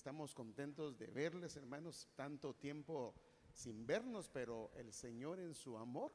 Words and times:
estamos 0.00 0.32
contentos 0.32 0.96
de 0.96 1.08
verles, 1.08 1.56
hermanos, 1.56 2.08
tanto 2.16 2.54
tiempo 2.54 3.14
sin 3.52 3.84
vernos, 3.84 4.30
pero 4.30 4.70
el 4.74 4.94
Señor 4.94 5.38
en 5.40 5.54
su 5.54 5.76
amor 5.76 6.10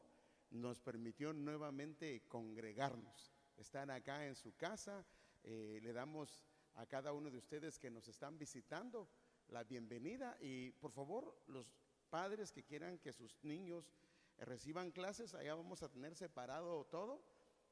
nos 0.49 0.79
permitió 0.79 1.33
nuevamente 1.33 2.23
congregarnos, 2.27 3.31
estar 3.57 3.91
acá 3.91 4.25
en 4.25 4.33
su 4.33 4.55
casa. 4.55 5.05
Eh, 5.43 5.79
le 5.83 5.93
damos 5.93 6.47
a 6.73 6.87
cada 6.87 7.13
uno 7.13 7.29
de 7.29 7.37
ustedes 7.37 7.77
que 7.77 7.91
nos 7.91 8.07
están 8.07 8.39
visitando 8.39 9.07
la 9.49 9.63
bienvenida 9.63 10.35
y 10.41 10.71
por 10.71 10.91
favor 10.91 11.39
los 11.45 11.71
padres 12.09 12.51
que 12.51 12.63
quieran 12.63 12.97
que 12.97 13.13
sus 13.13 13.37
niños 13.43 13.93
reciban 14.39 14.89
clases, 14.89 15.35
allá 15.35 15.53
vamos 15.53 15.83
a 15.83 15.89
tener 15.89 16.15
separado 16.15 16.85
todo. 16.85 17.21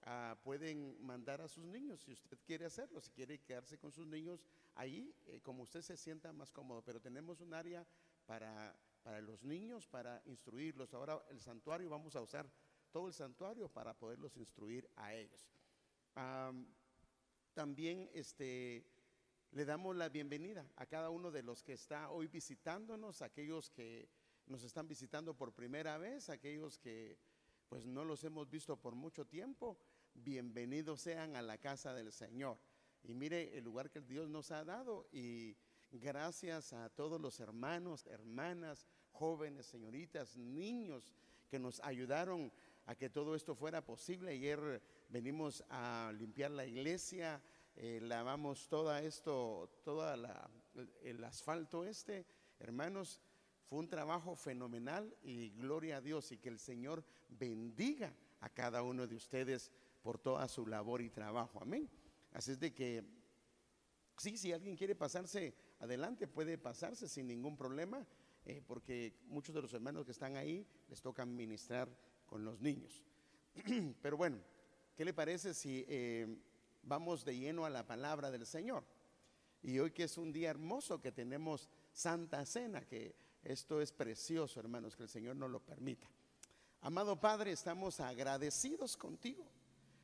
Ah, 0.05 0.37
pueden 0.43 1.03
mandar 1.03 1.41
a 1.41 1.47
sus 1.47 1.65
niños 1.65 2.01
si 2.01 2.11
usted 2.11 2.37
quiere 2.45 2.65
hacerlo, 2.65 3.01
si 3.01 3.09
quiere 3.09 3.39
quedarse 3.39 3.79
con 3.79 3.91
sus 3.91 4.05
niños 4.05 4.45
ahí, 4.75 5.13
eh, 5.25 5.39
como 5.41 5.63
usted 5.63 5.81
se 5.81 5.97
sienta 5.97 6.31
más 6.33 6.51
cómodo. 6.51 6.81
Pero 6.83 6.99
tenemos 6.99 7.41
un 7.41 7.53
área 7.53 7.85
para, 8.25 8.75
para 9.03 9.21
los 9.21 9.43
niños, 9.43 9.87
para 9.87 10.21
instruirlos. 10.25 10.93
Ahora 10.93 11.23
el 11.29 11.41
santuario, 11.41 11.89
vamos 11.89 12.15
a 12.15 12.21
usar 12.21 12.49
todo 12.91 13.07
el 13.07 13.13
santuario 13.13 13.67
para 13.69 13.93
poderlos 13.93 14.37
instruir 14.37 14.87
a 14.95 15.13
ellos. 15.13 15.49
también 17.53 18.09
este, 18.13 18.85
le 19.51 19.65
damos 19.65 19.95
la 19.95 20.09
bienvenida 20.09 20.65
a 20.75 20.85
cada 20.85 21.09
uno 21.09 21.31
de 21.31 21.41
los 21.41 21.63
que 21.63 21.73
está 21.73 22.11
hoy 22.11 22.27
visitándonos, 22.27 23.21
aquellos 23.21 23.71
que 23.71 24.09
nos 24.45 24.63
están 24.63 24.87
visitando 24.87 25.35
por 25.35 25.53
primera 25.53 25.97
vez, 25.97 26.29
aquellos 26.29 26.77
que 26.77 27.17
pues 27.67 27.85
no 27.85 28.05
los 28.05 28.23
hemos 28.23 28.49
visto 28.49 28.77
por 28.77 28.93
mucho 28.93 29.25
tiempo, 29.25 29.79
bienvenidos 30.13 31.01
sean 31.01 31.35
a 31.35 31.41
la 31.41 31.57
casa 31.57 31.95
del 31.95 32.11
Señor. 32.11 32.59
Y 33.03 33.13
mire 33.13 33.57
el 33.57 33.63
lugar 33.63 33.89
que 33.89 34.01
Dios 34.01 34.29
nos 34.29 34.51
ha 34.51 34.63
dado 34.63 35.07
y 35.11 35.55
gracias 35.91 36.73
a 36.73 36.89
todos 36.89 37.19
los 37.19 37.39
hermanos, 37.39 38.05
hermanas, 38.07 38.87
jóvenes, 39.11 39.65
señoritas, 39.65 40.37
niños 40.37 41.13
que 41.49 41.59
nos 41.59 41.79
ayudaron 41.81 42.51
a 42.85 42.95
que 42.95 43.09
todo 43.09 43.35
esto 43.35 43.55
fuera 43.55 43.85
posible. 43.85 44.31
Ayer 44.31 44.81
venimos 45.09 45.63
a 45.69 46.11
limpiar 46.17 46.51
la 46.51 46.65
iglesia, 46.65 47.41
eh, 47.75 47.99
lavamos 48.01 48.67
todo 48.67 48.95
esto, 48.97 49.69
todo 49.83 50.13
el 51.01 51.23
asfalto 51.23 51.85
este, 51.85 52.25
hermanos 52.59 53.19
fue 53.65 53.79
un 53.79 53.87
trabajo 53.87 54.35
fenomenal 54.35 55.15
y 55.23 55.49
gloria 55.51 55.97
a 55.97 56.01
Dios 56.01 56.31
y 56.31 56.37
que 56.37 56.49
el 56.49 56.59
Señor 56.59 57.03
bendiga 57.29 58.13
a 58.39 58.49
cada 58.49 58.83
uno 58.83 59.07
de 59.07 59.15
ustedes 59.15 59.71
por 60.01 60.19
toda 60.19 60.47
su 60.47 60.67
labor 60.67 61.01
y 61.01 61.09
trabajo. 61.09 61.59
Amén. 61.61 61.89
Así 62.33 62.51
es 62.51 62.59
de 62.59 62.73
que, 62.73 63.03
sí, 64.17 64.37
si 64.37 64.51
alguien 64.51 64.75
quiere 64.75 64.95
pasarse 64.95 65.53
adelante, 65.79 66.27
puede 66.27 66.57
pasarse 66.57 67.07
sin 67.07 67.27
ningún 67.27 67.55
problema, 67.55 68.05
eh, 68.45 68.61
porque 68.65 69.19
muchos 69.27 69.53
de 69.53 69.61
los 69.61 69.73
hermanos 69.73 70.05
que 70.05 70.11
están 70.11 70.35
ahí 70.35 70.65
les 70.89 71.01
toca 71.01 71.25
ministrar 71.25 71.89
con 72.25 72.43
los 72.43 72.59
niños. 72.59 73.03
Pero 74.01 74.17
bueno, 74.17 74.39
¿qué 74.95 75.05
le 75.05 75.13
parece 75.13 75.53
si 75.53 75.85
eh, 75.87 76.27
vamos 76.81 77.23
de 77.23 77.37
lleno 77.37 77.65
a 77.65 77.69
la 77.69 77.85
palabra 77.85 78.31
del 78.31 78.45
Señor? 78.45 78.83
Y 79.61 79.79
hoy 79.79 79.91
que 79.91 80.03
es 80.03 80.17
un 80.17 80.33
día 80.33 80.49
hermoso 80.49 80.99
que 80.99 81.11
tenemos 81.11 81.69
Santa 81.93 82.45
Cena, 82.45 82.81
que 82.81 83.15
esto 83.43 83.79
es 83.79 83.91
precioso, 83.91 84.59
hermanos, 84.59 84.95
que 84.95 85.03
el 85.03 85.09
Señor 85.09 85.35
nos 85.35 85.51
lo 85.51 85.59
permita. 85.59 86.09
Amado 86.81 87.19
Padre, 87.19 87.51
estamos 87.51 87.99
agradecidos 87.99 88.97
contigo 88.97 89.45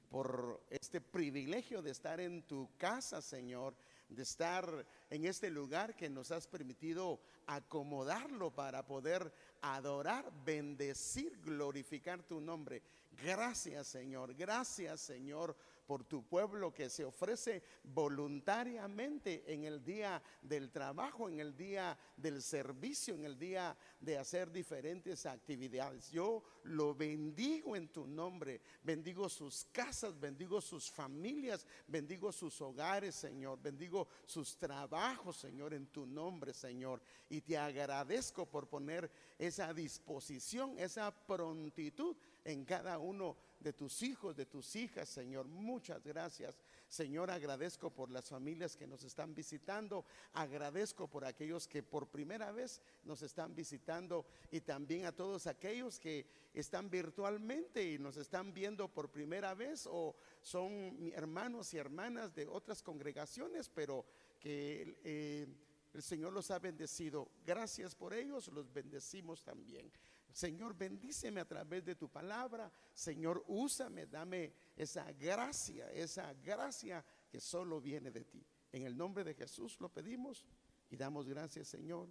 por 0.10 0.64
este 0.70 1.02
privilegio 1.02 1.82
de 1.82 1.92
estar 1.92 2.20
en 2.20 2.44
tu 2.44 2.70
casa, 2.78 3.22
Señor, 3.22 3.76
de 4.10 4.24
estar 4.24 4.86
en 5.10 5.26
este 5.26 5.50
lugar 5.50 5.96
que 5.96 6.10
nos 6.10 6.32
has 6.32 6.48
permitido 6.48 7.20
acomodarlo 7.46 8.52
para 8.52 8.86
poder 8.86 9.32
adorar, 9.62 10.32
bendecir, 10.44 11.40
glorificar 11.42 12.24
tu 12.24 12.42
nombre. 12.42 12.82
Gracias, 13.24 13.88
Señor. 13.88 14.34
Gracias, 14.36 15.02
Señor, 15.02 15.56
por 15.90 16.04
tu 16.04 16.22
pueblo 16.22 16.72
que 16.72 16.88
se 16.88 17.04
ofrece 17.04 17.64
voluntariamente 17.84 19.52
en 19.52 19.64
el 19.64 19.84
día 19.84 20.22
del 20.40 20.70
trabajo, 20.70 21.28
en 21.28 21.40
el 21.40 21.58
día 21.58 21.98
del 22.16 22.44
servicio, 22.44 23.16
en 23.16 23.26
el 23.26 23.40
día 23.40 23.76
de 24.00 24.16
hacer 24.20 24.52
diferentes 24.52 25.26
actividades. 25.26 26.12
Yo 26.12 26.44
lo 26.66 26.94
bendigo 26.94 27.76
en 27.76 27.88
tu 27.88 28.06
nombre, 28.06 28.62
bendigo 28.84 29.28
sus 29.30 29.66
casas, 29.72 30.20
bendigo 30.20 30.62
sus 30.62 30.92
familias, 30.92 31.66
bendigo 31.88 32.32
sus 32.32 32.62
hogares, 32.62 33.16
Señor, 33.16 33.60
bendigo 33.60 34.08
sus 34.28 34.56
trabajos, 34.58 35.38
Señor, 35.38 35.74
en 35.74 35.88
tu 35.88 36.06
nombre, 36.06 36.54
Señor. 36.54 37.02
Y 37.32 37.42
te 37.42 37.58
agradezco 37.58 38.46
por 38.46 38.68
poner 38.68 39.10
esa 39.40 39.74
disposición, 39.74 40.78
esa 40.78 41.10
prontitud 41.26 42.16
en 42.46 42.64
cada 42.64 43.00
uno 43.00 43.49
de 43.60 43.74
tus 43.74 44.02
hijos, 44.04 44.36
de 44.36 44.46
tus 44.46 44.76
hijas, 44.76 45.10
Señor. 45.10 45.48
Muchas 45.48 46.04
gracias. 46.04 46.56
Señor, 46.88 47.30
agradezco 47.30 47.90
por 47.90 48.10
las 48.10 48.30
familias 48.30 48.76
que 48.76 48.88
nos 48.88 49.04
están 49.04 49.36
visitando. 49.36 50.06
Agradezco 50.34 51.08
por 51.08 51.26
aquellos 51.26 51.68
que 51.68 51.84
por 51.84 52.08
primera 52.08 52.52
vez 52.52 52.82
nos 53.04 53.22
están 53.22 53.54
visitando 53.54 54.26
y 54.52 54.62
también 54.62 55.06
a 55.06 55.12
todos 55.12 55.48
aquellos 55.48 56.00
que 56.00 56.26
están 56.54 56.90
virtualmente 56.90 57.92
y 57.92 58.00
nos 58.00 58.18
están 58.18 58.54
viendo 58.54 58.88
por 58.88 59.12
primera 59.12 59.54
vez 59.54 59.88
o 59.90 60.16
son 60.42 61.12
hermanos 61.14 61.74
y 61.74 61.78
hermanas 61.78 62.34
de 62.34 62.48
otras 62.48 62.82
congregaciones, 62.82 63.70
pero 63.70 64.06
que... 64.40 65.00
Eh, 65.04 65.48
el 65.94 66.04
Señor 66.04 66.34
los 66.34 66.52
ha 66.52 66.60
bendecido. 66.60 67.32
Gracias 67.44 67.96
por 67.96 68.14
ellos, 68.14 68.48
los 68.50 68.72
bendecimos 68.72 69.44
también. 69.44 69.92
Señor, 70.32 70.76
bendíceme 70.76 71.42
a 71.42 71.48
través 71.48 71.84
de 71.84 71.96
tu 71.96 72.10
palabra. 72.10 72.72
Señor, 72.94 73.44
úsame, 73.48 74.06
dame 74.06 74.54
esa 74.76 75.12
gracia, 75.14 75.92
esa 75.92 76.34
gracia 76.36 77.04
que 77.30 77.40
solo 77.40 77.82
viene 77.82 78.12
de 78.12 78.26
ti. 78.26 78.46
En 78.72 78.84
el 78.84 78.96
nombre 78.96 79.24
de 79.24 79.34
Jesús 79.34 79.80
lo 79.80 79.90
pedimos 79.90 80.46
y 80.90 80.96
damos 80.96 81.28
gracias, 81.28 81.68
Señor. 81.68 82.10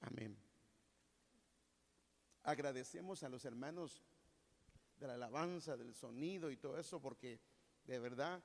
Amén. 0.00 0.36
Agradecemos 2.44 3.22
a 3.22 3.28
los 3.28 3.44
hermanos 3.44 4.02
de 4.98 5.06
la 5.08 5.14
alabanza, 5.14 5.76
del 5.76 5.94
sonido 5.94 6.50
y 6.50 6.56
todo 6.56 6.78
eso, 6.78 7.00
porque 7.00 7.40
de 7.84 7.98
verdad 7.98 8.42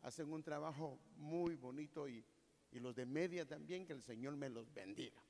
hacen 0.00 0.32
un 0.32 0.42
trabajo 0.42 0.98
muy 1.16 1.56
bonito 1.56 2.08
y, 2.08 2.24
y 2.70 2.80
los 2.80 2.94
de 2.94 3.04
media 3.04 3.46
también, 3.46 3.86
que 3.86 3.92
el 3.92 4.02
Señor 4.02 4.36
me 4.36 4.48
los 4.48 4.72
bendiga. 4.72 5.22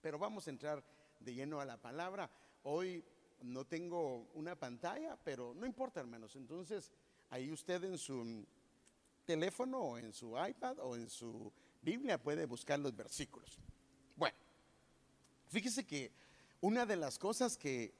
Pero 0.00 0.18
vamos 0.18 0.46
a 0.46 0.50
entrar 0.50 0.84
de 1.20 1.34
lleno 1.34 1.60
a 1.60 1.64
la 1.64 1.80
palabra. 1.80 2.30
Hoy 2.64 3.04
no 3.42 3.64
tengo 3.64 4.28
una 4.34 4.54
pantalla, 4.54 5.16
pero 5.24 5.54
no 5.54 5.66
importa, 5.66 6.00
hermanos. 6.00 6.36
Entonces, 6.36 6.92
ahí 7.30 7.50
usted 7.50 7.82
en 7.84 7.98
su 7.98 8.46
teléfono 9.24 9.78
o 9.78 9.98
en 9.98 10.12
su 10.12 10.34
iPad 10.38 10.78
o 10.80 10.96
en 10.96 11.08
su 11.08 11.52
Biblia 11.80 12.22
puede 12.22 12.46
buscar 12.46 12.78
los 12.78 12.94
versículos. 12.94 13.58
Bueno, 14.16 14.36
fíjese 15.48 15.84
que 15.84 16.12
una 16.60 16.86
de 16.86 16.96
las 16.96 17.18
cosas 17.18 17.56
que 17.56 17.92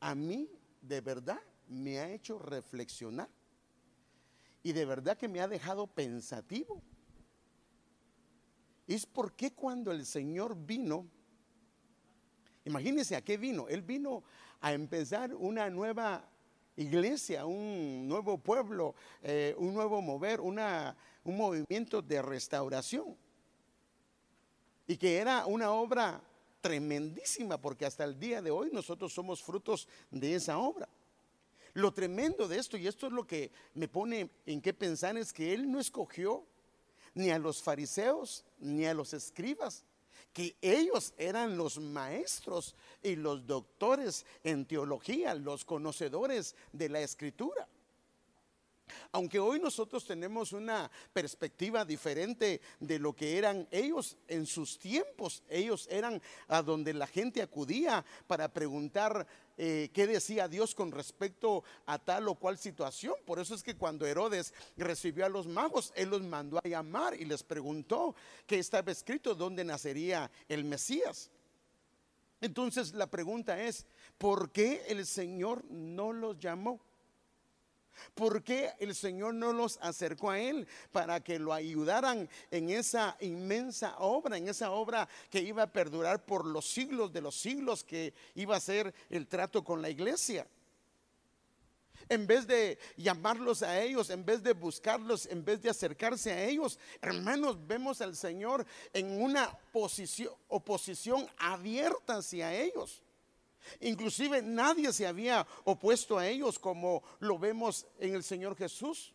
a 0.00 0.14
mí 0.14 0.48
de 0.80 1.00
verdad 1.00 1.40
me 1.68 1.98
ha 1.98 2.10
hecho 2.10 2.38
reflexionar 2.38 3.28
y 4.62 4.72
de 4.72 4.84
verdad 4.84 5.16
que 5.16 5.28
me 5.28 5.40
ha 5.40 5.48
dejado 5.48 5.86
pensativo 5.86 6.82
es 8.86 9.06
porque 9.06 9.52
cuando 9.52 9.92
el 9.92 10.04
Señor 10.04 10.56
vino 10.56 11.08
Imagínense 12.64 13.16
a 13.16 13.22
qué 13.22 13.36
vino. 13.36 13.68
Él 13.68 13.82
vino 13.82 14.22
a 14.60 14.72
empezar 14.72 15.34
una 15.34 15.68
nueva 15.70 16.28
iglesia, 16.76 17.46
un 17.46 18.08
nuevo 18.08 18.38
pueblo, 18.38 18.94
eh, 19.22 19.54
un 19.58 19.74
nuevo 19.74 20.00
mover, 20.00 20.40
un 20.40 20.56
movimiento 21.24 22.02
de 22.02 22.22
restauración. 22.22 23.16
Y 24.86 24.96
que 24.96 25.16
era 25.16 25.46
una 25.46 25.72
obra 25.72 26.20
tremendísima, 26.60 27.60
porque 27.60 27.86
hasta 27.86 28.04
el 28.04 28.18
día 28.18 28.40
de 28.40 28.50
hoy 28.50 28.70
nosotros 28.72 29.12
somos 29.12 29.42
frutos 29.42 29.86
de 30.10 30.34
esa 30.34 30.58
obra. 30.58 30.88
Lo 31.74 31.92
tremendo 31.92 32.46
de 32.48 32.58
esto, 32.58 32.76
y 32.76 32.86
esto 32.86 33.08
es 33.08 33.12
lo 33.12 33.26
que 33.26 33.50
me 33.74 33.88
pone 33.88 34.30
en 34.46 34.60
qué 34.60 34.72
pensar, 34.72 35.16
es 35.16 35.32
que 35.32 35.52
Él 35.52 35.70
no 35.70 35.80
escogió 35.80 36.44
ni 37.14 37.30
a 37.30 37.38
los 37.38 37.62
fariseos 37.62 38.44
ni 38.58 38.86
a 38.86 38.94
los 38.94 39.12
escribas, 39.12 39.84
que 40.34 40.56
ellos 40.60 41.14
eran 41.16 41.56
los 41.56 41.78
maestros 41.78 42.74
y 43.02 43.14
los 43.16 43.46
doctores 43.46 44.26
en 44.42 44.66
teología, 44.66 45.34
los 45.34 45.64
conocedores 45.64 46.56
de 46.72 46.88
la 46.88 47.00
escritura. 47.00 47.66
Aunque 49.12 49.38
hoy 49.38 49.60
nosotros 49.60 50.04
tenemos 50.04 50.52
una 50.52 50.90
perspectiva 51.12 51.84
diferente 51.84 52.60
de 52.80 52.98
lo 52.98 53.14
que 53.14 53.38
eran 53.38 53.66
ellos 53.70 54.16
en 54.28 54.44
sus 54.44 54.78
tiempos, 54.78 55.42
ellos 55.48 55.86
eran 55.90 56.20
a 56.48 56.62
donde 56.62 56.92
la 56.92 57.06
gente 57.06 57.40
acudía 57.40 58.04
para 58.26 58.48
preguntar 58.48 59.26
eh, 59.56 59.90
qué 59.92 60.06
decía 60.06 60.48
Dios 60.48 60.74
con 60.74 60.90
respecto 60.90 61.62
a 61.86 61.98
tal 61.98 62.28
o 62.28 62.34
cual 62.34 62.58
situación. 62.58 63.14
Por 63.24 63.38
eso 63.38 63.54
es 63.54 63.62
que 63.62 63.76
cuando 63.76 64.06
Herodes 64.06 64.52
recibió 64.76 65.24
a 65.24 65.28
los 65.28 65.46
magos, 65.46 65.92
él 65.96 66.10
los 66.10 66.22
mandó 66.22 66.58
a 66.58 66.68
llamar 66.68 67.14
y 67.20 67.24
les 67.24 67.42
preguntó 67.42 68.14
qué 68.46 68.58
estaba 68.58 68.90
escrito, 68.92 69.34
dónde 69.34 69.64
nacería 69.64 70.30
el 70.48 70.64
Mesías. 70.64 71.30
Entonces 72.40 72.92
la 72.92 73.06
pregunta 73.06 73.62
es, 73.62 73.86
¿por 74.18 74.50
qué 74.50 74.84
el 74.88 75.06
Señor 75.06 75.64
no 75.70 76.12
los 76.12 76.38
llamó? 76.38 76.80
¿Por 78.14 78.42
qué 78.42 78.72
el 78.78 78.94
Señor 78.94 79.34
no 79.34 79.52
los 79.52 79.78
acercó 79.80 80.30
a 80.30 80.40
Él 80.40 80.66
para 80.92 81.20
que 81.20 81.38
lo 81.38 81.52
ayudaran 81.52 82.28
en 82.50 82.70
esa 82.70 83.16
inmensa 83.20 83.96
obra, 83.98 84.36
en 84.36 84.48
esa 84.48 84.70
obra 84.70 85.08
que 85.30 85.40
iba 85.40 85.62
a 85.62 85.72
perdurar 85.72 86.24
por 86.24 86.46
los 86.46 86.68
siglos 86.68 87.12
de 87.12 87.20
los 87.20 87.34
siglos, 87.34 87.84
que 87.84 88.14
iba 88.34 88.56
a 88.56 88.60
ser 88.60 88.94
el 89.10 89.26
trato 89.26 89.64
con 89.64 89.82
la 89.82 89.90
iglesia? 89.90 90.46
En 92.08 92.26
vez 92.26 92.46
de 92.46 92.78
llamarlos 92.96 93.62
a 93.62 93.80
ellos, 93.80 94.10
en 94.10 94.24
vez 94.24 94.42
de 94.42 94.52
buscarlos, 94.52 95.26
en 95.26 95.44
vez 95.44 95.62
de 95.62 95.70
acercarse 95.70 96.32
a 96.32 96.44
ellos, 96.44 96.78
hermanos, 97.00 97.56
vemos 97.66 98.00
al 98.00 98.14
Señor 98.14 98.66
en 98.92 99.22
una 99.22 99.50
posición, 99.72 100.34
oposición 100.48 101.26
abierta 101.38 102.16
hacia 102.16 102.52
ellos. 102.54 103.03
Inclusive 103.80 104.42
nadie 104.42 104.92
se 104.92 105.06
había 105.06 105.46
opuesto 105.64 106.18
a 106.18 106.26
ellos 106.26 106.58
como 106.58 107.02
lo 107.20 107.38
vemos 107.38 107.86
en 107.98 108.14
el 108.14 108.22
Señor 108.22 108.56
Jesús. 108.56 109.12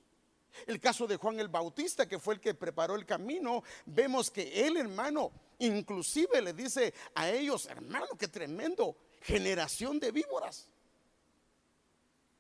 El 0.66 0.80
caso 0.80 1.08
de 1.08 1.18
Juan 1.18 1.40
el 1.40 1.48
Bautista, 1.48 2.08
que 2.08 2.20
fue 2.20 2.36
el 2.36 2.40
que 2.40 2.54
preparó 2.54 2.96
el 2.96 3.06
camino, 3.06 3.64
vemos 3.86 4.32
que 4.32 4.66
él, 4.66 4.78
hermano, 4.78 5.32
inclusive 5.60 6.42
le 6.42 6.54
dice 6.54 6.94
a 7.16 7.30
ellos, 7.30 7.68
hermano, 7.68 8.08
qué 8.18 8.28
tremendo, 8.28 8.96
generación 9.22 10.00
de 10.00 10.12
víboras. 10.12 10.68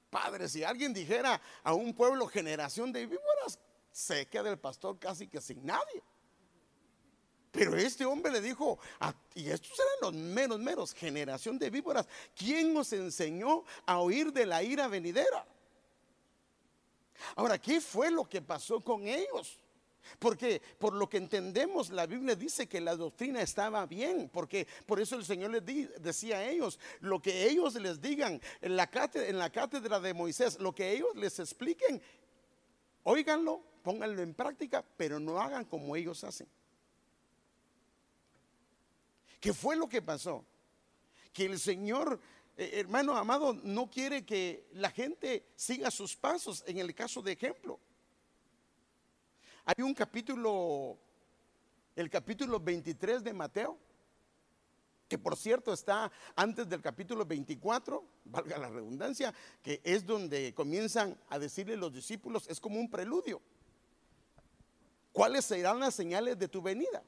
Padre, 0.10 0.50
si 0.50 0.64
alguien 0.64 0.94
dijera 0.94 1.40
a 1.64 1.74
un 1.74 1.94
pueblo 1.94 2.28
generación 2.28 2.92
de 2.92 3.06
víboras, 3.06 3.60
se 3.92 4.28
queda 4.28 4.50
el 4.50 4.58
pastor 4.58 4.98
casi 4.98 5.28
que 5.28 5.40
sin 5.40 5.66
nadie. 5.66 6.02
Pero 7.51 7.75
este 7.75 8.06
hombre 8.06 8.31
le 8.31 8.42
dijo, 8.42 8.78
y 9.34 9.50
estos 9.50 9.72
eran 9.80 9.94
los 10.01 10.13
menos, 10.13 10.60
menos, 10.60 10.94
generación 10.94 11.57
de 11.57 11.69
víboras, 11.69 12.07
¿quién 12.36 12.74
nos 12.74 12.94
enseñó 12.94 13.63
a 13.86 14.00
oír 14.00 14.31
de 14.31 14.46
la 14.46 14.62
ira 14.62 14.88
venidera? 14.88 15.46
Ahora, 17.36 17.57
¿qué 17.57 17.81
fue 17.81 18.12
lo 18.12 18.25
que 18.25 18.42
pasó 18.42 18.81
con 18.81 19.07
ellos? 19.07 19.57
Porque 20.18 20.62
por 20.78 20.94
lo 20.94 21.10
que 21.10 21.18
entendemos, 21.18 21.90
la 21.90 22.06
Biblia 22.06 22.36
dice 22.36 22.68
que 22.68 22.81
la 22.81 22.96
doctrina 22.96 23.42
estaba 23.42 23.86
bien, 23.86 24.30
porque 24.31 24.68
por 24.86 25.00
eso 25.00 25.16
el 25.16 25.25
Señor 25.25 25.51
les 25.51 26.01
decía 26.01 26.38
a 26.38 26.50
ellos, 26.50 26.80
lo 27.00 27.22
que 27.22 27.48
ellos 27.50 27.75
les 27.75 28.01
digan 28.01 28.42
en 28.62 28.75
la, 28.75 28.88
cátedra, 28.88 29.28
en 29.28 29.38
la 29.38 29.51
cátedra 29.51 30.00
de 30.00 30.13
Moisés, 30.13 30.60
lo 30.60 30.74
que 30.74 30.92
ellos 30.92 31.16
les 31.16 31.40
expliquen, 31.40 32.01
óiganlo, 33.04 33.62
pónganlo 33.84 34.22
en 34.22 34.34
práctica, 34.34 34.84
pero 34.98 35.19
no 35.19 35.40
hagan 35.40 35.66
como 35.66 35.96
ellos 35.96 36.24
hacen. 36.24 36.48
¿Qué 39.39 39.53
fue 39.53 39.75
lo 39.75 39.88
que 39.88 40.01
pasó? 40.01 40.45
Que 41.31 41.45
el 41.45 41.59
Señor, 41.59 42.19
eh, 42.57 42.71
hermano 42.74 43.15
amado, 43.15 43.53
no 43.63 43.89
quiere 43.89 44.25
que 44.25 44.68
la 44.74 44.91
gente 44.91 45.45
siga 45.56 45.91
sus 45.91 46.15
pasos. 46.15 46.63
En 46.68 46.77
el 46.77 46.94
caso 46.94 47.21
de 47.21 47.31
ejemplo, 47.31 47.80
hay 49.65 49.83
un 49.83 49.94
capítulo, 49.94 50.97
el 51.95 52.09
capítulo 52.09 52.59
23 52.59 53.24
de 53.24 53.33
Mateo, 53.33 53.77
que 55.07 55.18
por 55.18 55.36
cierto 55.38 55.74
está 55.74 56.12
antes 56.36 56.69
del 56.69 56.81
capítulo 56.81 57.25
24, 57.25 58.03
valga 58.25 58.57
la 58.57 58.69
redundancia, 58.69 59.33
que 59.63 59.81
es 59.83 60.06
donde 60.06 60.53
comienzan 60.53 61.18
a 61.30 61.39
decirle 61.39 61.77
los 61.77 61.94
discípulos, 61.94 62.47
es 62.47 62.59
como 62.59 62.80
un 62.80 62.89
preludio. 62.89 63.41
¿Cuáles 65.12 65.45
serán 65.45 65.80
las 65.80 65.95
señales 65.95 66.38
de 66.38 66.47
tu 66.47 66.62
venida? 66.62 67.03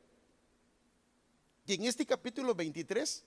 Y 1.65 1.75
en 1.75 1.85
este 1.85 2.05
capítulo 2.05 2.55
23, 2.55 3.23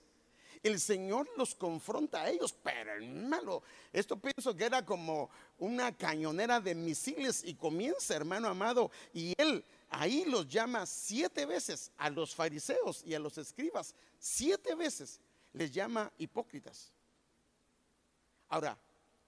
el 0.62 0.81
Señor 0.81 1.28
los 1.36 1.54
confronta 1.54 2.22
a 2.22 2.31
ellos, 2.31 2.54
pero 2.62 2.92
hermano, 2.92 3.62
esto 3.92 4.16
pienso 4.16 4.56
que 4.56 4.64
era 4.64 4.84
como 4.84 5.31
una 5.58 5.96
cañonera 5.96 6.58
de 6.60 6.75
misiles 6.75 7.44
y 7.44 7.54
comienza, 7.54 8.16
hermano 8.16 8.48
amado, 8.48 8.90
y 9.12 9.34
él 9.36 9.62
ahí 9.90 10.25
los 10.25 10.48
llama 10.48 10.86
siete 10.86 11.46
veces 11.46 11.90
a 11.98 12.10
los 12.10 12.34
fariseos 12.34 13.02
y 13.04 13.14
a 13.14 13.19
los 13.19 13.38
escribas, 13.38 13.94
siete 14.19 14.75
veces 14.75 15.20
les 15.52 15.70
llama 15.70 16.10
hipócritas. 16.19 16.90
Ahora, 18.48 18.76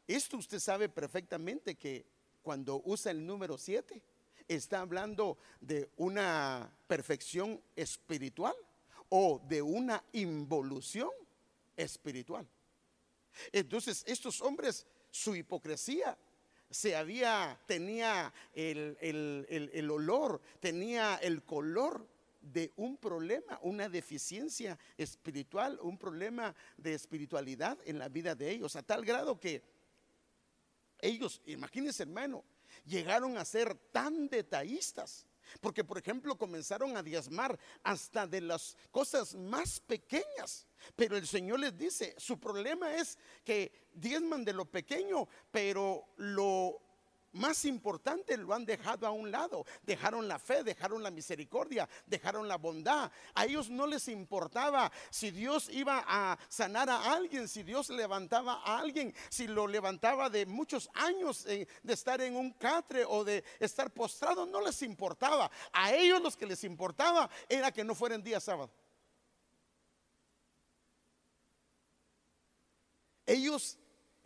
esto 0.09 0.38
usted 0.38 0.59
sabe 0.59 0.88
perfectamente 0.88 1.75
que 1.75 2.06
cuando 2.43 2.81
usa 2.85 3.11
el 3.11 3.26
número 3.26 3.59
siete, 3.59 4.00
está 4.49 4.81
hablando 4.81 5.37
de 5.61 5.91
una 5.97 6.70
perfección 6.87 7.61
espiritual 7.75 8.55
o 9.08 9.41
de 9.47 9.62
una 9.62 10.03
involución 10.12 11.11
espiritual. 11.76 12.49
Entonces, 13.53 14.03
estos 14.06 14.41
hombres, 14.41 14.87
su 15.11 15.35
hipocresía 15.35 16.17
se 16.70 16.97
había, 16.97 17.61
tenía 17.67 18.32
el, 18.55 18.97
el, 19.00 19.91
olor, 19.91 20.41
tenía 20.61 21.17
el 21.17 21.44
color 21.44 22.06
de 22.41 22.73
un 22.76 22.97
problema, 22.97 23.58
una 23.62 23.88
deficiencia 23.88 24.79
espiritual, 24.97 25.79
un 25.82 25.99
problema 25.99 26.55
de 26.76 26.94
espiritualidad 26.94 27.79
en 27.85 27.99
la 27.99 28.09
vida 28.09 28.35
de 28.35 28.50
ellos, 28.50 28.76
a 28.76 28.82
tal 28.82 29.05
grado 29.05 29.38
que 29.38 29.62
ellos, 31.00 31.43
imagínense 31.47 32.05
hermano, 32.05 32.44
llegaron 32.85 33.37
a 33.37 33.44
ser 33.44 33.75
tan 33.93 34.29
detallistas 34.29 35.26
porque, 35.61 35.85
por 35.85 35.99
ejemplo, 35.99 36.37
comenzaron 36.37 36.97
a 36.97 37.03
diezmar 37.03 37.59
hasta 37.83 38.27
de 38.27 38.41
las 38.41 38.77
cosas 38.91 39.35
más 39.35 39.81
pequeñas. 39.81 40.67
Pero 40.95 41.17
el 41.17 41.27
Señor 41.27 41.61
les 41.61 41.77
dice, 41.77 42.15
su 42.19 42.39
problema 42.39 42.95
es 42.95 43.19
que 43.45 43.89
diezman 43.93 44.45
de 44.45 44.53
lo 44.53 44.65
pequeño, 44.65 45.29
pero 45.51 46.05
lo 46.17 46.86
más 47.37 47.65
importante 47.65 48.37
lo 48.37 48.53
han 48.55 48.65
dejado 48.65 49.06
a 49.06 49.11
un 49.11 49.31
lado. 49.31 49.65
Dejaron 49.83 50.27
la 50.27 50.38
fe, 50.38 50.65
dejaron 50.65 51.03
la 51.03 51.11
misericordia, 51.11 51.88
dejaron 52.06 52.49
la 52.49 52.56
bondad. 52.56 53.11
A 53.35 53.44
ellos 53.44 53.71
no 53.71 53.87
les 53.87 54.09
importaba 54.09 54.91
si 55.11 55.31
Dios 55.31 55.69
iba 55.71 56.05
a 56.06 56.38
sanar 56.49 56.91
a 56.91 57.12
alguien, 57.12 57.49
si 57.49 57.62
Dios 57.62 57.91
levantaba 57.91 58.62
a 58.65 58.79
alguien, 58.79 59.15
si 59.29 59.47
lo 59.47 59.67
levantaba 59.67 60.31
de 60.31 60.47
muchos 60.47 60.91
años 60.94 61.47
eh, 61.47 61.67
de 61.83 61.93
estar 61.93 62.21
en 62.21 62.37
un 62.37 62.53
catre 62.53 63.05
o 63.05 63.25
de 63.25 63.44
estar 63.61 63.91
postrado, 63.93 64.47
no 64.47 64.61
les 64.61 64.83
importaba. 64.83 65.50
A 65.73 65.93
ellos 65.93 66.21
los 66.23 66.37
que 66.37 66.47
les 66.47 66.65
importaba 66.65 67.29
era 67.49 67.71
que 67.73 67.85
no 67.85 67.94
fueran 67.94 68.23
día 68.23 68.41
sábado. 68.41 68.71
Ellos 73.26 73.76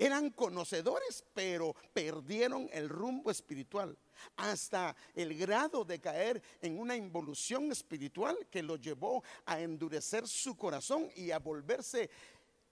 eran 0.00 0.30
conocedores, 0.30 1.22
pero 1.34 1.76
perdieron 1.92 2.70
el 2.72 2.88
rumbo 2.88 3.30
espiritual 3.30 3.94
hasta 4.36 4.96
el 5.14 5.36
grado 5.36 5.84
de 5.84 6.00
caer 6.00 6.42
en 6.62 6.78
una 6.78 6.96
involución 6.96 7.70
espiritual 7.70 8.48
que 8.50 8.62
lo 8.62 8.76
llevó 8.76 9.22
a 9.44 9.60
endurecer 9.60 10.26
su 10.26 10.56
corazón 10.56 11.10
y 11.16 11.32
a 11.32 11.38
volverse 11.38 12.08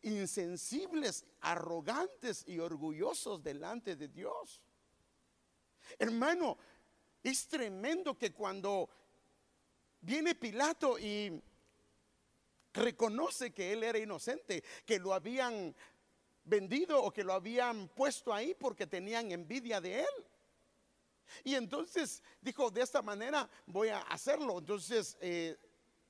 insensibles, 0.00 1.26
arrogantes 1.42 2.44
y 2.46 2.60
orgullosos 2.60 3.42
delante 3.42 3.94
de 3.94 4.08
Dios. 4.08 4.62
Hermano, 5.98 6.56
es 7.22 7.46
tremendo 7.46 8.16
que 8.16 8.32
cuando 8.32 8.88
viene 10.00 10.34
Pilato 10.34 10.98
y 10.98 11.42
reconoce 12.72 13.52
que 13.52 13.74
él 13.74 13.82
era 13.82 13.98
inocente, 13.98 14.64
que 14.86 14.98
lo 14.98 15.12
habían 15.12 15.74
vendido 16.48 17.02
o 17.02 17.12
que 17.12 17.24
lo 17.24 17.32
habían 17.32 17.88
puesto 17.88 18.32
ahí 18.32 18.54
porque 18.54 18.86
tenían 18.86 19.30
envidia 19.30 19.80
de 19.80 20.00
él. 20.00 20.26
Y 21.44 21.54
entonces 21.54 22.22
dijo, 22.40 22.70
de 22.70 22.82
esta 22.82 23.02
manera 23.02 23.48
voy 23.66 23.88
a 23.88 24.00
hacerlo. 24.00 24.58
Entonces 24.58 25.16
eh, 25.20 25.56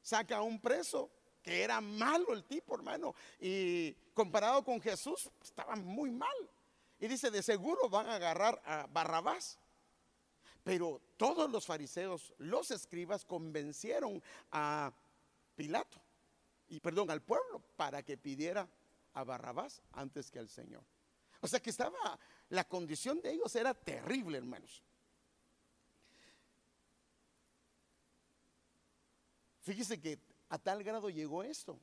saca 0.01 0.39
a 0.39 0.43
un 0.43 0.61
preso 0.61 1.11
que 1.43 1.63
era 1.63 1.81
malo 1.81 2.33
el 2.33 2.45
tipo, 2.45 2.75
hermano. 2.75 3.15
Y 3.41 3.93
comparado 4.15 4.65
con 4.65 4.81
Jesús, 4.81 5.31
estaba 5.43 5.77
muy 5.77 6.11
mal. 6.11 6.37
Y 7.01 7.09
dice, 7.09 7.31
de 7.31 7.43
seguro 7.43 7.89
van 7.89 8.07
a 8.07 8.17
agarrar 8.17 8.61
a 8.65 8.87
Barrabás. 8.87 9.59
Pero 10.63 11.01
todos 11.17 11.51
los 11.51 11.65
fariseos, 11.65 12.35
los 12.39 12.71
escribas, 12.71 13.25
convencieron 13.25 14.23
a 14.51 14.93
Pilato, 15.57 15.99
y 16.69 16.79
perdón, 16.79 17.11
al 17.11 17.23
pueblo, 17.23 17.63
para 17.77 18.03
que 18.03 18.17
pidiera 18.17 18.69
a 19.19 19.25
Barrabás 19.25 19.83
antes 19.93 20.31
que 20.31 20.39
al 20.39 20.49
Señor. 20.49 20.85
O 21.41 21.49
sea 21.49 21.61
que 21.61 21.71
estaba 21.71 22.19
La 22.51 22.67
condición 22.67 23.21
de 23.21 23.33
ellos 23.33 23.55
era 23.57 23.75
terrible, 23.75 24.39
hermanos. 24.39 24.83
Fíjese 29.61 30.01
que 30.01 30.19
a 30.49 30.59
tal 30.59 30.83
grado 30.83 31.11
llegó 31.11 31.43
esto, 31.43 31.79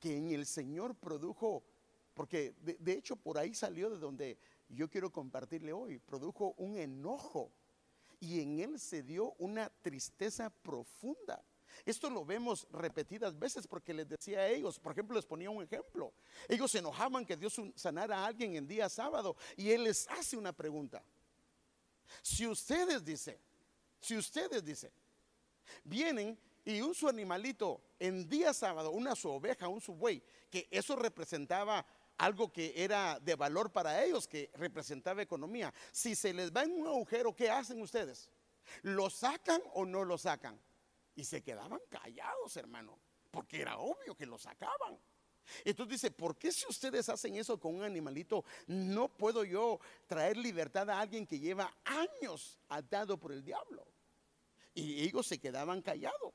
que 0.00 0.16
en 0.16 0.30
el 0.30 0.46
Señor 0.46 0.94
produjo, 0.94 1.64
porque 2.14 2.54
de, 2.62 2.78
de 2.80 2.92
hecho 2.92 3.16
por 3.16 3.36
ahí 3.36 3.54
salió 3.54 3.90
de 3.90 3.98
donde 3.98 4.38
yo 4.68 4.88
quiero 4.88 5.12
compartirle 5.12 5.72
hoy, 5.72 5.98
produjo 5.98 6.54
un 6.56 6.78
enojo 6.78 7.52
y 8.20 8.40
en 8.40 8.60
él 8.60 8.78
se 8.78 9.02
dio 9.02 9.34
una 9.38 9.68
tristeza 9.82 10.48
profunda. 10.48 11.44
Esto 11.84 12.10
lo 12.10 12.24
vemos 12.24 12.66
repetidas 12.70 13.38
veces 13.38 13.66
porque 13.66 13.92
les 13.92 14.08
decía 14.08 14.40
a 14.40 14.48
ellos, 14.48 14.78
por 14.78 14.92
ejemplo, 14.92 15.16
les 15.16 15.26
ponía 15.26 15.50
un 15.50 15.62
ejemplo. 15.62 16.12
Ellos 16.48 16.70
se 16.70 16.78
enojaban 16.78 17.24
que 17.24 17.36
Dios 17.36 17.60
sanara 17.74 18.18
a 18.18 18.26
alguien 18.26 18.56
en 18.56 18.66
día 18.66 18.88
sábado 18.88 19.36
y 19.56 19.70
Él 19.70 19.84
les 19.84 20.08
hace 20.08 20.36
una 20.36 20.52
pregunta. 20.52 21.02
Si 22.22 22.46
ustedes, 22.46 23.04
dice, 23.04 23.40
si 24.00 24.16
ustedes, 24.16 24.64
dice, 24.64 24.92
vienen 25.84 26.38
y 26.64 26.80
un 26.80 26.94
su 26.94 27.08
animalito 27.08 27.80
en 27.98 28.28
día 28.28 28.52
sábado, 28.52 28.90
una 28.90 29.14
su 29.14 29.30
oveja, 29.30 29.68
un 29.68 29.80
su 29.80 29.94
buey, 29.94 30.22
que 30.50 30.68
eso 30.70 30.96
representaba 30.96 31.86
algo 32.18 32.52
que 32.52 32.72
era 32.76 33.20
de 33.20 33.34
valor 33.34 33.70
para 33.70 34.04
ellos, 34.04 34.26
que 34.26 34.50
representaba 34.54 35.22
economía. 35.22 35.72
Si 35.92 36.14
se 36.14 36.32
les 36.32 36.52
va 36.52 36.64
en 36.64 36.72
un 36.72 36.86
agujero, 36.86 37.34
¿qué 37.34 37.50
hacen 37.50 37.80
ustedes? 37.80 38.30
¿Lo 38.82 39.10
sacan 39.10 39.62
o 39.74 39.84
no 39.84 40.04
lo 40.04 40.18
sacan? 40.18 40.58
Y 41.16 41.24
se 41.24 41.42
quedaban 41.42 41.80
callados, 41.88 42.56
hermano, 42.56 42.98
porque 43.32 43.60
era 43.60 43.78
obvio 43.78 44.14
que 44.14 44.26
lo 44.26 44.38
sacaban. 44.38 44.98
Entonces 45.64 46.00
dice, 46.00 46.10
¿por 46.10 46.36
qué 46.36 46.52
si 46.52 46.66
ustedes 46.68 47.08
hacen 47.08 47.36
eso 47.36 47.58
con 47.58 47.74
un 47.74 47.82
animalito, 47.82 48.44
no 48.66 49.08
puedo 49.08 49.44
yo 49.44 49.80
traer 50.06 50.36
libertad 50.36 50.88
a 50.90 51.00
alguien 51.00 51.26
que 51.26 51.38
lleva 51.38 51.74
años 51.84 52.58
atado 52.68 53.18
por 53.18 53.32
el 53.32 53.42
diablo? 53.42 53.86
Y 54.74 55.02
ellos 55.04 55.26
se 55.26 55.38
quedaban 55.38 55.82
callados. 55.82 56.34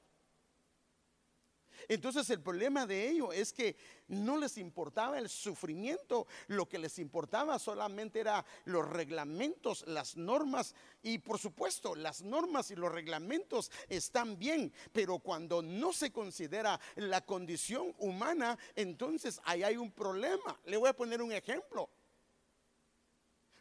Entonces 1.88 2.30
el 2.30 2.42
problema 2.42 2.86
de 2.86 3.10
ello 3.10 3.32
es 3.32 3.54
que 3.54 3.76
no 4.08 4.38
les 4.38 4.58
importaba 4.58 5.18
el 5.18 5.30
sufrimiento, 5.30 6.28
lo 6.48 6.68
que 6.68 6.78
les 6.78 7.00
importaba 7.00 7.58
solamente 7.60 8.20
era 8.20 8.46
los 8.66 8.88
reglamentos, 8.88 9.86
las 9.88 10.18
normas 10.18 10.76
y 11.02 11.20
por 11.20 11.40
supuesto 11.40 11.96
las 11.96 12.22
normas 12.22 12.72
y 12.72 12.76
los 12.76 12.92
reglamentos 12.92 13.72
están 13.88 14.38
bien, 14.38 14.74
pero 14.92 15.20
cuando 15.20 15.62
no 15.62 15.94
se 15.94 16.12
considera 16.12 16.80
la 16.96 17.22
condición 17.26 17.94
humana, 18.00 18.58
entonces 18.76 19.40
ahí 19.44 19.64
hay 19.64 19.78
un 19.78 19.92
problema. 19.92 20.60
Le 20.66 20.78
voy 20.78 20.90
a 20.90 20.96
poner 20.96 21.22
un 21.22 21.32
ejemplo. 21.32 21.90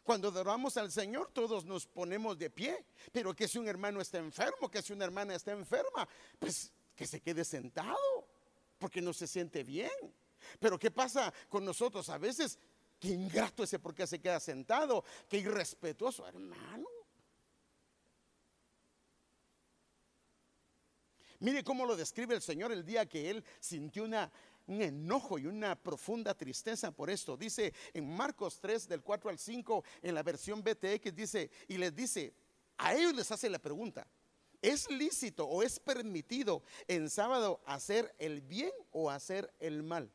Cuando 0.03 0.29
adoramos 0.29 0.77
al 0.77 0.91
Señor, 0.91 1.29
todos 1.31 1.65
nos 1.65 1.85
ponemos 1.85 2.37
de 2.37 2.49
pie. 2.49 2.85
Pero 3.11 3.35
que 3.35 3.47
si 3.47 3.59
un 3.59 3.67
hermano 3.67 4.01
está 4.01 4.17
enfermo, 4.17 4.69
que 4.69 4.81
si 4.81 4.93
una 4.93 5.05
hermana 5.05 5.35
está 5.35 5.51
enferma, 5.51 6.07
pues 6.39 6.71
que 7.01 7.07
se 7.07 7.19
quede 7.19 7.43
sentado, 7.43 7.97
porque 8.77 9.01
no 9.01 9.11
se 9.11 9.25
siente 9.25 9.63
bien. 9.63 9.89
Pero 10.59 10.77
¿qué 10.77 10.91
pasa 10.91 11.33
con 11.49 11.65
nosotros? 11.65 12.07
A 12.09 12.19
veces, 12.19 12.59
qué 12.99 13.07
ingrato 13.07 13.63
ese 13.63 13.79
porque 13.79 14.05
se 14.05 14.21
queda 14.21 14.39
sentado, 14.39 15.03
qué 15.27 15.39
irrespetuoso, 15.39 16.27
hermano. 16.27 16.87
Mire 21.39 21.63
cómo 21.63 21.87
lo 21.87 21.95
describe 21.95 22.35
el 22.35 22.41
Señor 22.43 22.71
el 22.71 22.85
día 22.85 23.07
que 23.07 23.31
él 23.31 23.43
sintió 23.59 24.03
una, 24.03 24.31
un 24.67 24.83
enojo 24.83 25.39
y 25.39 25.47
una 25.47 25.75
profunda 25.75 26.35
tristeza 26.35 26.91
por 26.91 27.09
esto. 27.09 27.35
Dice 27.35 27.73
en 27.95 28.15
Marcos 28.15 28.59
3 28.59 28.87
del 28.87 29.01
4 29.01 29.31
al 29.31 29.39
5 29.39 29.83
en 30.03 30.13
la 30.13 30.21
versión 30.21 30.61
BTX 30.61 31.15
dice 31.15 31.49
y 31.67 31.79
les 31.79 31.95
dice, 31.95 32.35
a 32.77 32.93
ellos 32.93 33.15
les 33.15 33.31
hace 33.31 33.49
la 33.49 33.57
pregunta, 33.57 34.05
¿Es 34.61 34.89
lícito 34.91 35.45
o 35.45 35.63
es 35.63 35.79
permitido 35.79 36.63
en 36.87 37.09
sábado 37.09 37.61
hacer 37.65 38.13
el 38.19 38.41
bien 38.41 38.71
o 38.91 39.09
hacer 39.09 39.51
el 39.59 39.81
mal? 39.81 40.11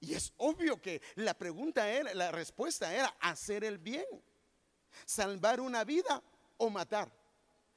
Y 0.00 0.14
es 0.14 0.32
obvio 0.36 0.80
que 0.80 1.00
la 1.16 1.34
pregunta 1.34 1.90
era, 1.90 2.12
la 2.14 2.30
respuesta 2.30 2.94
era 2.94 3.08
hacer 3.20 3.64
el 3.64 3.78
bien, 3.78 4.06
salvar 5.04 5.60
una 5.60 5.84
vida 5.84 6.22
o 6.58 6.70
matar. 6.70 7.10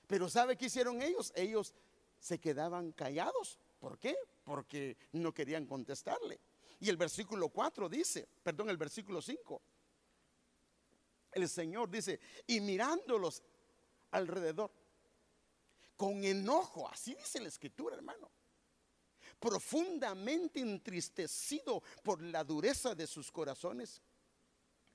Pero 0.08 0.30
¿sabe 0.30 0.58
qué 0.58 0.66
hicieron 0.66 1.02
ellos? 1.02 1.32
Ellos 1.36 1.74
se 2.20 2.40
quedaban 2.40 2.92
callados. 2.92 3.58
¿Por 3.80 3.98
qué? 3.98 4.16
Porque 4.44 4.98
no 5.14 5.34
querían 5.34 5.66
contestarle. 5.66 6.40
Y 6.82 6.90
el 6.90 6.98
versículo 6.98 7.50
4 7.50 7.88
dice, 7.88 8.28
perdón, 8.44 8.70
el 8.70 8.78
versículo 8.78 9.22
5. 9.22 9.62
El 11.32 11.48
Señor 11.48 11.90
dice, 11.90 12.20
y 12.46 12.60
mirándolos 12.60 13.42
alrededor, 14.12 14.72
con 16.02 16.24
enojo, 16.24 16.90
así 16.90 17.14
dice 17.14 17.40
la 17.40 17.48
escritura, 17.48 17.96
hermano. 17.96 18.28
Profundamente 19.40 20.60
entristecido 20.60 21.84
por 22.02 22.24
la 22.24 22.44
dureza 22.44 22.96
de 22.96 23.06
sus 23.06 23.32
corazones. 23.32 24.02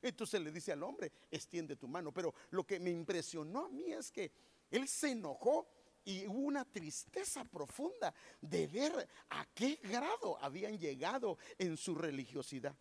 Entonces 0.02 0.40
le 0.40 0.50
dice 0.50 0.72
al 0.72 0.82
hombre, 0.82 1.12
extiende 1.30 1.76
tu 1.76 1.86
mano. 1.86 2.12
Pero 2.12 2.34
lo 2.50 2.66
que 2.66 2.80
me 2.80 2.90
impresionó 2.90 3.66
a 3.66 3.68
mí 3.68 3.92
es 3.92 4.10
que 4.10 4.32
él 4.68 4.88
se 4.88 5.12
enojó 5.12 5.68
y 6.04 6.26
hubo 6.26 6.40
una 6.40 6.64
tristeza 6.64 7.44
profunda 7.44 8.12
de 8.40 8.66
ver 8.66 9.08
a 9.30 9.46
qué 9.54 9.78
grado 9.84 10.36
habían 10.42 10.76
llegado 10.76 11.38
en 11.56 11.76
su 11.76 11.94
religiosidad. 11.94 12.74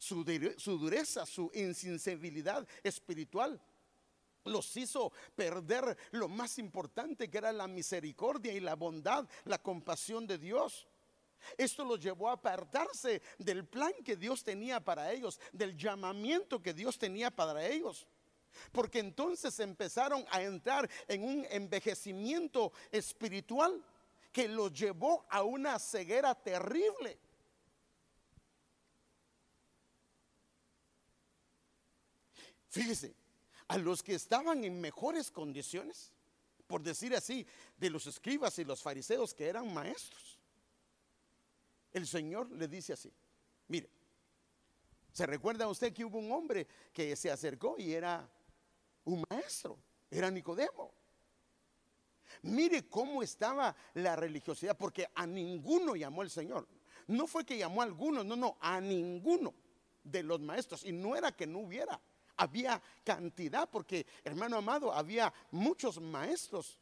Su, 0.00 0.24
dureza, 0.24 1.24
su 1.26 1.48
insensibilidad 1.54 2.66
espiritual 2.82 3.60
los 4.44 4.76
hizo 4.76 5.12
perder 5.34 5.96
lo 6.12 6.28
más 6.28 6.58
importante 6.58 7.30
que 7.30 7.38
era 7.38 7.52
la 7.52 7.68
misericordia 7.68 8.52
y 8.52 8.60
la 8.60 8.74
bondad, 8.74 9.28
la 9.44 9.58
compasión 9.58 10.26
de 10.26 10.38
Dios. 10.38 10.86
Esto 11.56 11.84
los 11.84 12.00
llevó 12.00 12.28
a 12.28 12.34
apartarse 12.34 13.20
del 13.38 13.66
plan 13.66 13.92
que 14.04 14.16
Dios 14.16 14.44
tenía 14.44 14.80
para 14.80 15.12
ellos, 15.12 15.40
del 15.52 15.76
llamamiento 15.76 16.62
que 16.62 16.72
Dios 16.72 16.98
tenía 16.98 17.30
para 17.30 17.66
ellos. 17.66 18.06
Porque 18.70 18.98
entonces 18.98 19.58
empezaron 19.60 20.24
a 20.30 20.42
entrar 20.42 20.88
en 21.08 21.24
un 21.24 21.46
envejecimiento 21.50 22.72
espiritual 22.90 23.82
que 24.30 24.48
los 24.48 24.72
llevó 24.72 25.26
a 25.28 25.42
una 25.42 25.78
ceguera 25.78 26.34
terrible. 26.34 27.18
Fíjese, 32.68 33.14
a 33.72 33.78
los 33.78 34.02
que 34.02 34.14
estaban 34.14 34.64
en 34.64 34.82
mejores 34.82 35.30
condiciones, 35.30 36.12
por 36.66 36.82
decir 36.82 37.16
así, 37.16 37.46
de 37.78 37.88
los 37.88 38.06
escribas 38.06 38.58
y 38.58 38.66
los 38.66 38.82
fariseos 38.82 39.32
que 39.32 39.48
eran 39.48 39.72
maestros. 39.72 40.38
El 41.90 42.06
Señor 42.06 42.50
le 42.52 42.68
dice 42.68 42.92
así, 42.92 43.10
mire, 43.68 43.88
¿se 45.10 45.24
recuerda 45.24 45.68
usted 45.68 45.90
que 45.90 46.04
hubo 46.04 46.18
un 46.18 46.30
hombre 46.32 46.66
que 46.92 47.16
se 47.16 47.30
acercó 47.30 47.76
y 47.78 47.94
era 47.94 48.28
un 49.06 49.24
maestro? 49.30 49.78
Era 50.10 50.30
Nicodemo. 50.30 50.92
Mire 52.42 52.86
cómo 52.90 53.22
estaba 53.22 53.74
la 53.94 54.16
religiosidad, 54.16 54.76
porque 54.76 55.08
a 55.14 55.26
ninguno 55.26 55.96
llamó 55.96 56.20
el 56.20 56.28
Señor. 56.28 56.68
No 57.06 57.26
fue 57.26 57.46
que 57.46 57.56
llamó 57.56 57.80
a 57.80 57.84
algunos, 57.86 58.26
no, 58.26 58.36
no, 58.36 58.58
a 58.60 58.82
ninguno 58.82 59.54
de 60.04 60.22
los 60.22 60.40
maestros. 60.40 60.84
Y 60.84 60.92
no 60.92 61.16
era 61.16 61.32
que 61.32 61.46
no 61.46 61.60
hubiera, 61.60 61.98
había 62.36 62.80
cantidad, 63.04 63.68
porque 63.70 64.06
hermano 64.24 64.56
amado, 64.56 64.92
había 64.92 65.32
muchos 65.50 66.00
maestros. 66.00 66.78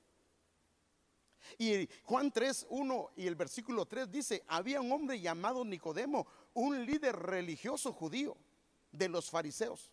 Y 1.58 1.88
Juan 2.04 2.30
3, 2.30 2.66
1 2.70 3.10
y 3.16 3.26
el 3.26 3.34
versículo 3.34 3.86
3 3.86 4.10
dice, 4.10 4.44
había 4.46 4.80
un 4.80 4.92
hombre 4.92 5.20
llamado 5.20 5.64
Nicodemo, 5.64 6.26
un 6.54 6.84
líder 6.84 7.16
religioso 7.16 7.92
judío 7.92 8.36
de 8.92 9.08
los 9.08 9.30
fariseos. 9.30 9.90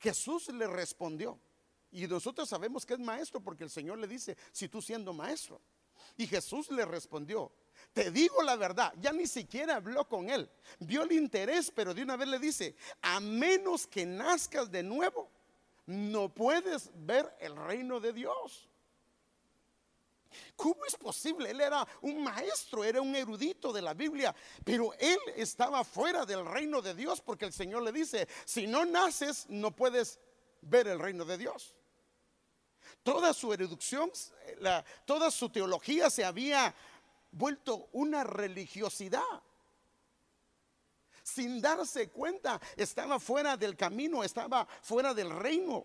Jesús 0.00 0.48
le 0.48 0.66
respondió, 0.66 1.38
y 1.90 2.06
nosotros 2.06 2.48
sabemos 2.48 2.84
que 2.84 2.94
es 2.94 3.00
maestro 3.00 3.40
porque 3.40 3.64
el 3.64 3.70
Señor 3.70 3.98
le 3.98 4.06
dice, 4.06 4.36
si 4.52 4.68
tú 4.68 4.82
siendo 4.82 5.12
maestro. 5.12 5.60
Y 6.16 6.26
Jesús 6.26 6.70
le 6.70 6.84
respondió, 6.84 7.50
te 7.98 8.12
digo 8.12 8.44
la 8.44 8.54
verdad, 8.54 8.94
ya 9.00 9.10
ni 9.10 9.26
siquiera 9.26 9.74
habló 9.74 10.06
con 10.06 10.30
él. 10.30 10.48
Vio 10.78 11.02
el 11.02 11.10
interés, 11.10 11.72
pero 11.74 11.92
de 11.92 12.04
una 12.04 12.16
vez 12.16 12.28
le 12.28 12.38
dice, 12.38 12.76
a 13.02 13.18
menos 13.18 13.88
que 13.88 14.06
nazcas 14.06 14.70
de 14.70 14.84
nuevo, 14.84 15.28
no 15.84 16.28
puedes 16.28 16.92
ver 16.94 17.34
el 17.40 17.56
reino 17.56 17.98
de 17.98 18.12
Dios. 18.12 18.68
¿Cómo 20.54 20.84
es 20.86 20.94
posible? 20.94 21.50
Él 21.50 21.60
era 21.60 21.84
un 22.02 22.22
maestro, 22.22 22.84
era 22.84 23.00
un 23.00 23.16
erudito 23.16 23.72
de 23.72 23.82
la 23.82 23.94
Biblia, 23.94 24.32
pero 24.64 24.94
él 25.00 25.18
estaba 25.34 25.82
fuera 25.82 26.24
del 26.24 26.46
reino 26.46 26.80
de 26.80 26.94
Dios 26.94 27.20
porque 27.20 27.46
el 27.46 27.52
Señor 27.52 27.82
le 27.82 27.90
dice, 27.90 28.28
si 28.44 28.68
no 28.68 28.84
naces, 28.84 29.46
no 29.48 29.74
puedes 29.74 30.20
ver 30.60 30.86
el 30.86 31.00
reino 31.00 31.24
de 31.24 31.36
Dios. 31.36 31.74
Toda 33.02 33.34
su 33.34 33.52
erudición, 33.52 34.12
toda 35.04 35.32
su 35.32 35.50
teología 35.50 36.10
se 36.10 36.24
había 36.24 36.72
vuelto 37.30 37.88
una 37.92 38.24
religiosidad. 38.24 39.22
sin 41.22 41.60
darse 41.60 42.08
cuenta, 42.08 42.58
estaba 42.74 43.20
fuera 43.20 43.54
del 43.54 43.76
camino, 43.76 44.24
estaba 44.24 44.66
fuera 44.80 45.12
del 45.12 45.28
reino. 45.28 45.84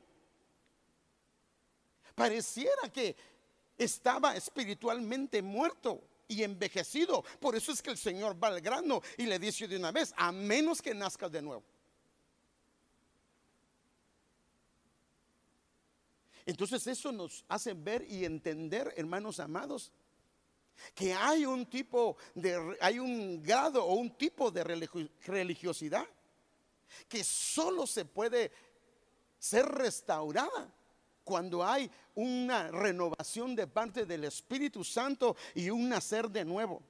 Pareciera 2.16 2.90
que 2.94 3.14
estaba 3.78 4.38
espiritualmente 4.38 5.42
muerto 5.42 6.02
y 6.28 6.44
envejecido. 6.44 7.24
Por 7.40 7.56
eso 7.56 7.72
es 7.72 7.82
que 7.82 7.90
el 7.90 7.98
Señor 7.98 8.42
va 8.42 8.48
al 8.48 8.62
grano 8.62 9.02
y 9.18 9.26
le 9.26 9.38
dice 9.38 9.68
de 9.68 9.78
una 9.78 9.92
vez, 9.92 10.14
a 10.16 10.32
menos 10.32 10.82
que 10.82 10.94
nazcas 10.94 11.32
de 11.32 11.42
nuevo. 11.42 11.64
Entonces 16.46 16.86
eso 16.88 17.12
nos 17.12 17.46
hace 17.48 17.74
ver 17.74 18.06
y 18.10 18.26
entender, 18.26 18.94
hermanos 18.98 19.40
amados, 19.40 19.92
que 20.94 21.14
hay 21.14 21.46
un 21.46 21.66
tipo 21.66 22.18
de, 22.36 22.78
hay 22.82 23.00
un 23.00 23.42
grado 23.42 23.86
o 23.86 23.94
un 23.94 24.12
tipo 24.18 24.52
de 24.52 24.64
religiosidad 24.64 26.06
que 27.08 27.24
solo 27.24 27.88
se 27.88 28.06
puede 28.06 28.52
ser 29.40 29.66
restaurada 29.66 30.74
cuando 31.24 31.66
hay 31.66 31.90
una 32.16 32.70
renovación 32.70 33.56
de 33.56 33.68
parte 33.68 34.06
del 34.06 34.26
Espíritu 34.26 34.84
Santo 34.84 35.36
y 35.56 35.70
un 35.70 35.90
nacer 35.90 36.30
de 36.30 36.46
nuevo. 36.46 36.82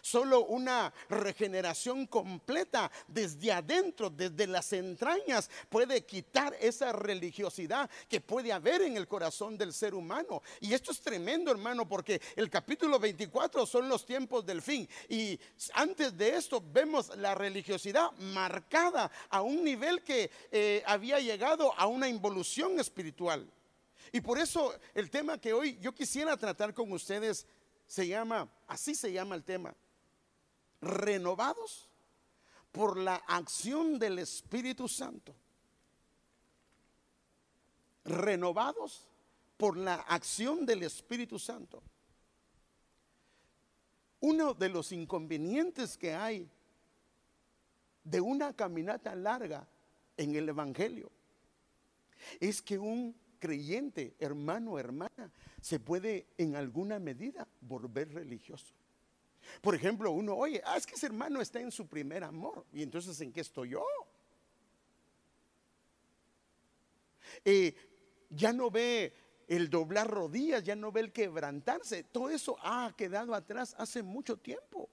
Solo 0.00 0.44
una 0.44 0.92
regeneración 1.08 2.06
completa 2.06 2.90
desde 3.08 3.52
adentro, 3.52 4.10
desde 4.10 4.46
las 4.46 4.72
entrañas, 4.72 5.50
puede 5.68 6.04
quitar 6.04 6.56
esa 6.60 6.92
religiosidad 6.92 7.90
que 8.08 8.20
puede 8.20 8.52
haber 8.52 8.82
en 8.82 8.96
el 8.96 9.08
corazón 9.08 9.56
del 9.56 9.72
ser 9.72 9.94
humano. 9.94 10.42
Y 10.60 10.74
esto 10.74 10.92
es 10.92 11.00
tremendo, 11.00 11.50
hermano, 11.50 11.88
porque 11.88 12.20
el 12.36 12.50
capítulo 12.50 12.98
24 12.98 13.66
son 13.66 13.88
los 13.88 14.04
tiempos 14.04 14.44
del 14.44 14.62
fin. 14.62 14.88
Y 15.08 15.38
antes 15.74 16.16
de 16.16 16.36
esto 16.36 16.62
vemos 16.72 17.16
la 17.16 17.34
religiosidad 17.34 18.12
marcada 18.12 19.10
a 19.30 19.42
un 19.42 19.64
nivel 19.64 20.02
que 20.02 20.30
eh, 20.50 20.82
había 20.86 21.20
llegado 21.20 21.72
a 21.78 21.86
una 21.86 22.08
involución 22.08 22.78
espiritual. 22.80 23.50
Y 24.12 24.20
por 24.20 24.38
eso 24.38 24.74
el 24.94 25.10
tema 25.10 25.38
que 25.38 25.52
hoy 25.52 25.78
yo 25.80 25.94
quisiera 25.94 26.36
tratar 26.36 26.72
con 26.72 26.90
ustedes 26.92 27.46
se 27.86 28.06
llama, 28.06 28.48
así 28.66 28.94
se 28.94 29.12
llama 29.12 29.34
el 29.34 29.44
tema, 29.44 29.74
renovados 30.80 31.88
por 32.72 32.96
la 32.96 33.16
acción 33.16 33.98
del 33.98 34.18
Espíritu 34.18 34.88
Santo. 34.88 35.34
Renovados 38.04 39.08
por 39.56 39.76
la 39.76 39.94
acción 39.94 40.66
del 40.66 40.82
Espíritu 40.82 41.38
Santo. 41.38 41.82
Uno 44.20 44.54
de 44.54 44.68
los 44.68 44.92
inconvenientes 44.92 45.96
que 45.96 46.14
hay 46.14 46.50
de 48.04 48.20
una 48.20 48.52
caminata 48.54 49.14
larga 49.14 49.66
en 50.16 50.36
el 50.36 50.48
Evangelio 50.48 51.10
es 52.40 52.62
que 52.62 52.78
un 52.78 53.14
creyente, 53.38 54.14
hermano, 54.18 54.78
hermana, 54.78 55.30
se 55.60 55.80
puede 55.80 56.26
en 56.38 56.56
alguna 56.56 56.98
medida 56.98 57.46
volver 57.60 58.12
religioso. 58.12 58.74
Por 59.60 59.74
ejemplo, 59.74 60.10
uno, 60.10 60.34
oye, 60.34 60.60
ah, 60.64 60.76
es 60.76 60.86
que 60.86 60.94
ese 60.94 61.06
hermano 61.06 61.40
está 61.40 61.60
en 61.60 61.70
su 61.70 61.86
primer 61.86 62.24
amor. 62.24 62.64
Y 62.72 62.82
entonces, 62.82 63.20
¿en 63.20 63.32
qué 63.32 63.40
estoy 63.40 63.70
yo? 63.70 63.84
Eh, 67.44 67.74
ya 68.30 68.52
no 68.52 68.70
ve 68.70 69.12
el 69.48 69.70
doblar 69.70 70.08
rodillas, 70.08 70.64
ya 70.64 70.74
no 70.74 70.90
ve 70.90 71.00
el 71.00 71.12
quebrantarse. 71.12 72.04
Todo 72.04 72.30
eso 72.30 72.56
ha 72.60 72.92
quedado 72.96 73.34
atrás 73.34 73.74
hace 73.78 74.02
mucho 74.02 74.36
tiempo. 74.36 74.88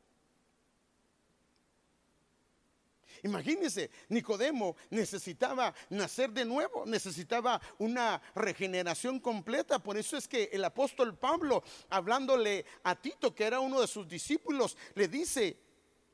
Imagínense, 3.24 3.90
Nicodemo 4.10 4.76
necesitaba 4.90 5.74
nacer 5.90 6.32
de 6.32 6.44
nuevo, 6.44 6.86
necesitaba 6.86 7.60
una 7.80 8.22
regeneración 8.36 9.20
completa. 9.20 9.80
Por 9.80 9.98
eso 9.98 10.18
es 10.18 10.28
que 10.28 10.50
el 10.52 10.64
apóstol 10.66 11.18
Pablo, 11.18 11.64
hablándole 11.90 12.66
a 12.84 12.96
Tito, 12.96 13.34
que 13.34 13.46
era 13.46 13.62
uno 13.62 13.80
de 13.80 13.88
sus 13.88 14.08
discípulos, 14.08 14.78
le 14.96 15.08
dice, 15.08 15.58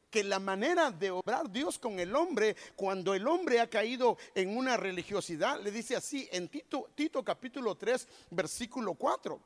que 0.09 0.23
la 0.23 0.39
manera 0.39 0.89
de 0.89 1.11
obrar 1.11 1.51
Dios 1.51 1.77
con 1.77 1.99
el 1.99 2.15
hombre, 2.15 2.55
cuando 2.75 3.13
el 3.13 3.27
hombre 3.27 3.59
ha 3.59 3.69
caído 3.69 4.17
en 4.33 4.57
una 4.57 4.75
religiosidad, 4.75 5.61
le 5.61 5.71
dice 5.71 5.95
así 5.95 6.27
en 6.31 6.47
Tito, 6.47 7.23
capítulo 7.23 7.75
3, 7.75 8.07
versículo 8.31 8.95
4 8.95 9.39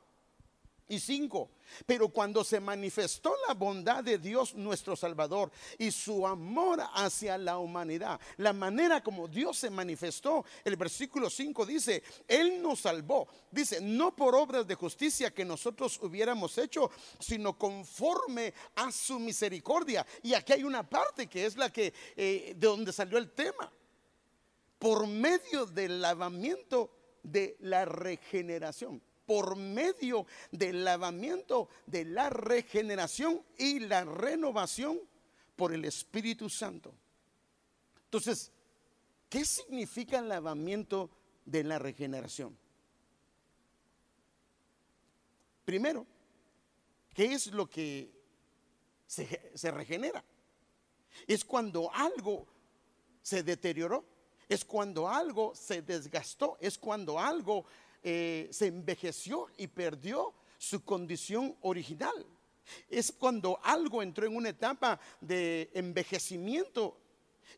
y 0.88 0.98
5. 0.98 1.50
Pero 1.86 2.08
cuando 2.08 2.44
se 2.44 2.60
manifestó 2.60 3.34
la 3.48 3.54
bondad 3.54 4.04
de 4.04 4.18
Dios 4.18 4.54
nuestro 4.54 4.94
Salvador 4.96 5.50
y 5.78 5.90
su 5.90 6.26
amor 6.26 6.80
hacia 6.94 7.38
la 7.38 7.58
humanidad, 7.58 8.20
la 8.36 8.52
manera 8.52 9.02
como 9.02 9.26
Dios 9.26 9.58
se 9.58 9.70
manifestó, 9.70 10.44
el 10.64 10.76
versículo 10.76 11.30
5 11.30 11.66
dice, 11.66 12.02
Él 12.28 12.60
nos 12.62 12.80
salvó, 12.80 13.26
dice, 13.50 13.80
no 13.80 14.14
por 14.14 14.34
obras 14.34 14.66
de 14.66 14.74
justicia 14.74 15.32
que 15.32 15.44
nosotros 15.44 15.98
hubiéramos 16.02 16.58
hecho, 16.58 16.90
sino 17.18 17.58
conforme 17.58 18.52
a 18.76 18.92
su 18.92 19.18
misericordia. 19.18 20.06
Y 20.22 20.34
aquí 20.34 20.52
hay 20.52 20.64
una 20.64 20.88
parte 20.88 21.26
que 21.26 21.46
es 21.46 21.56
la 21.56 21.70
que, 21.70 21.92
eh, 22.16 22.54
de 22.56 22.66
donde 22.66 22.92
salió 22.92 23.18
el 23.18 23.32
tema, 23.32 23.72
por 24.78 25.06
medio 25.06 25.64
del 25.64 26.02
lavamiento 26.02 26.90
de 27.22 27.56
la 27.60 27.86
regeneración 27.86 29.00
por 29.26 29.56
medio 29.56 30.26
del 30.50 30.84
lavamiento 30.84 31.68
de 31.86 32.04
la 32.04 32.30
regeneración 32.30 33.42
y 33.58 33.80
la 33.80 34.04
renovación 34.04 35.00
por 35.56 35.72
el 35.72 35.84
Espíritu 35.84 36.48
Santo. 36.50 36.94
Entonces, 38.04 38.52
¿qué 39.28 39.44
significa 39.44 40.18
el 40.18 40.28
lavamiento 40.28 41.10
de 41.44 41.64
la 41.64 41.78
regeneración? 41.78 42.56
Primero, 45.64 46.06
¿qué 47.14 47.32
es 47.32 47.46
lo 47.48 47.68
que 47.68 48.12
se, 49.06 49.70
regenera? 49.70 50.22
Es 51.26 51.44
cuando 51.44 51.92
algo 51.92 52.46
se 53.22 53.42
deterioró, 53.42 54.04
es 54.48 54.64
cuando 54.64 55.08
algo 55.08 55.54
se 55.54 55.80
desgastó, 55.82 56.58
es 56.60 56.76
cuando 56.78 57.18
algo 57.18 57.64
eh, 58.04 58.48
se 58.52 58.66
envejeció 58.66 59.48
y 59.56 59.66
perdió 59.66 60.34
su 60.58 60.84
condición 60.84 61.56
original. 61.62 62.26
Es 62.88 63.10
cuando 63.10 63.58
algo 63.62 64.02
entró 64.02 64.26
en 64.26 64.36
una 64.36 64.50
etapa 64.50 65.00
de 65.20 65.70
envejecimiento 65.74 66.98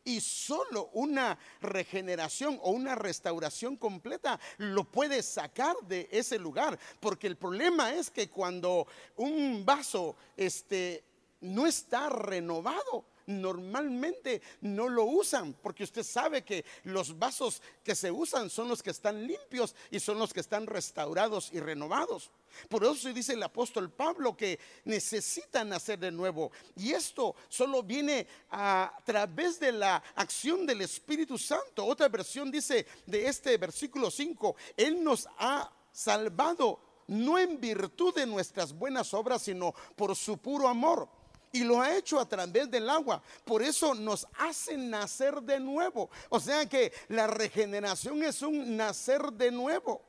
y 0.03 0.21
solo 0.21 0.89
una 0.93 1.37
regeneración 1.61 2.57
o 2.63 2.71
una 2.71 2.95
restauración 2.95 3.75
completa 3.75 4.39
lo 4.57 4.85
puede 4.85 5.21
sacar 5.21 5.75
de 5.81 6.07
ese 6.11 6.39
lugar. 6.39 6.79
Porque 7.01 7.27
el 7.27 7.35
problema 7.35 7.93
es 7.93 8.09
que 8.09 8.29
cuando 8.29 8.87
un 9.17 9.65
vaso 9.65 10.15
este, 10.37 11.03
no 11.41 11.67
está 11.67 12.09
renovado, 12.09 13.03
normalmente 13.27 14.41
no 14.61 14.89
lo 14.89 15.03
usan, 15.05 15.53
porque 15.53 15.83
usted 15.83 16.03
sabe 16.03 16.43
que 16.43 16.65
los 16.83 17.17
vasos 17.17 17.61
que 17.83 17.93
se 17.95 18.09
usan 18.09 18.49
son 18.49 18.67
los 18.67 18.81
que 18.81 18.89
están 18.89 19.27
limpios 19.27 19.75
y 19.91 19.99
son 19.99 20.17
los 20.17 20.33
que 20.33 20.39
están 20.39 20.65
restaurados 20.65 21.49
y 21.53 21.59
renovados. 21.59 22.31
Por 22.69 22.83
eso 22.83 23.13
dice 23.13 23.33
el 23.33 23.43
apóstol 23.43 23.91
Pablo 23.91 24.35
que 24.35 24.57
necesitan 24.85 25.69
nacer 25.69 25.99
de 25.99 26.11
nuevo. 26.11 26.51
Y 26.75 26.91
esto 26.91 27.35
solo 27.49 27.83
viene 27.83 28.25
a 28.49 28.91
través 29.05 29.59
de 29.59 29.73
la 29.73 30.01
acción 30.15 30.65
del 30.65 30.81
Espíritu 30.81 31.37
Santo. 31.37 31.85
Otra 31.85 32.07
versión 32.07 32.49
dice 32.49 32.87
de 33.05 33.27
este 33.27 33.57
versículo 33.57 34.09
5, 34.09 34.55
Él 34.75 35.03
nos 35.03 35.27
ha 35.37 35.71
salvado 35.91 36.79
no 37.07 37.37
en 37.37 37.59
virtud 37.59 38.13
de 38.15 38.25
nuestras 38.25 38.73
buenas 38.73 39.13
obras, 39.13 39.41
sino 39.41 39.73
por 39.95 40.15
su 40.15 40.37
puro 40.37 40.67
amor 40.67 41.07
y 41.51 41.63
lo 41.63 41.81
ha 41.81 41.95
hecho 41.95 42.19
a 42.19 42.27
través 42.27 42.69
del 42.69 42.89
agua. 42.89 43.21
Por 43.45 43.61
eso 43.61 43.93
nos 43.95 44.27
hace 44.37 44.77
nacer 44.77 45.41
de 45.41 45.59
nuevo. 45.59 46.09
O 46.29 46.39
sea 46.39 46.67
que 46.67 46.91
la 47.09 47.27
regeneración 47.27 48.23
es 48.23 48.41
un 48.41 48.75
nacer 48.75 49.31
de 49.33 49.51
nuevo. 49.51 50.01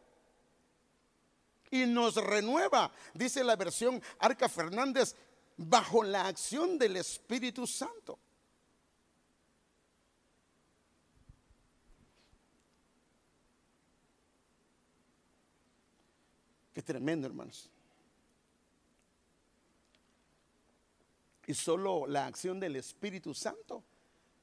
Y 1.70 1.84
nos 1.84 2.16
renueva, 2.16 2.90
dice 3.12 3.44
la 3.44 3.56
versión 3.56 4.02
Arca 4.18 4.48
Fernández, 4.48 5.14
bajo 5.56 6.02
la 6.02 6.26
acción 6.26 6.78
del 6.78 6.96
Espíritu 6.96 7.66
Santo. 7.66 8.18
Qué 16.72 16.82
tremendo, 16.82 17.26
hermanos. 17.26 17.68
Y 21.48 21.54
solo 21.54 22.06
la 22.06 22.26
acción 22.26 22.60
del 22.60 22.76
Espíritu 22.76 23.32
Santo 23.32 23.82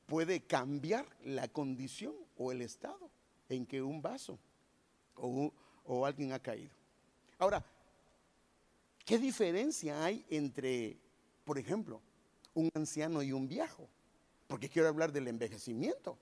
puede 0.08 0.41
cambiar 0.41 1.06
la 1.24 1.48
condición 1.48 2.15
o 2.36 2.52
el 2.52 2.63
estado 2.63 3.12
en 3.48 3.68
que 3.68 3.80
un 3.80 4.02
vaso 4.02 4.39
o, 5.13 6.04
alguien 6.04 6.34
ha 6.34 6.39
caído. 6.39 6.74
Ahora, 7.38 7.63
¿qué 9.06 9.20
diferencia 9.20 10.04
hay 10.04 10.26
entre, 10.32 10.98
por 11.44 11.60
ejemplo, 11.60 12.02
un 12.56 12.72
anciano 12.74 13.22
y 13.22 13.32
un 13.32 13.48
viejo? 13.48 13.88
porque 14.48 14.70
quiero 14.70 14.88
hablar 14.88 15.12
del 15.12 15.28
envejecimiento. 15.28 16.18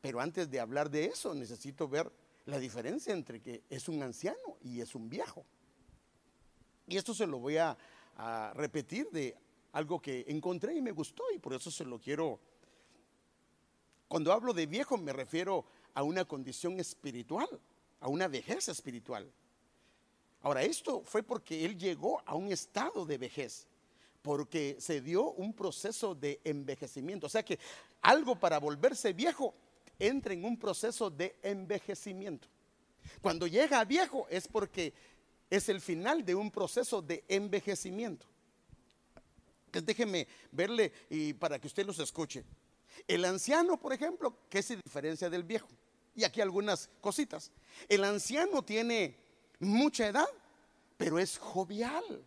Pero 0.00 0.20
antes 0.20 0.50
de 0.50 0.60
hablar 0.60 0.90
de 0.90 1.06
eso, 1.06 1.34
necesito 1.34 1.88
ver 1.88 2.10
la 2.44 2.58
diferencia 2.58 3.12
entre 3.12 3.40
que 3.40 3.62
es 3.68 3.88
un 3.88 4.02
anciano 4.02 4.56
y 4.62 4.80
es 4.80 4.94
un 4.94 5.08
viejo. 5.08 5.44
Y 6.86 6.96
esto 6.96 7.12
se 7.12 7.26
lo 7.26 7.38
voy 7.38 7.56
a, 7.56 7.76
a 8.16 8.52
repetir 8.54 9.10
de 9.10 9.36
algo 9.76 10.00
que 10.00 10.24
encontré 10.28 10.74
y 10.74 10.80
me 10.80 10.90
gustó 10.90 11.22
y 11.34 11.38
por 11.38 11.52
eso 11.52 11.70
se 11.70 11.84
lo 11.84 11.98
quiero. 11.98 12.40
Cuando 14.08 14.32
hablo 14.32 14.54
de 14.54 14.64
viejo 14.64 14.96
me 14.96 15.12
refiero 15.12 15.66
a 15.92 16.02
una 16.02 16.24
condición 16.24 16.80
espiritual, 16.80 17.46
a 18.00 18.08
una 18.08 18.26
vejez 18.26 18.68
espiritual. 18.68 19.30
Ahora, 20.40 20.62
esto 20.62 21.02
fue 21.04 21.22
porque 21.22 21.66
él 21.66 21.76
llegó 21.76 22.22
a 22.24 22.34
un 22.34 22.50
estado 22.50 23.04
de 23.04 23.18
vejez, 23.18 23.66
porque 24.22 24.76
se 24.78 25.02
dio 25.02 25.32
un 25.32 25.52
proceso 25.52 26.14
de 26.14 26.40
envejecimiento. 26.44 27.26
O 27.26 27.30
sea 27.30 27.44
que 27.44 27.58
algo 28.00 28.34
para 28.34 28.58
volverse 28.58 29.12
viejo 29.12 29.52
entra 29.98 30.32
en 30.32 30.46
un 30.46 30.58
proceso 30.58 31.10
de 31.10 31.36
envejecimiento. 31.42 32.48
Cuando 33.20 33.46
llega 33.46 33.80
a 33.80 33.84
viejo 33.84 34.26
es 34.30 34.48
porque 34.48 34.94
es 35.50 35.68
el 35.68 35.82
final 35.82 36.24
de 36.24 36.34
un 36.34 36.50
proceso 36.50 37.02
de 37.02 37.24
envejecimiento. 37.28 38.26
Déjeme 39.84 40.26
verle 40.52 40.92
y 41.10 41.32
para 41.32 41.58
que 41.58 41.66
usted 41.66 41.86
los 41.86 41.98
escuche. 41.98 42.44
El 43.06 43.24
anciano, 43.24 43.78
por 43.78 43.92
ejemplo, 43.92 44.36
¿qué 44.48 44.62
se 44.62 44.76
diferencia 44.76 45.28
del 45.28 45.42
viejo? 45.42 45.68
Y 46.14 46.24
aquí 46.24 46.40
algunas 46.40 46.88
cositas. 47.00 47.52
El 47.88 48.04
anciano 48.04 48.64
tiene 48.64 49.16
mucha 49.58 50.06
edad, 50.06 50.28
pero 50.96 51.18
es 51.18 51.38
jovial, 51.38 52.24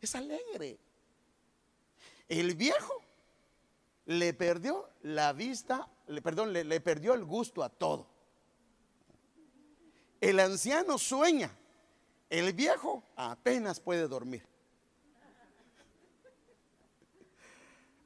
es 0.00 0.14
alegre. 0.14 0.78
El 2.28 2.54
viejo 2.54 3.02
le 4.06 4.32
perdió 4.32 4.88
la 5.02 5.32
vista, 5.32 5.88
le, 6.06 6.22
perdón, 6.22 6.52
le 6.52 6.80
perdió 6.80 7.14
el 7.14 7.24
gusto 7.24 7.62
a 7.62 7.68
todo. 7.68 8.06
El 10.20 10.40
anciano 10.40 10.98
sueña, 10.98 11.50
el 12.30 12.52
viejo 12.52 13.02
apenas 13.16 13.80
puede 13.80 14.08
dormir. 14.08 14.44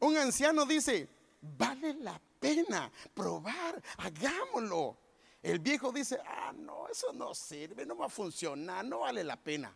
Un 0.00 0.16
anciano 0.16 0.66
dice, 0.66 1.08
vale 1.40 1.94
la 1.94 2.20
pena 2.38 2.90
probar, 3.14 3.80
hagámoslo. 3.98 4.96
El 5.42 5.58
viejo 5.58 5.92
dice, 5.92 6.18
ah, 6.26 6.52
no, 6.54 6.88
eso 6.88 7.12
no 7.12 7.34
sirve, 7.34 7.86
no 7.86 7.96
va 7.96 8.06
a 8.06 8.10
funcionar, 8.10 8.84
no 8.84 9.00
vale 9.00 9.24
la 9.24 9.36
pena. 9.36 9.74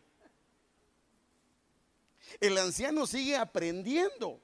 El 2.40 2.56
anciano 2.58 3.06
sigue 3.06 3.37
aprendiendo. 3.37 4.40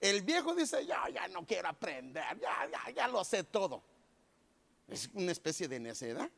El 0.00 0.22
viejo 0.22 0.54
dice, 0.54 0.84
ya, 0.86 1.08
ya 1.08 1.28
no 1.28 1.46
quiero 1.46 1.68
aprender, 1.68 2.24
ya, 2.40 2.68
ya, 2.70 2.90
ya 2.92 3.08
lo 3.08 3.24
sé 3.24 3.44
todo. 3.44 3.82
Es 4.88 5.08
una 5.14 5.32
especie 5.32 5.68
de 5.68 5.80
necedad. 5.80 6.30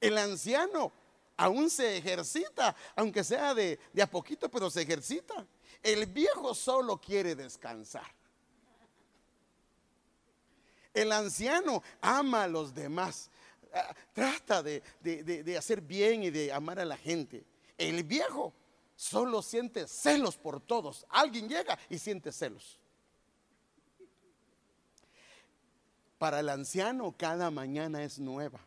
El 0.00 0.16
anciano 0.18 0.92
aún 1.36 1.70
se 1.70 1.98
ejercita, 1.98 2.74
aunque 2.96 3.22
sea 3.24 3.54
de, 3.54 3.78
de 3.92 4.02
a 4.02 4.10
poquito, 4.10 4.50
pero 4.50 4.70
se 4.70 4.82
ejercita. 4.82 5.46
El 5.82 6.06
viejo 6.06 6.54
solo 6.54 7.00
quiere 7.00 7.34
descansar. 7.34 8.10
El 10.92 11.12
anciano 11.12 11.82
ama 12.00 12.44
a 12.44 12.48
los 12.48 12.74
demás. 12.74 13.30
Ah, 13.72 13.94
trata 14.12 14.62
de, 14.62 14.82
de, 15.00 15.56
hacer 15.56 15.80
bien 15.80 16.24
y 16.24 16.30
de 16.30 16.52
amar 16.52 16.80
a 16.80 16.84
la 16.84 16.96
gente. 16.96 17.44
El 17.78 18.02
viejo 18.02 18.52
solo 18.96 19.42
siente 19.42 19.86
celos 19.86 20.36
por 20.36 20.60
todos. 20.60 21.06
Alguien 21.08 21.48
llega 21.48 21.78
y 21.88 21.98
siente 21.98 22.32
celos. 22.32 22.78
Para 26.18 26.40
el 26.40 26.48
anciano 26.48 27.14
cada 27.16 27.50
mañana 27.50 28.02
es 28.02 28.18
nueva. 28.18 28.60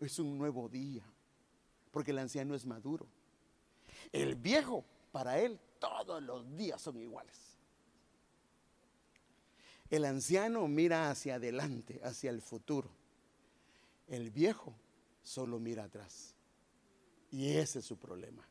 Es 0.00 0.18
un 0.18 0.38
nuevo 0.38 0.68
día. 0.68 1.02
Porque 1.90 2.12
el 2.12 2.18
anciano 2.18 2.54
es 2.54 2.66
maduro. 2.66 3.06
El 4.12 4.36
viejo, 4.36 4.84
para 5.10 5.40
él, 5.40 5.58
todos 5.80 6.22
los 6.22 6.56
días 6.56 6.80
son 6.80 6.96
iguales. 6.98 7.36
El 9.90 10.04
anciano 10.04 10.68
mira 10.68 11.10
hacia 11.10 11.34
adelante, 11.34 12.00
hacia 12.04 12.30
el 12.30 12.40
futuro. 12.40 12.88
El 14.06 14.30
viejo 14.30 14.72
solo 15.22 15.58
mira 15.58 15.84
atrás. 15.84 16.36
Y 17.32 17.48
ese 17.54 17.80
es 17.80 17.84
su 17.84 17.96
problema. 17.96 18.46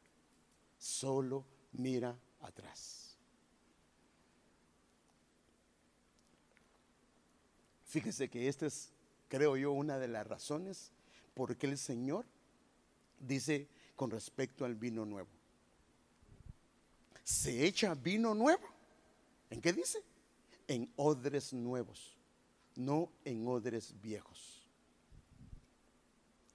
Solo 0.77 1.45
mira 1.71 2.17
atrás. 2.41 3.17
Fíjese 7.85 8.29
que 8.29 8.49
esta 8.49 8.65
es, 8.65 8.91
creo 9.29 9.55
yo, 9.55 9.71
una 9.71 9.97
de 9.97 10.07
las 10.07 10.27
razones 10.27 10.91
por 11.33 11.55
qué 11.55 11.67
el 11.67 11.77
Señor 11.77 12.25
dice 13.17 13.67
con 13.95 14.11
respecto 14.11 14.65
al 14.65 14.75
vino 14.75 15.05
nuevo. 15.05 15.38
Se 17.29 17.65
echa 17.65 17.93
vino 17.93 18.33
nuevo. 18.33 18.67
¿En 19.49 19.61
qué 19.61 19.71
dice? 19.71 20.03
en 20.69 20.87
odres 20.97 21.51
nuevos, 21.51 22.15
no 22.75 23.11
en 23.25 23.45
odres 23.47 23.99
viejos. 23.99 24.67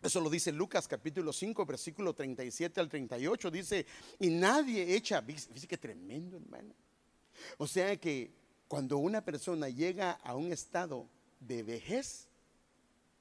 Eso 0.00 0.20
lo 0.20 0.30
dice 0.30 0.52
Lucas 0.52 0.86
capítulo 0.86 1.32
5, 1.32 1.66
versículo 1.66 2.14
37 2.14 2.80
al 2.80 2.88
38. 2.88 3.50
Dice, 3.50 3.86
y 4.20 4.30
nadie 4.30 4.94
echa, 4.94 5.20
dice 5.20 5.66
que 5.66 5.78
tremendo 5.78 6.36
hermano. 6.36 6.74
O 7.58 7.66
sea 7.66 7.96
que 7.96 8.30
cuando 8.68 8.98
una 8.98 9.24
persona 9.24 9.68
llega 9.68 10.12
a 10.12 10.36
un 10.36 10.52
estado 10.52 11.08
de 11.40 11.64
vejez, 11.64 12.28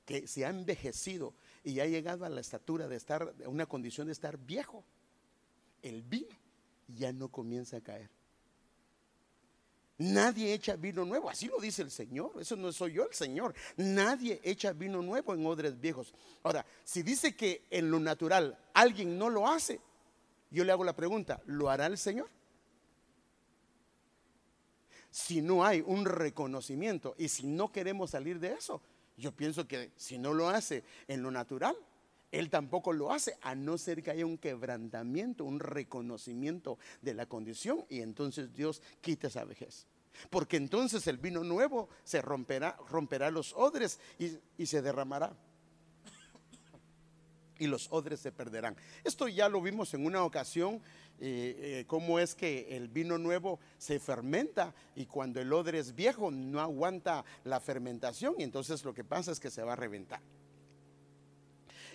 que 0.06 0.28
se 0.28 0.46
ha 0.46 0.50
envejecido 0.50 1.34
y 1.64 1.80
ha 1.80 1.88
llegado 1.88 2.26
a 2.26 2.30
la 2.30 2.42
estatura 2.42 2.88
de 2.88 2.98
estar, 2.98 3.34
a 3.44 3.50
una 3.50 3.66
condición 3.66 4.08
de 4.08 4.14
estar 4.14 4.38
viejo, 4.38 4.84
el 5.82 6.04
vino 6.04 6.43
ya 6.88 7.12
no 7.14 7.30
comienza 7.30 7.78
a 7.78 7.82
caer. 7.82 8.10
Nadie 9.98 10.54
echa 10.54 10.76
vino 10.76 11.06
nuevo, 11.06 11.30
así 11.30 11.48
lo 11.48 11.60
dice 11.60 11.84
el 11.84 11.92
Señor, 11.92 12.32
eso 12.40 12.56
no 12.56 12.72
soy 12.72 12.94
yo 12.94 13.08
el 13.08 13.14
Señor. 13.14 13.54
Nadie 13.78 14.42
echa 14.44 14.74
vino 14.74 15.02
nuevo 15.02 15.34
en 15.34 15.46
odres 15.46 15.80
viejos. 15.80 16.14
Ahora, 16.42 16.66
si 16.84 17.04
dice 17.04 17.36
que 17.36 17.66
en 17.70 17.92
lo 17.92 18.00
natural 18.00 18.58
alguien 18.74 19.18
no 19.18 19.30
lo 19.30 19.48
hace, 19.48 19.80
yo 20.50 20.64
le 20.64 20.72
hago 20.72 20.84
la 20.84 20.96
pregunta, 20.96 21.42
¿lo 21.46 21.70
hará 21.70 21.86
el 21.86 21.98
Señor? 21.98 22.28
Si 25.12 25.42
no 25.42 25.64
hay 25.64 25.82
un 25.86 26.06
reconocimiento 26.06 27.14
y 27.20 27.30
si 27.30 27.46
no 27.46 27.72
queremos 27.72 28.12
salir 28.12 28.40
de 28.40 28.54
eso, 28.54 28.82
yo 29.16 29.32
pienso 29.32 29.68
que 29.68 29.92
si 29.96 30.18
no 30.18 30.34
lo 30.34 30.50
hace 30.50 30.84
en 31.08 31.22
lo 31.22 31.30
natural, 31.30 31.76
Él 32.34 32.50
tampoco 32.50 32.94
lo 32.94 33.12
hace, 33.12 33.38
a 33.44 33.54
no 33.54 33.78
ser 33.78 34.02
que 34.02 34.10
haya 34.10 34.26
un 34.26 34.40
quebrantamiento, 34.40 35.46
un 35.46 35.60
reconocimiento 35.60 36.80
de 37.04 37.14
la 37.14 37.28
condición 37.28 37.86
y 37.90 38.00
entonces 38.00 38.52
Dios 38.56 38.82
quita 39.02 39.28
esa 39.28 39.46
vejez. 39.46 39.86
Porque 40.32 40.58
entonces 40.58 41.06
el 41.06 41.20
vino 41.20 41.44
nuevo 41.44 41.90
se 42.04 42.24
romperá, 42.24 42.76
romperá 42.90 43.30
los 43.30 43.54
odres 43.54 44.00
y, 44.18 44.66
se 44.66 44.82
derramará. 44.82 45.38
Y 47.60 47.68
los 47.68 47.88
odres 47.92 48.20
se 48.20 48.32
perderán. 48.32 48.76
Esto 49.04 49.28
ya 49.28 49.48
lo 49.48 49.62
vimos 49.62 49.94
en 49.94 50.04
una 50.04 50.24
ocasión, 50.24 50.82
eh, 51.20 51.82
eh, 51.82 51.86
cómo 51.86 52.18
es 52.18 52.34
que 52.34 52.76
el 52.76 52.88
vino 52.88 53.20
nuevo 53.20 53.60
se 53.78 54.00
fermenta 54.00 54.74
y 54.96 55.06
cuando 55.06 55.40
el 55.40 55.54
odre 55.54 55.78
es 55.78 55.94
viejo 55.94 56.32
no 56.32 56.60
aguanta 56.60 57.24
la 57.44 57.60
fermentación 57.60 58.34
y 58.40 58.44
entonces 58.44 58.84
lo 58.84 58.96
que 58.96 59.04
pasa 59.04 59.32
es 59.32 59.40
que 59.40 59.52
se 59.52 59.62
va 59.62 59.74
a 59.74 59.76
reventar. 59.76 60.20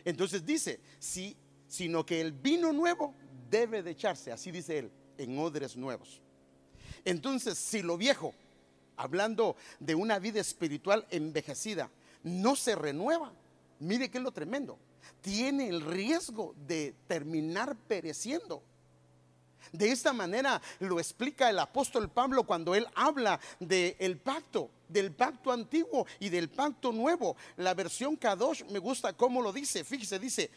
Entonces 0.05 0.45
dice, 0.45 0.81
sí, 0.99 1.37
sino 1.67 2.05
que 2.05 2.21
el 2.21 2.33
vino 2.33 2.73
nuevo 2.73 3.15
debe 3.51 3.83
de 3.83 3.93
echarse, 3.93 4.33
así 4.33 4.51
dice 4.51 4.79
él, 4.79 4.91
en 5.17 5.39
odres 5.39 5.77
nuevos. 5.77 6.21
Entonces, 7.05 7.59
si 7.59 7.83
lo 7.83 7.97
viejo, 7.97 8.35
hablando 8.97 9.57
de 9.79 9.95
una 9.95 10.19
vida 10.19 10.41
espiritual 10.41 11.07
envejecida, 11.11 11.91
no 12.23 12.57
se 12.57 12.75
renueva, 12.75 13.33
mire 13.79 14.11
qué 14.11 14.19
es 14.19 14.25
lo 14.25 14.33
tremendo, 14.33 14.79
tiene 15.21 15.69
el 15.69 15.81
riesgo 15.81 16.55
de 16.67 16.95
terminar 17.07 17.77
pereciendo. 17.87 18.63
De 19.73 19.91
esta 19.91 20.13
manera 20.13 20.61
lo 20.79 20.99
explica 20.99 21.51
el 21.51 21.59
apóstol 21.59 22.09
Pablo 22.09 22.45
cuando 22.45 22.75
él 22.75 22.87
habla 22.95 23.41
del 23.61 24.19
pacto, 24.19 24.71
del 24.89 25.13
pacto 25.13 25.53
antiguo 25.53 26.07
y 26.19 26.29
del 26.29 26.49
pacto 26.49 26.93
nuevo. 26.93 27.37
La 27.57 27.75
versión 27.75 28.17
Kadosh 28.17 28.65
me 28.65 28.79
gusta 28.79 29.13
cómo 29.13 29.43
lo 29.43 29.53
dice. 29.53 29.85
Fíjese, 29.85 30.19
dice, 30.19 30.51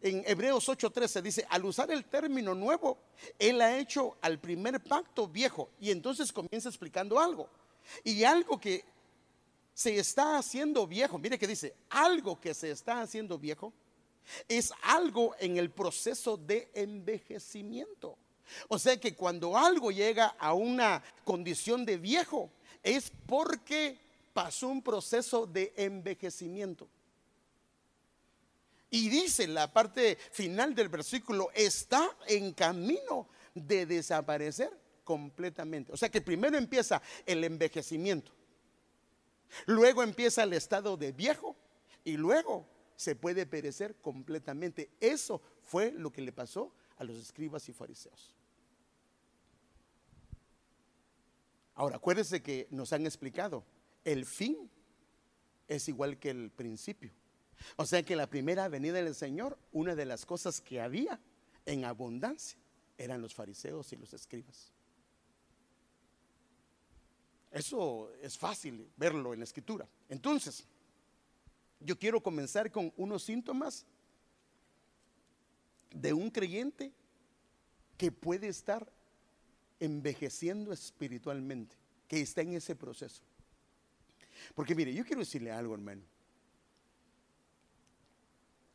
en 0.00 0.22
Hebreos 0.26 0.68
8:13 0.68 1.22
dice, 1.22 1.46
al 1.48 1.64
usar 1.64 1.90
el 1.90 2.04
término 2.04 2.54
nuevo, 2.54 2.98
Él 3.38 3.60
ha 3.60 3.78
hecho 3.78 4.16
al 4.20 4.38
primer 4.38 4.82
pacto 4.82 5.26
viejo. 5.26 5.70
Y 5.80 5.90
entonces 5.90 6.32
comienza 6.32 6.68
explicando 6.68 7.18
algo. 7.18 7.48
Y 8.02 8.24
algo 8.24 8.60
que 8.60 8.84
se 9.72 9.98
está 9.98 10.38
haciendo 10.38 10.86
viejo, 10.86 11.18
mire 11.18 11.38
que 11.38 11.46
dice, 11.46 11.74
algo 11.90 12.40
que 12.40 12.54
se 12.54 12.70
está 12.70 13.00
haciendo 13.00 13.38
viejo 13.38 13.72
es 14.48 14.72
algo 14.82 15.34
en 15.38 15.56
el 15.56 15.70
proceso 15.70 16.36
de 16.36 16.70
envejecimiento. 16.74 18.16
O 18.68 18.78
sea 18.78 18.98
que 18.98 19.14
cuando 19.14 19.56
algo 19.56 19.90
llega 19.90 20.36
a 20.38 20.54
una 20.54 21.02
condición 21.24 21.84
de 21.84 21.96
viejo, 21.96 22.50
es 22.84 23.10
porque 23.26 23.98
pasó 24.32 24.68
un 24.68 24.82
proceso 24.82 25.46
de 25.46 25.72
envejecimiento. 25.76 26.86
Y 28.90 29.08
dice 29.08 29.48
la 29.48 29.72
parte 29.72 30.16
final 30.30 30.74
del 30.74 30.88
versículo, 30.88 31.50
está 31.54 32.16
en 32.28 32.52
camino 32.52 33.26
de 33.54 33.86
desaparecer 33.86 34.70
completamente. 35.02 35.92
O 35.92 35.96
sea 35.96 36.10
que 36.10 36.20
primero 36.20 36.56
empieza 36.56 37.02
el 37.26 37.42
envejecimiento, 37.42 38.30
luego 39.66 40.02
empieza 40.02 40.44
el 40.44 40.52
estado 40.52 40.96
de 40.96 41.10
viejo 41.10 41.56
y 42.04 42.16
luego 42.16 42.66
se 42.96 43.16
puede 43.16 43.46
perecer 43.46 43.96
completamente. 43.96 44.90
Eso 45.00 45.40
fue 45.62 45.90
lo 45.90 46.12
que 46.12 46.22
le 46.22 46.32
pasó 46.32 46.72
a 46.96 47.04
los 47.04 47.16
escribas 47.16 47.68
y 47.68 47.72
fariseos. 47.72 48.34
Ahora, 51.74 51.96
acuérdense 51.96 52.42
que 52.42 52.68
nos 52.70 52.92
han 52.92 53.06
explicado, 53.06 53.64
el 54.04 54.26
fin 54.26 54.70
es 55.68 55.88
igual 55.88 56.18
que 56.18 56.30
el 56.30 56.50
principio. 56.50 57.10
O 57.76 57.86
sea 57.86 58.02
que 58.02 58.16
la 58.16 58.28
primera 58.28 58.68
venida 58.68 59.02
del 59.02 59.14
Señor, 59.14 59.58
una 59.72 59.94
de 59.94 60.04
las 60.04 60.26
cosas 60.26 60.60
que 60.60 60.80
había 60.80 61.20
en 61.66 61.84
abundancia 61.84 62.58
eran 62.98 63.20
los 63.20 63.34
fariseos 63.34 63.92
y 63.92 63.96
los 63.96 64.12
escribas. 64.12 64.72
Eso 67.50 68.12
es 68.20 68.36
fácil 68.36 68.90
verlo 68.96 69.32
en 69.32 69.40
la 69.40 69.44
escritura. 69.44 69.88
Entonces, 70.08 70.66
yo 71.80 71.98
quiero 71.98 72.20
comenzar 72.22 72.70
con 72.70 72.92
unos 72.96 73.22
síntomas 73.22 73.86
de 75.90 76.12
un 76.12 76.30
creyente 76.30 76.92
que 77.96 78.10
puede 78.10 78.48
estar 78.48 78.90
envejeciendo 79.80 80.72
espiritualmente, 80.72 81.76
que 82.08 82.20
está 82.20 82.42
en 82.42 82.54
ese 82.54 82.76
proceso. 82.76 83.22
Porque 84.54 84.74
mire, 84.74 84.92
yo 84.92 85.04
quiero 85.04 85.20
decirle 85.20 85.50
algo, 85.50 85.74
hermano. 85.74 86.02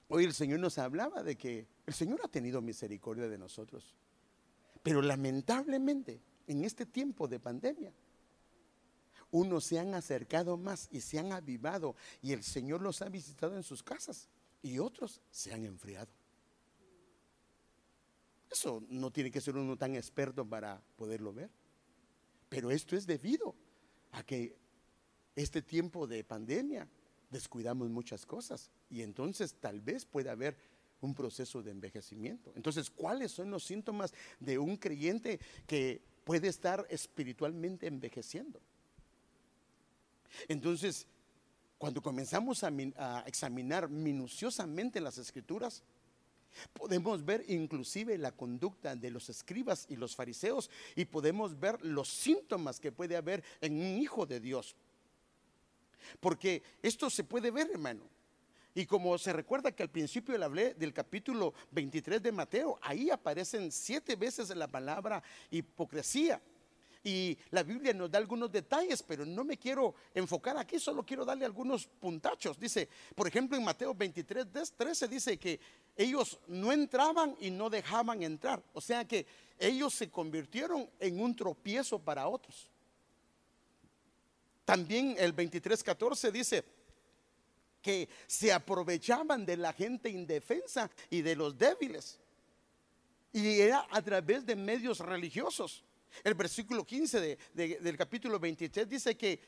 Hoy 0.07 0.23
el 0.23 0.33
Señor 0.33 0.59
nos 0.59 0.77
hablaba 0.77 1.21
de 1.21 1.35
que 1.35 1.67
el 1.85 1.93
Señor 1.93 2.21
ha 2.23 2.27
tenido 2.27 2.61
misericordia 2.61 3.27
de 3.27 3.37
nosotros. 3.37 3.93
Pero 4.81 5.01
lamentablemente, 5.01 6.21
en 6.47 6.63
este 6.63 6.85
tiempo 6.85 7.27
de 7.27 7.39
pandemia, 7.39 7.93
unos 9.31 9.65
se 9.65 9.77
han 9.77 9.93
acercado 9.93 10.57
más 10.57 10.87
y 10.91 11.01
se 11.01 11.19
han 11.19 11.31
avivado 11.31 11.95
y 12.21 12.33
el 12.33 12.43
Señor 12.43 12.81
los 12.81 13.01
ha 13.01 13.09
visitado 13.09 13.55
en 13.55 13.63
sus 13.63 13.83
casas 13.83 14.27
y 14.63 14.79
otros 14.79 15.21
se 15.29 15.53
han 15.53 15.65
enfriado. 15.65 16.09
Eso 18.49 18.83
no 18.89 19.11
tiene 19.11 19.31
que 19.31 19.41
ser 19.41 19.55
uno 19.55 19.77
tan 19.77 19.95
experto 19.95 20.45
para 20.45 20.81
poderlo 20.95 21.33
ver. 21.33 21.49
Pero 22.49 22.71
esto 22.71 22.95
es 22.95 23.05
debido 23.05 23.55
a 24.11 24.23
que 24.23 24.55
este 25.35 25.61
tiempo 25.61 26.07
de 26.07 26.23
pandemia 26.23 26.87
descuidamos 27.29 27.89
muchas 27.89 28.25
cosas 28.25 28.71
y 28.89 29.03
entonces 29.03 29.55
tal 29.59 29.79
vez 29.81 30.05
pueda 30.05 30.31
haber 30.31 30.57
un 31.01 31.13
proceso 31.13 31.61
de 31.63 31.71
envejecimiento. 31.71 32.51
Entonces, 32.55 32.89
¿cuáles 32.89 33.31
son 33.31 33.51
los 33.51 33.63
síntomas 33.63 34.13
de 34.39 34.57
un 34.57 34.77
creyente 34.77 35.39
que 35.65 36.01
puede 36.23 36.47
estar 36.47 36.85
espiritualmente 36.89 37.87
envejeciendo? 37.87 38.59
Entonces, 40.47 41.07
cuando 41.77 42.01
comenzamos 42.01 42.63
a, 42.63 42.71
a 42.97 43.21
examinar 43.21 43.89
minuciosamente 43.89 44.99
las 44.99 45.17
escrituras, 45.17 45.83
Podemos 46.73 47.23
ver 47.23 47.45
inclusive 47.47 48.17
la 48.17 48.31
conducta 48.31 48.95
de 48.95 49.11
los 49.11 49.29
escribas 49.29 49.85
y 49.89 49.95
los 49.95 50.15
fariseos 50.15 50.69
y 50.95 51.05
podemos 51.05 51.59
ver 51.59 51.83
los 51.83 52.09
síntomas 52.09 52.79
que 52.79 52.91
puede 52.91 53.15
haber 53.15 53.43
en 53.61 53.73
un 53.73 53.97
hijo 53.99 54.25
de 54.25 54.39
Dios. 54.39 54.75
Porque 56.19 56.63
esto 56.81 57.09
se 57.09 57.23
puede 57.23 57.51
ver, 57.51 57.69
hermano. 57.71 58.01
Y 58.73 58.85
como 58.85 59.17
se 59.17 59.33
recuerda 59.33 59.71
que 59.71 59.83
al 59.83 59.89
principio 59.89 60.37
le 60.37 60.45
hablé 60.45 60.73
del 60.73 60.93
capítulo 60.93 61.53
23 61.71 62.21
de 62.21 62.31
Mateo, 62.31 62.79
ahí 62.81 63.09
aparecen 63.09 63.71
siete 63.71 64.15
veces 64.15 64.55
la 64.55 64.67
palabra 64.67 65.23
hipocresía. 65.49 66.41
Y 67.03 67.37
la 67.51 67.63
Biblia 67.63 67.93
nos 67.93 68.11
da 68.11 68.17
algunos 68.17 68.51
detalles, 68.51 69.01
pero 69.01 69.25
no 69.25 69.43
me 69.45 69.57
quiero 69.57 69.95
enfocar 70.13 70.57
aquí, 70.57 70.79
solo 70.79 71.05
quiero 71.05 71.23
darle 71.23 71.45
algunos 71.45 71.87
puntachos. 71.87 72.59
Dice, 72.59 72.89
por 73.15 73.27
ejemplo, 73.27 73.57
en 73.57 73.63
Mateo 73.63 73.93
23, 73.93 74.47
13 74.75 75.07
dice 75.07 75.37
que 75.37 75.59
ellos 75.95 76.39
no 76.47 76.73
entraban 76.73 77.35
y 77.39 77.51
no 77.51 77.69
dejaban 77.69 78.21
entrar. 78.23 78.61
O 78.73 78.81
sea 78.81 79.05
que 79.05 79.25
ellos 79.57 79.93
se 79.93 80.09
convirtieron 80.09 80.89
en 80.99 81.21
un 81.21 81.35
tropiezo 81.35 81.99
para 81.99 82.27
otros. 82.27 82.69
También 84.65 85.15
el 85.17 85.35
23.14 85.35 86.31
dice 86.31 86.63
que 87.81 88.09
se 88.27 88.51
aprovechaban 88.51 89.45
de 89.45 89.57
la 89.57 89.73
gente 89.73 90.09
indefensa 90.09 90.91
y 91.09 91.21
de 91.21 91.35
los 91.35 91.57
débiles. 91.57 92.19
Y 93.31 93.61
era 93.61 93.87
a 93.89 94.01
través 94.01 94.45
de 94.45 94.55
medios 94.55 94.99
religiosos. 94.99 95.83
El 96.23 96.33
versículo 96.33 96.85
15 96.85 97.37
del 97.53 97.97
capítulo 97.97 98.39
23 98.39 98.87
dice 98.87 99.15
que 99.15 99.39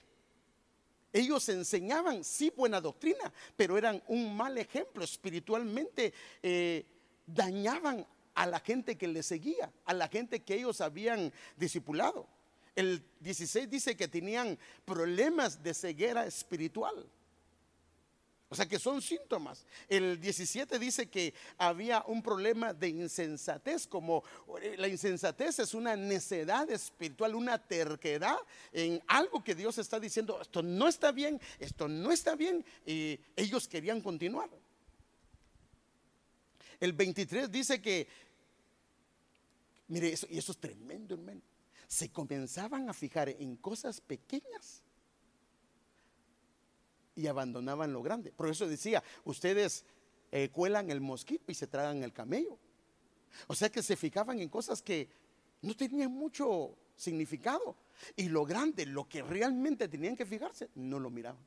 ellos 1.14 1.48
enseñaban, 1.50 2.24
sí, 2.24 2.52
buena 2.56 2.80
doctrina, 2.80 3.32
pero 3.56 3.78
eran 3.78 4.02
un 4.08 4.36
mal 4.36 4.58
ejemplo 4.58 5.04
espiritualmente. 5.04 6.14
Eh, 6.42 6.86
dañaban 7.26 8.06
a 8.34 8.46
la 8.46 8.60
gente 8.60 8.98
que 8.98 9.08
les 9.08 9.26
seguía, 9.26 9.72
a 9.86 9.94
la 9.94 10.08
gente 10.08 10.42
que 10.42 10.56
ellos 10.56 10.80
habían 10.82 11.32
discipulado. 11.58 12.28
El 12.76 13.04
16 13.20 13.70
dice 13.70 13.98
que 13.98 14.08
tenían 14.08 14.58
problemas 14.86 15.62
de 15.62 15.74
ceguera 15.74 16.26
espiritual. 16.26 17.06
O 18.52 18.56
sea 18.56 18.68
que 18.68 18.80
son 18.80 19.02
síntomas. 19.02 19.66
El 19.88 20.20
17 20.20 20.78
dice 20.78 21.10
que 21.10 21.34
había 21.58 22.04
un 22.06 22.22
problema 22.22 22.74
de 22.74 22.90
insensatez, 22.90 23.88
como 23.88 24.26
eh, 24.62 24.76
la 24.78 24.90
insensatez 24.90 25.60
es 25.60 25.74
una 25.74 25.96
necedad 25.96 26.70
espiritual, 26.70 27.36
una 27.36 27.58
terquedad 27.58 28.36
en 28.74 29.02
algo 29.08 29.42
que 29.42 29.56
Dios 29.56 29.78
está 29.78 30.02
diciendo, 30.02 30.38
esto 30.42 30.62
no 30.62 30.90
está 30.90 31.14
bien, 31.14 31.40
esto 31.60 31.88
no 31.88 32.12
está 32.12 32.36
bien, 32.36 32.66
y 32.86 33.18
ellos 33.38 33.70
querían 33.70 34.02
continuar. 34.02 34.50
El 36.78 36.92
23 36.92 37.50
dice 37.50 37.82
que, 37.82 38.06
mire, 39.88 40.12
eso, 40.12 40.28
y 40.30 40.38
eso 40.38 40.52
es 40.52 40.58
tremendo, 40.58 41.16
hermano, 41.16 41.42
se 41.88 42.12
comenzaban 42.12 42.90
a 42.90 42.94
fijar 42.94 43.30
en 43.30 43.56
cosas 43.56 44.02
pequeñas 44.02 44.81
y 47.16 47.28
abandonaban 47.28 47.94
lo 47.94 48.02
grande. 48.02 48.32
Por 48.32 48.50
eso 48.50 48.68
decía, 48.68 49.04
ustedes 49.24 49.86
eh, 50.32 50.50
cuelan 50.50 50.90
el 50.90 51.02
mosquito 51.02 51.52
y 51.52 51.56
se 51.56 51.68
tragan 51.68 52.04
el 52.04 52.14
camello. 52.14 52.58
O 53.48 53.56
sea 53.56 53.70
que 53.70 53.82
se 53.82 53.96
fijaban 53.96 54.40
en 54.40 54.50
cosas 54.50 54.82
que 54.82 55.10
no 55.62 55.76
tenían 55.76 56.12
mucho 56.12 56.76
significado. 56.96 57.76
Y 58.16 58.30
lo 58.30 58.46
grande, 58.46 58.86
lo 58.86 59.08
que 59.08 59.22
realmente 59.22 59.88
tenían 59.88 60.16
que 60.16 60.26
fijarse, 60.26 60.70
no 60.76 61.00
lo 61.00 61.10
miraban. 61.10 61.42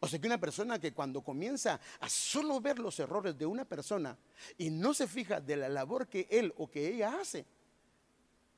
O 0.00 0.08
sea 0.08 0.18
que 0.18 0.26
una 0.26 0.40
persona 0.40 0.78
que 0.80 0.92
cuando 0.92 1.22
comienza 1.22 1.80
a 2.00 2.08
solo 2.08 2.60
ver 2.60 2.78
los 2.78 2.98
errores 2.98 3.38
de 3.38 3.46
una 3.46 3.64
persona 3.64 4.18
y 4.58 4.70
no 4.70 4.94
se 4.94 5.06
fija 5.06 5.40
de 5.40 5.56
la 5.56 5.68
labor 5.68 6.08
que 6.08 6.26
él 6.30 6.52
o 6.56 6.68
que 6.68 6.88
ella 6.88 7.20
hace, 7.20 7.46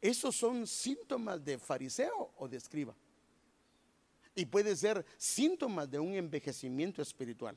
esos 0.01 0.37
son 0.37 0.67
síntomas 0.67 1.45
de 1.45 1.59
fariseo 1.59 2.33
o 2.37 2.49
de 2.49 2.57
escriba 2.57 2.95
y 4.39 4.47
puede 4.47 4.77
ser 4.77 5.05
síntomas 5.17 5.91
de 5.91 5.99
un 5.99 6.15
envejecimiento 6.15 7.03
espiritual. 7.03 7.57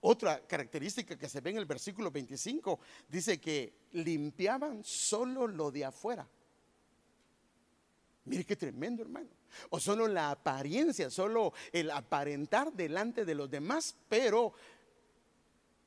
Otra 0.00 0.44
característica 0.44 1.16
que 1.16 1.28
se 1.28 1.40
ve 1.40 1.50
en 1.50 1.58
el 1.58 1.66
versículo 1.66 2.10
25 2.10 2.80
dice 3.08 3.40
que 3.40 3.72
limpiaban 3.92 4.82
solo 4.82 5.46
lo 5.46 5.70
de 5.70 5.84
afuera. 5.84 6.28
Mire 8.24 8.44
qué 8.44 8.56
tremendo, 8.56 9.02
hermano. 9.02 9.28
O 9.70 9.78
solo 9.78 10.08
la 10.08 10.32
apariencia, 10.32 11.10
solo 11.10 11.52
el 11.70 11.88
aparentar 11.92 12.72
delante 12.72 13.24
de 13.24 13.36
los 13.36 13.48
demás, 13.48 13.94
pero 14.08 14.52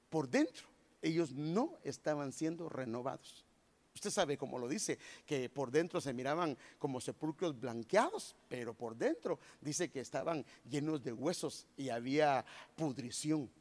por 0.09 0.29
dentro 0.29 0.69
ellos 1.01 1.33
no 1.33 1.77
estaban 1.83 2.31
siendo 2.31 2.69
renovados. 2.69 3.43
Usted 3.99 4.12
sabe 4.12 4.38
cómo 4.38 4.57
lo 4.57 4.69
dice, 4.69 4.97
que 5.25 5.49
por 5.49 5.71
dentro 5.71 5.99
se 5.99 6.13
miraban 6.13 6.57
como 6.77 7.01
sepulcros 7.01 7.59
blanqueados, 7.59 8.33
pero 8.47 8.73
por 8.73 8.95
dentro 8.95 9.39
dice 9.59 9.91
que 9.91 9.99
estaban 9.99 10.45
llenos 10.69 11.03
de 11.03 11.12
huesos 11.12 11.67
y 11.75 11.89
había 11.89 12.45
pudrición. 12.77 13.51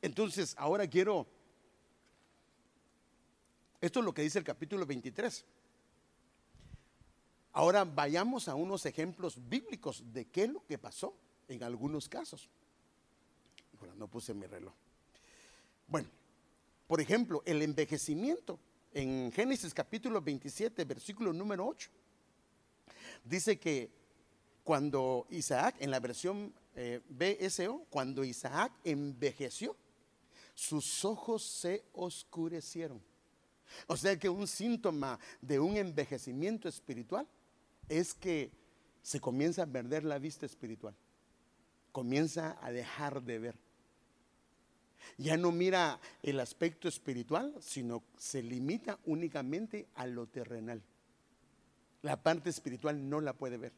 Entonces, 0.00 0.54
ahora 0.56 0.88
quiero, 0.88 1.26
esto 3.78 3.98
es 3.98 4.04
lo 4.06 4.14
que 4.14 4.22
dice 4.22 4.38
el 4.38 4.44
capítulo 4.46 4.86
23. 4.86 5.44
Ahora 7.52 7.84
vayamos 7.84 8.48
a 8.48 8.54
unos 8.54 8.86
ejemplos 8.86 9.36
bíblicos 9.50 10.02
de 10.14 10.28
qué 10.28 10.44
es 10.44 10.50
lo 10.50 10.64
que 10.64 10.78
pasó 10.78 11.14
en 11.46 11.62
algunos 11.62 12.08
casos. 12.08 12.48
No 13.98 14.08
puse 14.08 14.32
mi 14.32 14.46
reloj. 14.46 14.72
Bueno, 15.88 16.08
Por 16.86 17.00
ejemplo, 17.00 17.42
el 17.46 17.62
envejecimiento. 17.62 18.58
En 18.92 19.30
Génesis 19.32 19.74
capítulo 19.74 20.22
27, 20.22 20.84
versículo 20.84 21.32
número 21.32 21.66
8. 21.66 21.90
Dice 23.24 23.58
que 23.58 23.90
cuando 24.64 25.26
Isaac, 25.30 25.76
en 25.80 25.90
la 25.90 26.00
versión 26.00 26.52
eh, 26.74 27.00
BSO, 27.08 27.84
cuando 27.90 28.24
Isaac 28.24 28.72
envejeció, 28.84 29.76
sus 30.54 31.04
ojos 31.04 31.42
se 31.42 31.84
oscurecieron. 31.92 33.02
O 33.86 33.96
sea 33.96 34.16
que 34.16 34.28
un 34.28 34.46
síntoma 34.46 35.18
de 35.40 35.58
un 35.58 35.76
envejecimiento 35.76 36.68
espiritual 36.68 37.26
es 37.88 38.14
que 38.14 38.50
se 39.02 39.20
comienza 39.20 39.64
a 39.64 39.66
perder 39.66 40.04
la 40.04 40.18
vista 40.18 40.46
espiritual. 40.46 40.94
Comienza 41.92 42.58
a 42.62 42.72
dejar 42.72 43.22
de 43.22 43.38
ver. 43.38 43.65
Ya 45.18 45.36
no 45.36 45.52
mira 45.52 46.00
el 46.22 46.40
aspecto 46.40 46.88
espiritual, 46.88 47.54
sino 47.60 48.02
se 48.16 48.42
limita 48.42 48.98
únicamente 49.06 49.86
a 49.94 50.06
lo 50.06 50.26
terrenal. 50.26 50.82
La 52.02 52.22
parte 52.22 52.50
espiritual 52.50 53.08
no 53.08 53.20
la 53.20 53.32
puede 53.32 53.56
ver. 53.56 53.72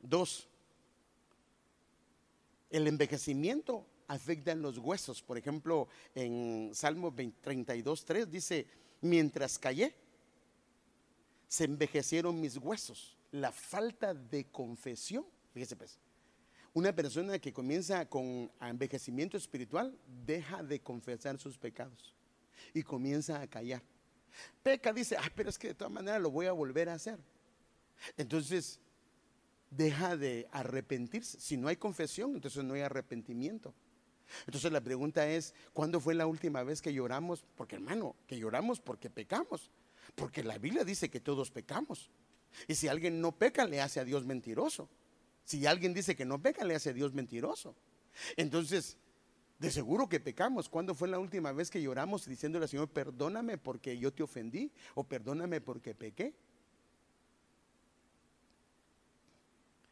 Dos, 0.00 0.48
el 2.70 2.88
envejecimiento 2.88 3.86
afecta 4.08 4.52
en 4.52 4.62
los 4.62 4.78
huesos. 4.78 5.22
Por 5.22 5.38
ejemplo, 5.38 5.88
en 6.14 6.70
Salmo 6.74 7.14
32, 7.14 8.04
3 8.04 8.30
dice, 8.30 8.66
mientras 9.00 9.58
callé, 9.58 9.94
se 11.46 11.64
envejecieron 11.64 12.40
mis 12.40 12.56
huesos. 12.56 13.16
La 13.30 13.52
falta 13.52 14.14
de 14.14 14.46
confesión, 14.46 15.24
fíjese 15.52 15.76
pues, 15.76 15.98
una 16.74 16.94
persona 16.94 17.38
que 17.38 17.52
comienza 17.52 18.08
con 18.08 18.50
envejecimiento 18.60 19.36
espiritual 19.36 19.96
deja 20.24 20.62
de 20.62 20.80
confesar 20.80 21.38
sus 21.38 21.58
pecados 21.58 22.14
y 22.72 22.82
comienza 22.82 23.40
a 23.40 23.46
callar. 23.46 23.82
Peca, 24.62 24.92
dice, 24.92 25.16
ah, 25.18 25.30
pero 25.34 25.50
es 25.50 25.58
que 25.58 25.68
de 25.68 25.74
todas 25.74 25.92
maneras 25.92 26.20
lo 26.20 26.30
voy 26.30 26.46
a 26.46 26.52
volver 26.52 26.88
a 26.88 26.94
hacer. 26.94 27.18
Entonces, 28.16 28.80
deja 29.70 30.16
de 30.16 30.48
arrepentirse. 30.50 31.38
Si 31.40 31.56
no 31.56 31.68
hay 31.68 31.76
confesión, 31.76 32.34
entonces 32.34 32.64
no 32.64 32.74
hay 32.74 32.80
arrepentimiento. 32.80 33.74
Entonces 34.46 34.72
la 34.72 34.80
pregunta 34.80 35.28
es, 35.28 35.54
¿cuándo 35.72 36.00
fue 36.00 36.14
la 36.14 36.26
última 36.26 36.62
vez 36.62 36.80
que 36.80 36.92
lloramos? 36.92 37.44
Porque 37.54 37.76
hermano, 37.76 38.16
que 38.26 38.38
lloramos 38.38 38.80
porque 38.80 39.10
pecamos. 39.10 39.70
Porque 40.14 40.42
la 40.42 40.58
Biblia 40.58 40.84
dice 40.84 41.10
que 41.10 41.20
todos 41.20 41.50
pecamos. 41.50 42.10
Y 42.68 42.74
si 42.74 42.88
alguien 42.88 43.20
no 43.20 43.32
peca, 43.32 43.66
le 43.66 43.80
hace 43.80 44.00
a 44.00 44.04
Dios 44.04 44.24
mentiroso. 44.24 44.88
Si 45.44 45.66
alguien 45.66 45.94
dice 45.94 46.16
que 46.16 46.24
no 46.24 46.40
peca, 46.40 46.64
le 46.64 46.74
hace 46.74 46.94
Dios 46.94 47.12
mentiroso. 47.12 47.74
Entonces, 48.36 48.96
de 49.62 49.70
seguro 49.70 50.08
que 50.08 50.18
pecamos. 50.18 50.68
¿Cuándo 50.68 50.94
fue 50.94 51.08
la 51.08 51.20
última 51.20 51.52
vez 51.52 51.70
que 51.70 51.80
lloramos 51.80 52.26
diciéndole 52.26 52.64
al 52.64 52.68
Señor, 52.68 52.88
perdóname 52.88 53.58
porque 53.58 53.96
yo 53.96 54.12
te 54.12 54.24
ofendí 54.24 54.72
o 54.94 55.04
perdóname 55.04 55.60
porque 55.60 55.94
pequé? 55.94 56.34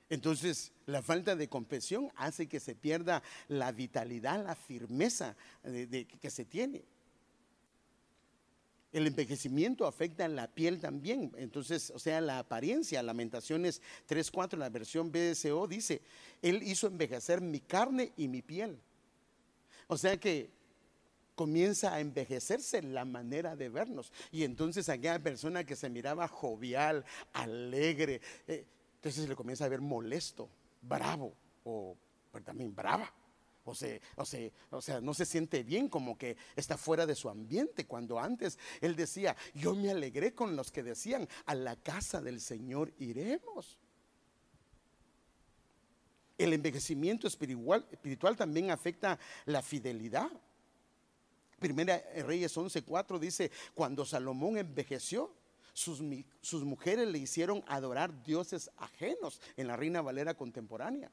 Entonces, 0.09 0.73
la 0.87 1.03
falta 1.03 1.37
de 1.37 1.49
confesión 1.49 2.11
hace 2.17 2.49
que 2.49 2.59
se 2.59 2.75
pierda 2.75 3.23
la 3.47 3.71
vitalidad, 3.71 4.45
la 4.45 4.57
firmeza 4.57 5.37
que 5.63 6.31
se 6.31 6.45
tiene. 6.45 6.85
El 8.93 9.07
envejecimiento 9.07 9.87
afecta 9.87 10.27
la 10.29 10.49
piel 10.49 10.81
también. 10.81 11.33
Entonces, 11.37 11.93
o 11.95 11.99
sea, 11.99 12.21
la 12.21 12.41
apariencia, 12.41 13.03
Lamentaciones 13.03 13.81
3.4, 14.09 14.57
la 14.57 14.69
versión 14.69 15.13
BSO 15.13 15.67
dice, 15.69 16.03
Él 16.43 16.63
hizo 16.63 16.87
envejecer 16.87 17.41
mi 17.41 17.61
carne 17.61 18.13
y 18.17 18.29
mi 18.29 18.43
piel. 18.43 18.79
O 19.87 19.97
sea 19.97 20.19
que 20.19 20.51
comienza 21.35 21.95
a 21.95 22.01
envejecerse 22.01 22.83
la 22.83 23.05
manera 23.05 23.57
de 23.57 23.69
vernos. 23.69 24.13
Y 24.31 24.45
entonces 24.45 24.89
aquella 24.89 25.19
persona 25.23 25.65
que 25.65 25.77
se 25.77 25.89
miraba 25.89 26.29
jovial, 26.29 27.05
alegre, 27.33 28.21
eh, 28.47 28.65
entonces 28.97 29.29
le 29.29 29.37
comienza 29.37 29.65
a 29.65 29.69
ver 29.69 29.81
molesto, 29.81 30.49
bravo 30.83 31.33
o 31.65 31.97
también 32.45 32.75
brava. 32.75 33.11
O 33.71 33.75
sea, 33.75 34.51
o, 34.71 34.83
sea, 34.83 35.01
no 35.01 35.15
se 35.15 35.25
siente 35.25 35.63
bien 35.63 35.89
como 35.89 36.19
que 36.19 36.37
está 36.57 36.77
fuera 36.77 37.07
de 37.07 37.15
su 37.15 37.29
ambiente. 37.29 37.87
Cuando 37.87 38.19
antes 38.19 38.59
él 38.81 38.97
decía, 38.97 39.37
yo 39.55 39.75
me 39.75 39.91
alegré 39.91 40.35
con 40.35 40.57
los 40.57 40.71
que 40.71 40.83
decían, 40.83 41.29
a 41.47 41.55
la 41.55 41.77
casa 41.77 42.21
del 42.21 42.41
Señor 42.41 42.93
iremos. 42.99 43.79
El 46.37 46.53
envejecimiento 46.53 47.29
espiritual, 47.29 48.37
también 48.37 48.71
afecta 48.71 49.19
la 49.45 49.63
fidelidad. 49.63 50.31
Primera 51.59 52.03
Reyes 52.27 52.57
11:4 52.57 53.19
dice, 53.19 53.51
cuando 53.75 54.05
Salomón 54.07 54.57
envejeció, 54.57 55.33
sus 55.73 56.65
mujeres 56.65 57.07
le 57.09 57.19
hicieron 57.19 57.63
adorar 57.67 58.23
dioses 58.25 58.71
ajenos 58.79 59.41
en 59.57 59.69
la 59.69 59.77
Reina 59.77 60.03
Valera 60.03 60.35
contemporánea. 60.35 61.11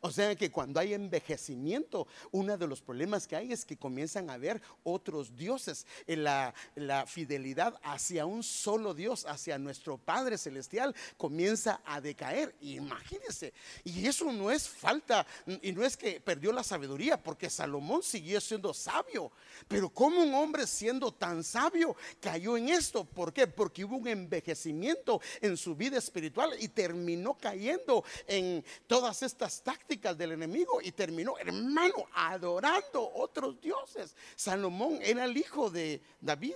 O 0.00 0.10
sea 0.10 0.34
que 0.36 0.50
cuando 0.50 0.80
hay 0.80 0.94
envejecimiento, 0.94 2.06
uno 2.30 2.56
de 2.56 2.66
los 2.66 2.80
problemas 2.80 3.26
que 3.26 3.36
hay 3.36 3.52
es 3.52 3.64
que 3.64 3.76
comienzan 3.76 4.30
a 4.30 4.38
ver 4.38 4.60
otros 4.84 5.36
dioses. 5.36 5.86
La, 6.06 6.54
la 6.74 7.06
fidelidad 7.06 7.78
hacia 7.82 8.26
un 8.26 8.42
solo 8.42 8.94
Dios, 8.94 9.24
hacia 9.26 9.58
nuestro 9.58 9.98
Padre 9.98 10.38
Celestial, 10.38 10.94
comienza 11.16 11.80
a 11.84 12.00
decaer. 12.00 12.54
Imagínense. 12.60 13.52
Y 13.84 14.06
eso 14.06 14.32
no 14.32 14.50
es 14.50 14.68
falta, 14.68 15.26
y 15.62 15.72
no 15.72 15.84
es 15.84 15.96
que 15.96 16.20
perdió 16.20 16.52
la 16.52 16.62
sabiduría, 16.62 17.22
porque 17.22 17.50
Salomón 17.50 18.02
siguió 18.02 18.40
siendo 18.40 18.74
sabio. 18.74 19.30
Pero 19.68 19.90
como 19.90 20.22
un 20.22 20.34
hombre 20.34 20.66
siendo 20.66 21.12
tan 21.12 21.44
sabio 21.44 21.96
cayó 22.20 22.56
en 22.56 22.68
esto? 22.68 23.04
¿Por 23.04 23.32
qué? 23.32 23.46
Porque 23.46 23.84
hubo 23.84 23.96
un 23.96 24.08
envejecimiento 24.08 25.20
en 25.40 25.56
su 25.56 25.74
vida 25.74 25.98
espiritual 25.98 26.50
y 26.58 26.68
terminó 26.68 27.34
cayendo 27.34 28.04
en 28.26 28.64
todas 28.86 29.22
estas 29.22 29.62
tácticas 29.72 30.18
del 30.18 30.32
enemigo 30.32 30.80
y 30.82 30.92
terminó, 30.92 31.38
hermano, 31.38 32.06
adorando 32.12 33.10
otros 33.14 33.58
dioses. 33.60 34.14
Salomón 34.36 34.98
era 35.00 35.24
el 35.24 35.36
hijo 35.36 35.70
de 35.70 36.02
David. 36.20 36.54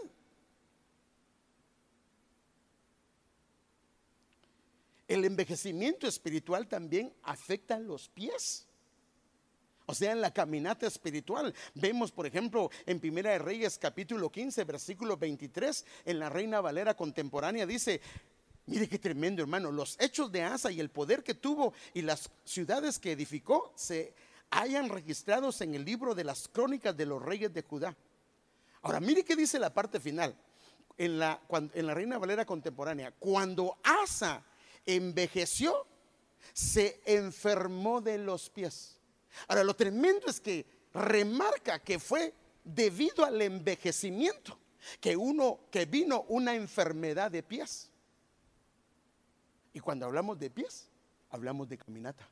El 5.08 5.24
envejecimiento 5.24 6.06
espiritual 6.06 6.66
también 6.66 7.12
afecta 7.22 7.78
los 7.78 8.08
pies. 8.08 8.66
O 9.86 9.94
sea, 9.94 10.12
en 10.12 10.20
la 10.20 10.32
caminata 10.32 10.86
espiritual. 10.86 11.54
Vemos, 11.74 12.10
por 12.10 12.26
ejemplo, 12.26 12.70
en 12.84 13.00
Primera 13.00 13.30
de 13.30 13.38
Reyes 13.38 13.78
capítulo 13.78 14.30
15, 14.30 14.64
versículo 14.64 15.16
23, 15.16 15.86
en 16.04 16.18
la 16.18 16.28
Reina 16.28 16.60
Valera 16.60 16.94
contemporánea 16.94 17.64
dice, 17.64 18.00
Mire 18.66 18.88
qué 18.88 18.98
tremendo, 18.98 19.42
hermano. 19.42 19.70
Los 19.70 19.96
hechos 20.00 20.30
de 20.32 20.42
Asa 20.42 20.72
y 20.72 20.80
el 20.80 20.90
poder 20.90 21.22
que 21.22 21.34
tuvo 21.34 21.72
y 21.94 22.02
las 22.02 22.28
ciudades 22.44 22.98
que 22.98 23.12
edificó 23.12 23.72
se 23.76 24.12
hayan 24.50 24.88
registrados 24.88 25.60
en 25.60 25.74
el 25.74 25.84
libro 25.84 26.14
de 26.14 26.24
las 26.24 26.48
crónicas 26.48 26.96
de 26.96 27.06
los 27.06 27.22
reyes 27.22 27.52
de 27.52 27.62
Judá. 27.62 27.96
Ahora, 28.82 29.00
mire 29.00 29.24
qué 29.24 29.36
dice 29.36 29.58
la 29.58 29.72
parte 29.72 30.00
final 30.00 30.34
en 30.98 31.18
la, 31.18 31.40
en 31.74 31.86
la 31.86 31.94
Reina 31.94 32.18
Valera 32.18 32.44
contemporánea. 32.44 33.12
Cuando 33.12 33.78
Asa 33.82 34.42
envejeció, 34.84 35.86
se 36.52 37.00
enfermó 37.04 38.00
de 38.00 38.18
los 38.18 38.50
pies. 38.50 38.96
Ahora, 39.48 39.64
lo 39.64 39.74
tremendo 39.74 40.26
es 40.26 40.40
que 40.40 40.66
remarca 40.92 41.78
que 41.80 41.98
fue 41.98 42.34
debido 42.64 43.24
al 43.24 43.40
envejecimiento 43.42 44.58
que 45.00 45.16
uno 45.16 45.60
que 45.70 45.84
vino 45.84 46.24
una 46.28 46.54
enfermedad 46.54 47.30
de 47.30 47.42
pies. 47.42 47.90
Y 49.76 49.80
cuando 49.80 50.06
hablamos 50.06 50.38
de 50.38 50.48
pies, 50.48 50.88
hablamos 51.28 51.68
de 51.68 51.76
caminata. 51.76 52.26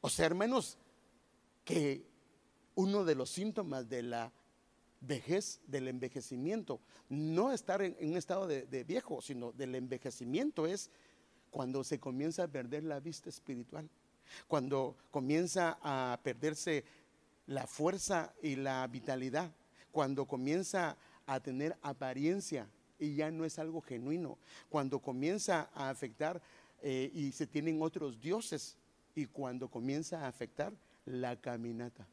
O 0.00 0.08
sea, 0.08 0.24
hermanos, 0.24 0.78
que 1.66 2.06
uno 2.76 3.04
de 3.04 3.14
los 3.14 3.28
síntomas 3.28 3.86
de 3.90 4.04
la 4.04 4.32
vejez, 5.02 5.60
del 5.66 5.88
envejecimiento, 5.88 6.80
no 7.10 7.52
estar 7.52 7.82
en, 7.82 7.94
un 8.00 8.16
estado 8.16 8.46
de, 8.46 8.62
de, 8.62 8.84
viejo, 8.84 9.20
sino 9.20 9.52
del 9.52 9.74
envejecimiento 9.74 10.66
es 10.66 10.90
cuando 11.50 11.84
se 11.84 12.00
comienza 12.00 12.44
a 12.44 12.48
perder 12.48 12.82
la 12.82 12.98
vista 12.98 13.28
espiritual, 13.28 13.90
cuando 14.48 14.96
comienza 15.10 15.78
a 15.82 16.18
perderse 16.22 16.86
la 17.48 17.66
fuerza 17.66 18.32
y 18.40 18.56
la 18.56 18.86
vitalidad, 18.86 19.52
cuando 19.90 20.24
comienza 20.24 20.96
a 21.26 21.38
tener 21.38 21.76
apariencia 21.82 22.66
y 23.02 23.16
ya 23.16 23.32
no 23.32 23.44
es 23.44 23.58
algo 23.58 23.80
genuino. 23.80 24.38
Cuando 24.68 25.00
comienza 25.00 25.70
a 25.74 25.90
afectar 25.90 26.40
eh, 26.82 27.10
y 27.12 27.32
se 27.32 27.48
tienen 27.48 27.82
otros 27.82 28.20
dioses 28.20 28.76
y 29.16 29.26
cuando 29.26 29.68
comienza 29.68 30.24
a 30.24 30.28
afectar 30.28 30.72
la 31.06 31.34
caminata. 31.40 32.06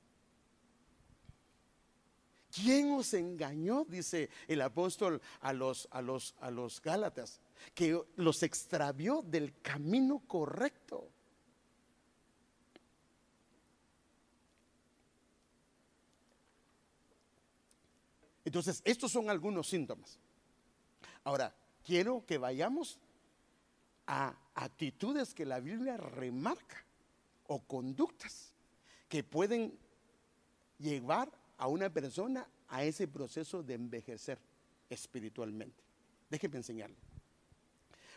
¿Quién 2.52 2.90
os 2.92 3.14
engañó? 3.14 3.86
Dice 3.88 4.32
el 4.48 4.62
apóstol 4.64 5.22
a 5.42 5.54
los, 5.54 5.88
a 5.92 6.02
los, 6.02 6.34
a 6.40 6.50
los 6.50 6.82
Gálatas, 6.82 7.40
que 7.76 8.02
los 8.16 8.42
extravió 8.42 9.22
del 9.22 9.54
camino 9.62 10.24
correcto. 10.26 11.08
Entonces, 18.44 18.82
estos 18.84 19.12
son 19.12 19.30
algunos 19.30 19.68
síntomas. 19.68 20.18
Ahora, 21.30 21.54
quiero 21.86 22.26
que 22.26 22.40
vayamos 22.40 22.98
a 24.08 24.36
actitudes 24.56 25.36
que 25.36 25.46
la 25.46 25.60
Biblia 25.60 25.96
remarca 25.96 26.84
o 27.46 27.60
conductas 27.60 28.52
que 29.08 29.24
pueden 29.24 29.78
llevar 30.80 31.32
a 31.60 31.68
una 31.68 31.92
persona 31.92 32.50
a 32.68 32.84
ese 32.84 33.08
proceso 33.08 33.62
de 33.62 33.76
envejecer 33.76 34.40
espiritualmente. 34.90 35.84
Déjeme 36.32 36.58
enseñarle. 36.58 36.98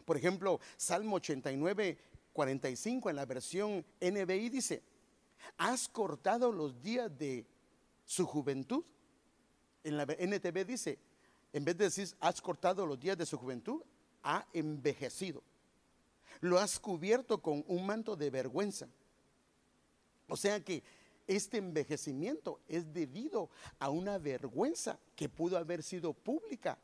Por 0.06 0.16
ejemplo, 0.16 0.58
Salmo 0.78 1.16
89, 1.16 1.98
45 2.32 3.10
en 3.10 3.16
la 3.16 3.26
versión 3.26 3.84
NBI 4.00 4.48
dice, 4.48 4.82
has 5.58 5.86
cortado 5.86 6.50
los 6.50 6.82
días 6.82 7.10
de 7.18 7.44
su 8.06 8.24
juventud. 8.24 8.82
En 9.84 9.98
la 9.98 10.04
NTV 10.04 10.64
dice, 10.64 10.98
en 11.52 11.64
vez 11.64 11.76
de 11.76 11.84
decir, 11.84 12.08
has 12.20 12.40
cortado 12.40 12.86
los 12.86 12.98
días 12.98 13.18
de 13.18 13.26
su 13.26 13.36
juventud, 13.36 13.82
ha 14.22 14.46
envejecido. 14.52 15.42
Lo 16.40 16.58
has 16.58 16.78
cubierto 16.78 17.40
con 17.40 17.64
un 17.68 17.86
manto 17.86 18.16
de 18.16 18.30
vergüenza. 18.30 18.88
O 20.28 20.36
sea 20.36 20.60
que 20.60 20.82
este 21.26 21.58
envejecimiento 21.58 22.60
es 22.68 22.92
debido 22.92 23.50
a 23.78 23.90
una 23.90 24.18
vergüenza 24.18 24.98
que 25.14 25.28
pudo 25.28 25.56
haber 25.56 25.82
sido 25.82 26.12
pública 26.12 26.78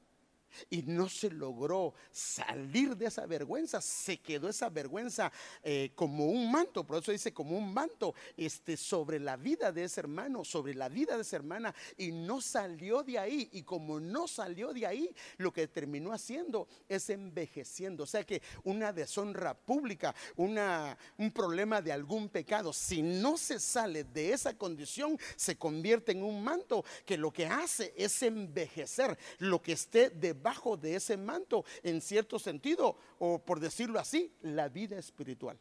y 0.71 0.83
no 0.83 1.09
se 1.09 1.31
logró 1.31 1.95
salir 2.11 2.97
de 2.97 3.07
esa 3.07 3.27
vergüenza, 3.27 3.81
se 3.81 4.19
quedó 4.19 4.49
esa 4.49 4.69
vergüenza 4.69 5.33
eh, 5.63 5.93
como 5.95 6.27
un 6.27 6.51
manto, 6.51 6.85
por 6.85 7.03
eso 7.03 7.13
dice 7.13 7.33
como 7.33 7.57
un 7.57 7.73
manto 7.73 8.15
este, 8.37 8.77
sobre 8.77 9.19
la 9.21 9.37
vida 9.37 9.73
de 9.73 9.85
ese 9.85 10.01
hermano, 10.01 10.45
sobre 10.45 10.75
la 10.75 10.89
vida 10.89 11.17
de 11.17 11.23
esa 11.23 11.37
hermana, 11.37 11.75
y 11.97 12.13
no 12.13 12.41
salió 12.41 13.03
de 13.03 13.19
ahí, 13.19 13.49
y 13.53 13.63
como 13.63 14.01
no 14.01 14.29
salió 14.29 14.73
de 14.73 14.87
ahí, 14.87 15.15
lo 15.37 15.53
que 15.53 15.69
terminó 15.69 16.13
haciendo 16.13 16.69
es 16.89 17.11
envejeciendo, 17.11 18.05
o 18.05 18.07
sea 18.07 18.25
que 18.25 18.43
una 18.65 18.93
deshonra 18.93 19.55
pública, 19.55 20.15
un 20.37 21.31
problema 21.33 21.83
de 21.83 21.93
algún 21.93 22.29
pecado, 22.29 22.73
si 22.73 23.03
no 23.03 23.37
se 23.37 23.59
sale 23.59 24.05
de 24.05 24.33
esa 24.33 24.57
condición, 24.57 25.19
se 25.37 25.57
convierte 25.57 26.13
en 26.13 26.23
un 26.23 26.43
manto 26.43 26.85
que 27.05 27.17
lo 27.17 27.33
que 27.33 27.47
hace 27.47 27.95
es 27.97 28.23
envejecer 28.23 29.19
lo 29.39 29.61
que 29.61 29.73
esté 29.73 30.11
de 30.11 30.33
debajo 30.39 30.77
de 30.77 30.95
ese 30.95 31.17
manto, 31.17 31.65
en 31.83 32.01
cierto 32.01 32.39
sentido, 32.39 32.97
o 33.19 33.39
por 33.39 33.59
decirlo 33.59 33.99
así, 33.99 34.33
la 34.43 34.69
vida 34.69 34.97
espiritual. 34.97 35.59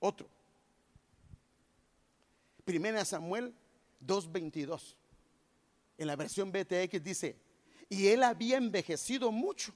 Otro. 0.00 0.28
Primera 2.64 3.04
Samuel 3.04 3.54
2.22. 4.06 4.94
En 5.96 6.06
la 6.06 6.14
versión 6.14 6.52
BTX 6.52 7.02
dice, 7.02 7.36
y 7.88 8.08
él 8.08 8.22
había 8.22 8.58
envejecido 8.58 9.32
mucho 9.32 9.72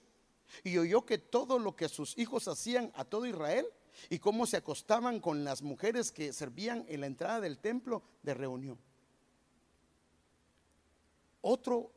y 0.63 0.77
oyó 0.77 1.07
que 1.07 1.17
todo 1.17 1.59
lo 1.59 1.75
que 1.75 1.89
sus 1.89 2.17
hijos 2.19 2.47
hacían 2.47 2.93
a 2.95 3.07
todo 3.07 3.25
Israel 3.25 3.67
y 4.11 4.19
cómo 4.19 4.47
se 4.47 4.59
acostaban 4.59 5.19
con 5.19 5.45
las 5.45 5.63
mujeres 5.63 6.13
que 6.13 6.33
servían 6.35 6.85
en 6.89 7.01
la 7.01 7.07
entrada 7.07 7.41
del 7.41 7.59
templo 7.59 8.03
de 8.23 8.35
reunión. 8.35 8.79
Otro 11.41 11.91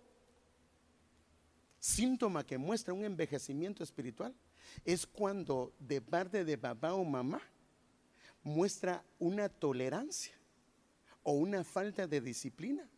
síntoma 1.85 2.43
que 2.43 2.57
muestra 2.57 2.95
un 2.95 3.05
envejecimiento 3.05 3.83
espiritual 3.83 4.33
es 4.83 5.05
cuando 5.05 5.71
de 5.77 6.01
parte 6.01 6.43
de 6.43 6.57
papá 6.57 6.95
o 6.95 7.05
mamá 7.05 7.39
muestra 8.41 9.05
una 9.19 9.49
tolerancia 9.49 10.33
o 11.21 11.33
una 11.33 11.63
falta 11.63 12.07
de 12.07 12.21
disciplina 12.21 12.89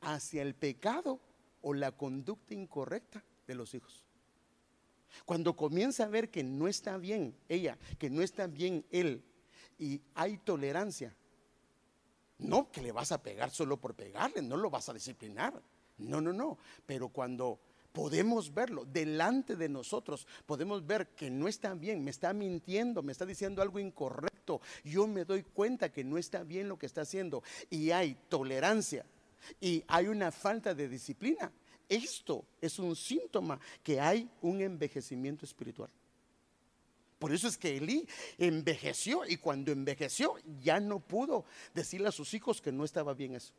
hacia 0.00 0.40
el 0.40 0.54
pecado 0.54 1.20
o 1.60 1.74
la 1.74 1.92
conducta 1.92 2.54
incorrecta 2.54 3.22
de 3.46 3.54
los 3.54 3.74
hijos. 3.74 4.02
Cuando 5.26 5.54
comienza 5.54 6.04
a 6.04 6.08
ver 6.08 6.30
que 6.30 6.42
no 6.42 6.68
está 6.68 6.96
bien 6.96 7.36
ella, 7.50 7.76
que 7.98 8.08
no 8.08 8.22
está 8.22 8.46
bien 8.46 8.86
él, 8.90 9.22
y 9.78 10.00
hay 10.14 10.38
tolerancia, 10.38 11.14
no 12.38 12.70
que 12.70 12.80
le 12.80 12.92
vas 12.92 13.12
a 13.12 13.22
pegar 13.22 13.50
solo 13.50 13.76
por 13.76 13.94
pegarle, 13.94 14.40
no 14.40 14.56
lo 14.56 14.70
vas 14.70 14.88
a 14.88 14.94
disciplinar, 14.94 15.62
no, 15.98 16.20
no, 16.22 16.32
no, 16.32 16.58
pero 16.86 17.08
cuando 17.10 17.60
podemos 17.96 18.52
verlo 18.52 18.84
delante 18.84 19.56
de 19.56 19.70
nosotros, 19.70 20.26
podemos 20.44 20.86
ver 20.86 21.08
que 21.16 21.30
no 21.30 21.48
está 21.48 21.72
bien, 21.72 22.04
me 22.04 22.10
está 22.10 22.34
mintiendo, 22.34 23.02
me 23.02 23.10
está 23.10 23.24
diciendo 23.24 23.62
algo 23.62 23.78
incorrecto, 23.78 24.60
yo 24.84 25.06
me 25.06 25.24
doy 25.24 25.44
cuenta 25.44 25.90
que 25.90 26.04
no 26.04 26.18
está 26.18 26.42
bien 26.42 26.68
lo 26.68 26.78
que 26.78 26.84
está 26.84 27.00
haciendo 27.00 27.42
y 27.70 27.92
hay 27.92 28.14
tolerancia 28.28 29.06
y 29.62 29.82
hay 29.88 30.08
una 30.08 30.30
falta 30.30 30.74
de 30.74 30.90
disciplina. 30.90 31.50
Esto 31.88 32.44
es 32.60 32.78
un 32.78 32.94
síntoma 32.94 33.58
que 33.82 33.98
hay 33.98 34.28
un 34.42 34.60
envejecimiento 34.60 35.46
espiritual. 35.46 35.88
Por 37.18 37.32
eso 37.32 37.48
es 37.48 37.56
que 37.56 37.78
Elí 37.78 38.06
envejeció 38.36 39.22
y 39.26 39.38
cuando 39.38 39.72
envejeció 39.72 40.34
ya 40.62 40.80
no 40.80 41.00
pudo 41.00 41.46
decirle 41.72 42.08
a 42.08 42.12
sus 42.12 42.34
hijos 42.34 42.60
que 42.60 42.72
no 42.72 42.84
estaba 42.84 43.14
bien 43.14 43.36
eso. 43.36 43.54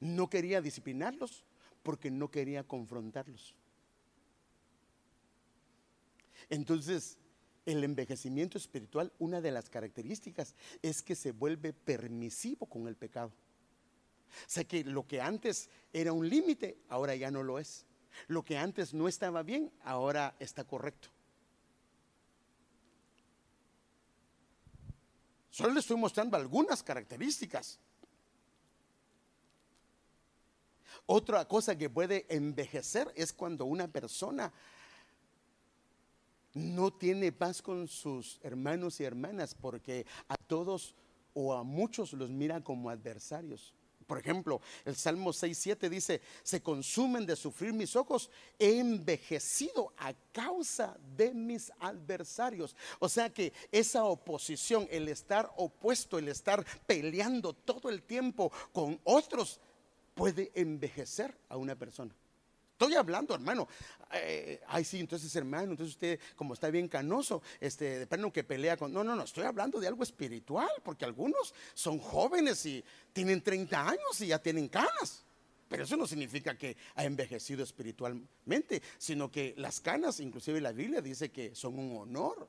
No 0.00 0.28
quería 0.28 0.60
disciplinarlos, 0.60 1.44
porque 1.82 2.10
no 2.10 2.30
quería 2.30 2.64
confrontarlos. 2.64 3.54
Entonces, 6.50 7.18
el 7.66 7.84
envejecimiento 7.84 8.58
espiritual, 8.58 9.12
una 9.18 9.40
de 9.40 9.52
las 9.52 9.68
características 9.68 10.54
es 10.82 11.02
que 11.02 11.14
se 11.14 11.32
vuelve 11.32 11.72
permisivo 11.72 12.66
con 12.66 12.88
el 12.88 12.96
pecado. 12.96 13.32
O 14.46 14.50
sea 14.50 14.64
que 14.64 14.84
lo 14.84 15.06
que 15.06 15.20
antes 15.20 15.68
era 15.92 16.12
un 16.12 16.28
límite, 16.28 16.78
ahora 16.88 17.14
ya 17.14 17.30
no 17.30 17.42
lo 17.42 17.58
es. 17.58 17.84
Lo 18.28 18.44
que 18.44 18.58
antes 18.58 18.92
no 18.92 19.08
estaba 19.08 19.42
bien, 19.42 19.70
ahora 19.82 20.34
está 20.38 20.64
correcto. 20.64 21.08
Solo 25.50 25.74
le 25.74 25.80
estoy 25.80 25.96
mostrando 25.96 26.36
algunas 26.36 26.82
características. 26.82 27.78
Otra 31.06 31.46
cosa 31.46 31.76
que 31.76 31.90
puede 31.90 32.26
envejecer 32.28 33.12
es 33.16 33.32
cuando 33.32 33.64
una 33.64 33.88
persona 33.88 34.52
no 36.54 36.92
tiene 36.92 37.32
paz 37.32 37.62
con 37.62 37.88
sus 37.88 38.38
hermanos 38.42 39.00
y 39.00 39.04
hermanas 39.04 39.54
porque 39.54 40.06
a 40.28 40.36
todos 40.36 40.94
o 41.34 41.54
a 41.54 41.64
muchos 41.64 42.12
los 42.12 42.30
mira 42.30 42.62
como 42.62 42.90
adversarios. 42.90 43.74
Por 44.06 44.18
ejemplo, 44.18 44.60
el 44.84 44.94
Salmo 44.94 45.30
6.7 45.30 45.88
dice, 45.88 46.20
se 46.42 46.62
consumen 46.62 47.24
de 47.24 47.36
sufrir 47.36 47.72
mis 47.72 47.96
ojos, 47.96 48.30
he 48.58 48.78
envejecido 48.78 49.92
a 49.96 50.12
causa 50.32 50.98
de 51.16 51.32
mis 51.32 51.72
adversarios. 51.78 52.76
O 52.98 53.08
sea 53.08 53.32
que 53.32 53.52
esa 53.70 54.04
oposición, 54.04 54.86
el 54.90 55.08
estar 55.08 55.50
opuesto, 55.56 56.18
el 56.18 56.28
estar 56.28 56.62
peleando 56.86 57.54
todo 57.54 57.88
el 57.88 58.02
tiempo 58.02 58.52
con 58.72 59.00
otros, 59.04 59.60
puede 60.14 60.50
envejecer 60.54 61.34
a 61.48 61.56
una 61.56 61.74
persona. 61.76 62.14
Estoy 62.72 62.94
hablando, 62.96 63.34
hermano. 63.34 63.68
Eh, 64.12 64.60
ay, 64.66 64.84
sí, 64.84 64.98
entonces, 64.98 65.34
hermano, 65.36 65.70
entonces 65.70 65.94
usted, 65.94 66.18
como 66.34 66.54
está 66.54 66.68
bien 66.68 66.88
canoso, 66.88 67.40
este, 67.60 68.00
depende 68.00 68.32
que 68.32 68.42
pelea 68.42 68.76
con. 68.76 68.92
No, 68.92 69.04
no, 69.04 69.14
no, 69.14 69.22
estoy 69.22 69.44
hablando 69.44 69.78
de 69.78 69.86
algo 69.86 70.02
espiritual, 70.02 70.68
porque 70.82 71.04
algunos 71.04 71.54
son 71.74 71.98
jóvenes 72.00 72.66
y 72.66 72.84
tienen 73.12 73.40
30 73.40 73.88
años 73.88 74.20
y 74.20 74.26
ya 74.26 74.40
tienen 74.40 74.68
canas. 74.68 75.24
Pero 75.68 75.84
eso 75.84 75.96
no 75.96 76.06
significa 76.06 76.58
que 76.58 76.76
ha 76.96 77.04
envejecido 77.04 77.62
espiritualmente, 77.62 78.82
sino 78.98 79.30
que 79.30 79.54
las 79.56 79.80
canas, 79.80 80.18
inclusive 80.18 80.60
la 80.60 80.72
Biblia 80.72 81.00
dice 81.00 81.30
que 81.30 81.54
son 81.54 81.78
un 81.78 81.96
honor. 81.96 82.48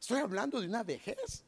Estoy 0.00 0.20
hablando 0.20 0.60
de 0.60 0.66
una 0.66 0.82
vejez. 0.82 1.44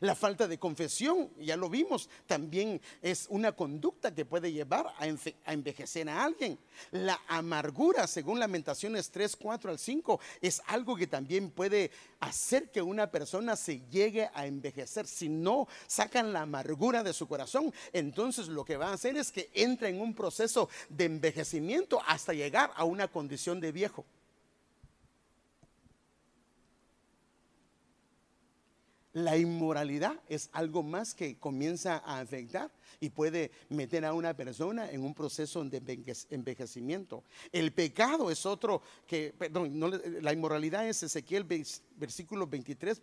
La 0.00 0.14
falta 0.14 0.46
de 0.48 0.58
confesión, 0.58 1.30
ya 1.38 1.56
lo 1.56 1.68
vimos, 1.68 2.08
también 2.26 2.80
es 3.02 3.26
una 3.30 3.52
conducta 3.52 4.14
que 4.14 4.24
puede 4.24 4.52
llevar 4.52 4.86
a 4.98 5.52
envejecer 5.52 6.08
a 6.08 6.24
alguien. 6.24 6.58
La 6.90 7.20
amargura, 7.28 8.06
según 8.06 8.38
Lamentaciones 8.38 9.10
3, 9.10 9.36
4 9.36 9.70
al 9.70 9.78
5, 9.78 10.20
es 10.40 10.62
algo 10.66 10.96
que 10.96 11.06
también 11.06 11.50
puede 11.50 11.90
hacer 12.20 12.70
que 12.70 12.82
una 12.82 13.10
persona 13.10 13.56
se 13.56 13.80
llegue 13.90 14.30
a 14.34 14.46
envejecer. 14.46 15.06
Si 15.06 15.28
no 15.28 15.68
sacan 15.86 16.32
la 16.32 16.42
amargura 16.42 17.02
de 17.02 17.12
su 17.12 17.28
corazón, 17.28 17.72
entonces 17.92 18.48
lo 18.48 18.64
que 18.64 18.76
va 18.76 18.88
a 18.88 18.94
hacer 18.94 19.16
es 19.16 19.32
que 19.32 19.50
entra 19.54 19.88
en 19.88 20.00
un 20.00 20.14
proceso 20.14 20.68
de 20.88 21.04
envejecimiento 21.04 22.00
hasta 22.06 22.32
llegar 22.32 22.72
a 22.76 22.84
una 22.84 23.08
condición 23.08 23.60
de 23.60 23.72
viejo. 23.72 24.04
La 29.18 29.36
inmoralidad 29.36 30.14
es 30.28 30.48
algo 30.52 30.84
más 30.84 31.12
que 31.12 31.38
comienza 31.38 31.96
a 32.06 32.20
afectar 32.20 32.70
y 33.00 33.10
puede 33.10 33.50
meter 33.68 34.04
a 34.04 34.12
una 34.12 34.32
persona 34.36 34.88
en 34.92 35.02
un 35.02 35.12
proceso 35.12 35.64
de 35.64 36.14
envejecimiento. 36.30 37.24
El 37.50 37.72
pecado 37.72 38.30
es 38.30 38.46
otro 38.46 38.80
que, 39.08 39.34
perdón, 39.36 39.80
la 40.22 40.32
inmoralidad 40.32 40.88
es 40.88 41.02
Ezequiel 41.02 41.44
versículo 41.96 42.46
23, 42.46 43.00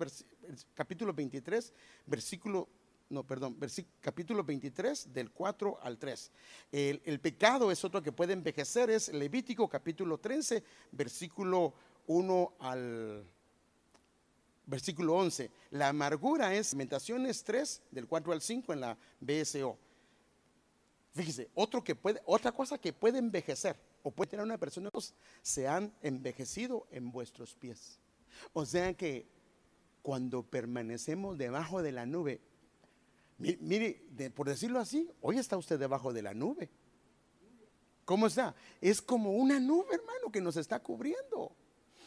capítulo 0.74 1.13
23, 1.13 1.74
versículo 2.05 2.70
no, 3.09 3.24
perdón, 3.24 3.57
capítulo 3.99 4.43
23 4.43 5.13
del 5.13 5.32
4 5.32 5.80
al 5.84 5.97
3. 5.97 6.32
El, 6.72 7.01
el, 7.03 7.20
pecado 7.20 7.72
es 7.72 7.84
otro 7.84 8.01
que 8.01 8.13
puede 8.13 8.32
envejecer, 8.32 8.89
es 8.89 9.13
Levítico 9.13 9.68
capítulo 9.68 10.18
13, 10.18 10.63
versículo 10.91 11.74
1 12.07 12.53
al 12.59 13.26
versículo 14.66 15.16
11. 15.16 15.51
La 15.72 15.89
amargura 15.89 16.53
es 16.53 16.74
Lamentaciones 16.74 17.43
3 17.43 17.82
del 17.91 18.07
4 18.07 18.34
al 18.34 18.41
5 18.41 18.74
en 18.74 18.80
la 18.82 18.97
BSO. 19.20 19.78
Fíjese, 21.13 21.49
otro 21.55 21.84
que 21.84 21.95
puede, 21.95 22.22
otra 22.26 22.51
cosa 22.51 22.78
que 22.78 22.91
puede 22.91 23.20
envejecer 23.20 23.78
o 24.03 24.11
puede 24.11 24.32
tener 24.32 24.45
una 24.45 24.57
persona, 24.57 24.91
se 25.41 25.68
han 25.68 25.93
envejecido 26.01 26.88
en 26.91 27.11
vuestros 27.11 27.55
pies. 27.55 27.99
O 28.53 28.66
sea 28.66 28.93
que 28.93 29.26
cuando 30.01 30.43
permanecemos 30.43 31.38
debajo 31.38 31.82
de 31.82 31.91
la 31.91 32.05
nube, 32.05 32.41
mire, 33.38 34.03
por 34.36 34.47
decirlo 34.47 34.80
así, 34.80 35.09
hoy 35.22 35.38
está 35.38 35.57
usted 35.57 35.80
debajo 35.80 36.13
de 36.13 36.22
la 36.22 36.34
nube. 36.34 36.70
¿Cómo 38.03 38.28
está? 38.28 38.53
Es 38.82 39.01
como 39.01 39.32
una 39.32 39.59
nube, 39.59 39.95
hermano, 39.95 40.32
que 40.32 40.41
nos 40.41 40.57
está 40.57 40.80
cubriendo. 40.80 41.55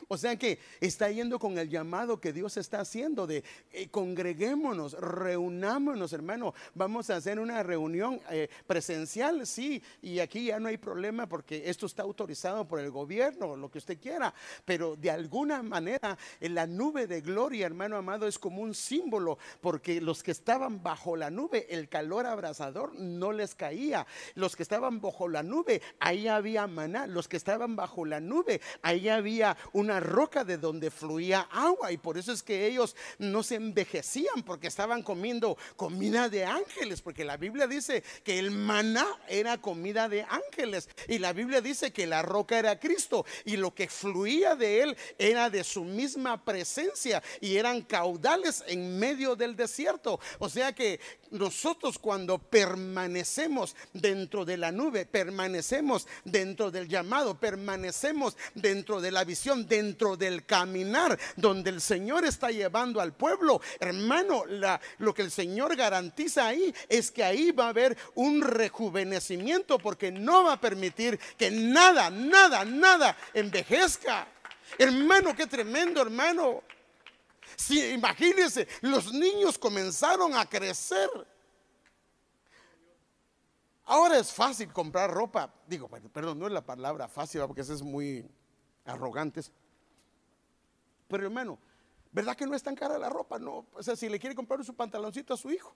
O 0.07 0.17
sea 0.17 0.37
que 0.37 0.59
está 0.81 1.11
yendo 1.11 1.39
con 1.39 1.59
el 1.59 1.69
llamado 1.69 2.21
que 2.21 2.33
Dios 2.33 2.57
está 2.57 2.81
haciendo 2.81 3.27
de 3.27 3.43
eh, 3.73 3.89
congreguémonos, 3.89 4.93
reunámonos, 4.95 6.13
hermano. 6.13 6.55
Vamos 6.75 7.11
a 7.11 7.17
hacer 7.17 7.41
una 7.41 7.63
reunión 7.63 8.21
eh, 8.31 8.49
presencial, 8.67 9.47
sí, 9.47 9.83
y 10.03 10.21
aquí 10.21 10.47
ya 10.47 10.61
no 10.61 10.69
hay 10.69 10.77
problema 10.77 11.29
porque 11.29 11.63
esto 11.67 11.87
está 11.87 12.03
autorizado 12.03 12.67
por 12.67 12.81
el 12.81 12.91
gobierno, 12.91 13.57
lo 13.57 13.71
que 13.71 13.79
usted 13.79 13.99
quiera. 13.99 14.33
Pero 14.65 14.97
de 14.97 15.11
alguna 15.11 15.63
manera, 15.63 16.17
en 16.41 16.55
la 16.55 16.67
nube 16.67 17.07
de 17.07 17.21
gloria, 17.21 17.67
hermano 17.67 17.97
amado, 17.97 18.27
es 18.27 18.39
como 18.39 18.63
un 18.63 18.75
símbolo, 18.75 19.39
porque 19.61 20.01
los 20.01 20.23
que 20.23 20.31
estaban 20.31 20.83
bajo 20.83 21.17
la 21.17 21.31
nube, 21.31 21.67
el 21.71 21.89
calor 21.89 22.27
abrasador 22.27 22.95
no 22.99 23.33
les 23.33 23.55
caía. 23.55 24.07
Los 24.35 24.57
que 24.57 24.63
estaban 24.63 25.01
bajo 25.01 25.29
la 25.29 25.43
nube, 25.43 25.83
ahí 26.01 26.29
había 26.29 26.67
maná. 26.67 27.07
Los 27.07 27.29
que 27.29 27.37
estaban 27.37 27.77
bajo 27.77 28.05
la 28.05 28.21
nube, 28.21 28.61
ahí 28.83 29.09
había 29.09 29.57
una 29.89 30.01
roca 30.01 30.45
de 30.45 30.59
donde 30.59 30.91
fluía 30.91 31.49
agua 31.51 31.91
y 31.91 31.97
por 31.97 32.19
eso 32.19 32.31
es 32.31 32.43
que 32.43 32.67
ellos 32.67 32.95
no 33.19 33.43
se 33.43 33.55
envejecían 33.55 34.43
porque 34.45 34.67
estaban 34.67 35.03
comiendo 35.03 35.57
comida 35.77 36.29
de 36.29 36.45
ángeles, 36.45 37.01
porque 37.01 37.25
la 37.25 37.39
Biblia 37.39 37.67
dice 37.67 38.05
que 38.23 38.39
el 38.39 38.51
maná 38.51 39.07
era 39.29 39.57
comida 39.57 40.07
de 40.11 40.25
ángeles 40.25 40.91
y 41.09 41.19
la 41.19 41.33
Biblia 41.33 41.63
dice 41.63 41.91
que 41.91 42.07
la 42.07 42.21
roca 42.21 42.59
era 42.59 42.79
Cristo 42.79 43.25
y 43.47 43.57
lo 43.57 43.75
que 43.75 43.89
fluía 43.89 44.55
de 44.57 44.83
él 44.83 44.97
era 45.17 45.49
de 45.49 45.65
su 45.65 45.85
misma 45.85 46.45
presencia 46.45 47.23
y 47.41 47.57
eran 47.57 47.81
caudales 47.81 48.63
en 48.67 48.99
medio 48.99 49.37
del 49.37 49.57
desierto. 49.57 50.21
O 50.39 50.51
sea 50.51 50.75
que 50.75 51.01
nosotros 51.31 51.99
cuando 51.99 52.37
permanecemos 52.37 53.75
dentro 53.95 54.45
de 54.45 54.59
la 54.59 54.71
nube, 54.71 55.07
permanecemos 55.07 56.07
dentro 56.25 56.71
del 56.71 56.89
llamado, 56.89 57.41
permanecemos 57.41 58.37
dentro 58.55 59.01
de 59.01 59.13
la 59.13 59.25
visión, 59.25 59.67
dentro 59.79 60.17
del 60.17 60.45
caminar 60.45 61.19
donde 61.37 61.71
el 61.71 61.81
Señor 61.81 62.25
está 62.25 62.51
llevando 62.51 63.01
al 63.01 63.13
pueblo, 63.13 63.61
hermano, 63.79 64.45
lo 64.99 65.15
que 65.15 65.23
el 65.23 65.31
Señor 65.31 65.77
garantiza 65.77 66.47
ahí 66.49 66.75
es 66.89 67.11
que 67.11 67.23
ahí 67.23 67.53
va 67.53 67.67
a 67.67 67.69
haber 67.69 67.97
un 68.15 68.43
rejuvenecimiento 68.43 69.79
porque 69.79 70.11
no 70.11 70.45
va 70.45 70.55
a 70.55 70.61
permitir 70.61 71.19
que 71.37 71.51
nada, 71.51 72.11
nada, 72.11 72.65
nada 72.65 73.17
envejezca. 73.33 74.27
Hermano, 74.77 75.35
qué 75.35 75.47
tremendo, 75.47 76.03
hermano. 76.03 76.63
Si 77.57 77.93
imagínense, 77.93 78.67
los 78.83 79.13
niños 79.13 79.59
comenzaron 79.59 80.35
a 80.35 80.45
crecer. 80.47 81.09
Ahora 83.85 84.19
es 84.19 84.33
fácil 84.33 84.71
comprar 84.73 85.11
ropa. 85.11 85.55
Digo, 85.67 85.89
perdón, 85.89 86.39
no 86.39 86.47
es 86.47 86.53
la 86.53 86.67
palabra 86.67 87.09
fácil, 87.09 87.41
porque 87.47 87.63
eso 87.63 87.73
es 87.73 87.83
muy 87.83 88.29
arrogantes. 88.85 89.51
Pero 91.09 91.25
hermano, 91.25 91.59
¿verdad 92.13 92.37
que 92.37 92.47
no 92.47 92.55
es 92.55 92.63
tan 92.63 92.75
cara 92.75 92.99
la 92.99 93.09
ropa? 93.09 93.39
No, 93.39 93.67
o 93.73 93.83
sea, 93.83 93.97
si 93.97 94.09
le 94.09 94.19
quiere 94.19 94.37
comprar 94.37 94.63
su 94.65 94.75
pantaloncito 94.75 95.35
a 95.35 95.37
su 95.37 95.51
hijo, 95.51 95.75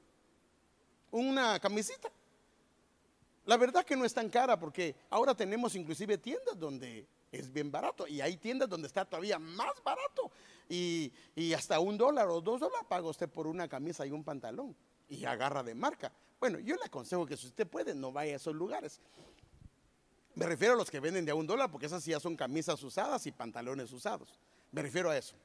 una 1.11 1.59
camisita. 1.59 2.11
La 3.45 3.57
verdad 3.57 3.85
que 3.85 3.97
no 3.97 4.05
es 4.05 4.15
tan 4.15 4.29
cara 4.29 4.59
porque 4.59 4.95
ahora 5.11 5.35
tenemos 5.35 5.75
inclusive 5.75 6.17
tiendas 6.19 6.59
donde 6.59 7.09
es 7.33 7.53
bien 7.53 7.73
barato 7.73 8.07
y 8.07 8.21
hay 8.21 8.37
tiendas 8.37 8.69
donde 8.69 8.87
está 8.87 9.05
todavía 9.05 9.39
más 9.39 9.83
barato 9.83 10.31
y, 10.69 11.13
hasta 11.55 11.81
un 11.81 11.99
dólar 11.99 12.29
o 12.29 12.41
dos 12.41 12.61
dólares 12.61 12.87
paga 12.89 13.09
usted 13.09 13.29
por 13.29 13.47
una 13.47 13.69
camisa 13.69 14.07
y 14.07 14.11
un 14.11 14.23
pantalón 14.23 14.77
y 15.09 15.25
agarra 15.25 15.63
de 15.63 15.75
marca. 15.75 16.13
Bueno, 16.39 16.59
yo 16.61 16.77
le 16.77 16.85
aconsejo 16.85 17.27
que 17.27 17.37
si 17.37 17.47
usted 17.47 17.67
puede 17.67 17.95
no 17.95 18.13
vaya 18.13 18.35
a 18.35 18.37
esos 18.37 18.55
lugares. 18.55 19.01
Me 20.35 20.47
refiero 20.47 20.75
a 20.75 20.77
los 20.77 20.91
que 20.91 21.01
venden 21.01 21.25
de 21.25 21.33
a 21.33 21.35
un 21.35 21.47
dólar 21.47 21.71
porque 21.71 21.87
esas 21.87 22.05
ya 22.05 22.21
son 22.21 22.37
camisas 22.37 22.83
usadas 22.83 23.27
y 23.27 23.33
pantalones 23.33 23.93
usados. 23.93 24.39
Me 24.73 24.83
refiero 24.83 25.11
a 25.11 25.17
eso. 25.17 25.37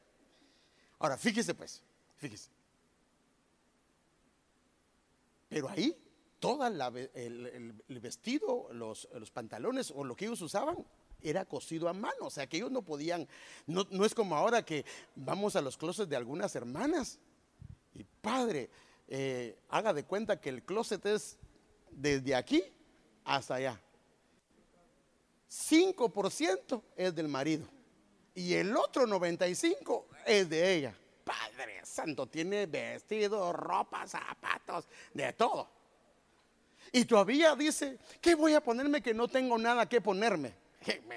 Ahora, 1.00 1.18
fíjese 1.18 1.54
pues, 1.54 1.84
fíjese. 2.16 2.50
Pero 5.50 5.70
ahí, 5.70 5.96
todo 6.40 6.66
el, 6.66 8.02
vestido, 8.02 8.70
los, 8.72 9.08
pantalones 9.32 9.92
o 9.92 10.04
lo 10.04 10.16
que 10.16 10.26
ellos 10.26 10.42
usaban, 10.42 10.86
era 11.22 11.46
cosido 11.46 11.90
a 11.90 11.94
mano, 11.94 12.28
o 12.28 12.30
sea 12.30 12.48
que 12.48 12.58
ellos 12.58 12.72
no 12.72 12.84
podían, 12.84 13.28
no, 13.66 14.06
es 14.06 14.14
como 14.14 14.36
ahora 14.36 14.64
que 14.64 14.86
vamos 15.16 15.56
a 15.56 15.62
los 15.62 15.76
closets 15.76 16.10
de 16.10 16.16
algunas 16.16 16.56
hermanas 16.56 17.18
y 17.96 18.04
padre, 18.04 18.70
eh, 19.08 19.58
haga 19.70 19.94
de 19.94 20.04
cuenta 20.04 20.40
que 20.40 20.50
el 20.50 20.64
closet 20.64 21.04
es 21.06 21.38
desde 21.92 22.36
aquí 22.36 22.64
hasta 23.24 23.56
allá. 23.56 23.82
5% 25.50 26.84
es 26.98 27.16
del 27.16 27.30
marido 27.30 27.77
y 28.38 28.54
el 28.54 28.78
otro 28.78 29.08
95% 29.08 30.04
es 30.24 30.48
de 30.48 30.76
ella. 30.76 30.96
Padre 31.24 31.84
Santo, 31.84 32.28
tiene 32.28 32.68
vestido, 32.68 33.52
ropa, 33.52 34.06
zapatos, 34.08 34.88
de 35.12 35.34
todo. 35.34 35.68
Y 36.92 37.06
todavía 37.06 37.56
dice, 37.56 37.98
¿qué 38.22 38.36
voy 38.36 38.54
a 38.54 38.62
ponerme 38.62 39.02
que 39.02 39.16
no 39.16 39.28
tengo 39.28 39.58
nada 39.58 39.90
que 39.90 40.02
ponerme? 40.02 40.54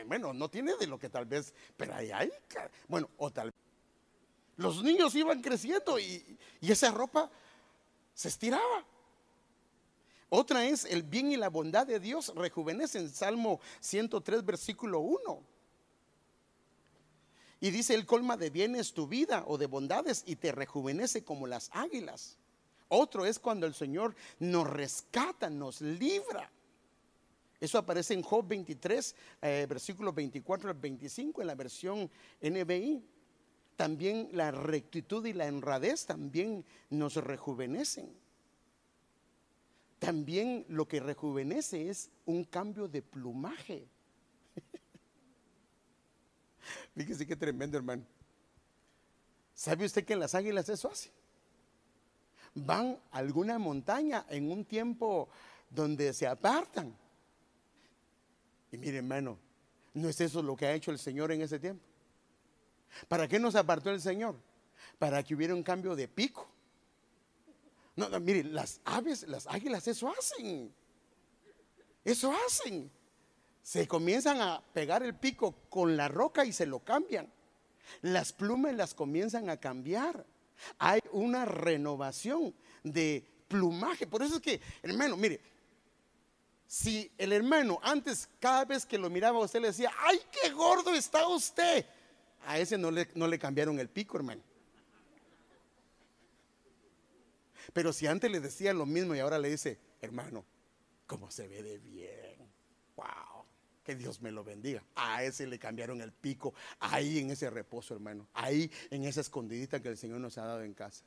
bueno, 0.07 0.33
no 0.33 0.49
tiene 0.49 0.75
de 0.77 0.87
lo 0.87 0.99
que 0.99 1.11
tal 1.11 1.27
vez, 1.27 1.53
pero 1.77 1.95
ahí 1.95 2.11
hay, 2.11 2.33
bueno, 2.89 3.11
o 3.19 3.31
tal 3.31 3.49
vez. 3.49 3.55
Los 4.57 4.83
niños 4.83 5.15
iban 5.15 5.43
creciendo 5.43 5.99
y, 5.99 6.39
y 6.63 6.73
esa 6.73 6.91
ropa 6.91 7.31
se 8.15 8.29
estiraba. 8.29 8.87
Otra 10.31 10.65
es 10.65 10.87
el 10.87 11.03
bien 11.03 11.33
y 11.33 11.37
la 11.37 11.51
bondad 11.51 11.87
de 11.87 12.01
Dios 12.01 12.33
rejuvenece 12.35 12.99
en 12.99 13.11
Salmo 13.11 13.61
103, 13.81 14.43
versículo 14.43 15.01
1. 15.01 15.60
Y 17.61 17.71
dice, 17.71 17.95
el 17.95 18.07
colma 18.07 18.37
de 18.37 18.51
bienes 18.51 18.95
tu 18.95 19.07
vida 19.07 19.45
o 19.47 19.59
de 19.59 19.67
bondades 19.67 20.23
y 20.27 20.37
te 20.37 20.51
rejuvenece 20.51 21.25
como 21.25 21.47
las 21.47 21.69
águilas. 21.73 22.39
Otro 22.89 23.27
es 23.27 23.39
cuando 23.39 23.67
el 23.67 23.75
Señor 23.75 24.17
nos 24.39 24.69
rescata, 24.69 25.51
nos 25.51 25.81
libra. 25.81 26.51
Eso 27.61 27.77
aparece 27.77 28.15
en 28.15 28.23
Job 28.23 28.49
23, 28.49 29.15
eh, 29.43 29.67
versículos 29.69 30.15
24 30.15 30.71
al 30.71 30.77
25 30.77 31.43
en 31.43 31.47
la 31.47 31.55
versión 31.55 32.11
NBI. 32.41 33.05
También 33.77 34.31
la 34.33 34.51
rectitud 34.51 35.25
y 35.27 35.35
la 35.35 35.47
honradez 35.47 36.07
también 36.07 36.65
nos 36.89 37.17
rejuvenecen. 37.17 38.11
También 39.99 40.65
lo 40.69 40.89
que 40.89 40.99
rejuvenece 40.99 41.91
es 41.91 42.11
un 42.25 42.45
cambio 42.45 42.89
de 42.89 43.03
plumaje. 43.03 43.87
Fíjese 47.01 47.27
qué 47.27 47.35
tremendo, 47.35 47.79
hermano. 47.79 48.05
¿Sabe 49.55 49.87
usted 49.87 50.05
que 50.05 50.15
las 50.15 50.35
águilas 50.35 50.69
eso 50.69 50.91
hace? 50.91 51.11
Van 52.55 53.01
a 53.11 53.17
alguna 53.17 53.59
montaña 53.59 54.27
en 54.29 54.53
un 54.53 54.67
tiempo 54.67 55.31
donde 55.71 56.13
se 56.13 56.27
apartan 56.27 56.95
y 58.71 58.77
mire, 58.77 58.99
hermano, 58.99 59.39
¿no 59.95 60.11
es 60.11 60.21
eso 60.21 60.43
lo 60.43 60.55
que 60.55 60.67
ha 60.67 60.75
hecho 60.75 60.91
el 60.91 60.99
Señor 60.99 61.33
en 61.33 61.41
ese 61.41 61.59
tiempo? 61.59 61.83
¿Para 63.09 63.27
qué 63.27 63.39
nos 63.39 63.55
apartó 63.55 63.91
el 63.91 64.03
Señor? 64.03 64.37
Para 64.99 65.23
que 65.23 65.35
hubiera 65.35 65.55
un 65.55 65.63
cambio 65.63 65.97
de 65.97 66.07
pico. 66.07 66.47
No, 67.97 68.11
no, 68.11 68.21
mire, 68.21 68.45
las 68.45 68.79
aves, 68.85 69.27
las 69.27 69.47
águilas, 69.47 69.89
eso 69.89 70.13
hacen. 70.13 70.71
Eso 72.05 72.31
hacen. 72.47 72.91
Se 73.71 73.87
comienzan 73.87 74.41
a 74.41 74.61
pegar 74.73 75.05
el 75.05 75.15
pico 75.15 75.55
con 75.69 75.97
la 75.97 76.09
roca 76.09 76.45
y 76.45 76.53
se 76.53 76.67
lo 76.67 76.81
cambian. 76.81 77.33
Las 78.03 78.33
plumas 78.33 78.75
las 78.75 78.95
comienzan 78.95 79.49
a 79.49 79.59
cambiar. 79.59 80.27
Hay 80.77 80.99
una 81.13 81.45
renovación 81.45 82.53
de 82.83 83.25
plumaje. 83.47 84.09
Por 84.09 84.25
eso 84.25 84.35
es 84.35 84.41
que, 84.43 84.61
hermano, 84.83 85.17
mire, 85.17 85.41
si 86.67 87.13
el 87.17 87.33
hermano 87.33 87.79
antes 87.85 88.29
cada 88.41 88.65
vez 88.65 88.85
que 88.85 88.99
lo 88.99 89.09
miraba 89.09 89.39
usted 89.39 89.61
le 89.61 89.69
decía, 89.69 89.93
ay, 89.99 90.21
qué 90.33 90.51
gordo 90.51 90.93
está 90.93 91.29
usted, 91.29 91.87
a 92.47 92.59
ese 92.59 92.77
no 92.77 92.91
le, 92.91 93.07
no 93.15 93.29
le 93.29 93.39
cambiaron 93.39 93.79
el 93.79 93.89
pico, 93.89 94.17
hermano. 94.17 94.43
Pero 97.73 97.93
si 97.93 98.09
antes 98.09 98.29
le 98.33 98.41
decía 98.41 98.75
lo 98.75 98.85
mismo 98.85 99.15
y 99.15 99.21
ahora 99.21 99.39
le 99.39 99.49
dice, 99.49 99.79
hermano, 100.01 100.45
¿cómo 101.07 101.31
se 101.31 101.47
ve 101.47 101.63
de 101.63 101.79
bien? 101.79 102.30
Que 103.91 103.97
Dios 103.97 104.23
me 104.23 104.31
lo 104.31 104.45
bendiga. 104.45 104.85
A 104.95 105.25
ese 105.25 105.49
le 105.49 105.59
cambiaron 105.59 106.01
el 106.01 106.13
pico, 106.13 106.55
ahí 106.79 107.19
en 107.19 107.33
ese 107.33 107.51
reposo, 107.51 107.93
hermano. 107.93 108.29
Ahí 108.35 108.71
en 108.89 109.03
esa 109.03 109.21
escondidita 109.21 109.83
que 109.83 109.89
el 109.89 109.97
Señor 109.97 110.21
nos 110.21 110.39
ha 110.39 110.45
dado 110.45 110.63
en 110.63 110.75
casa. 110.75 111.05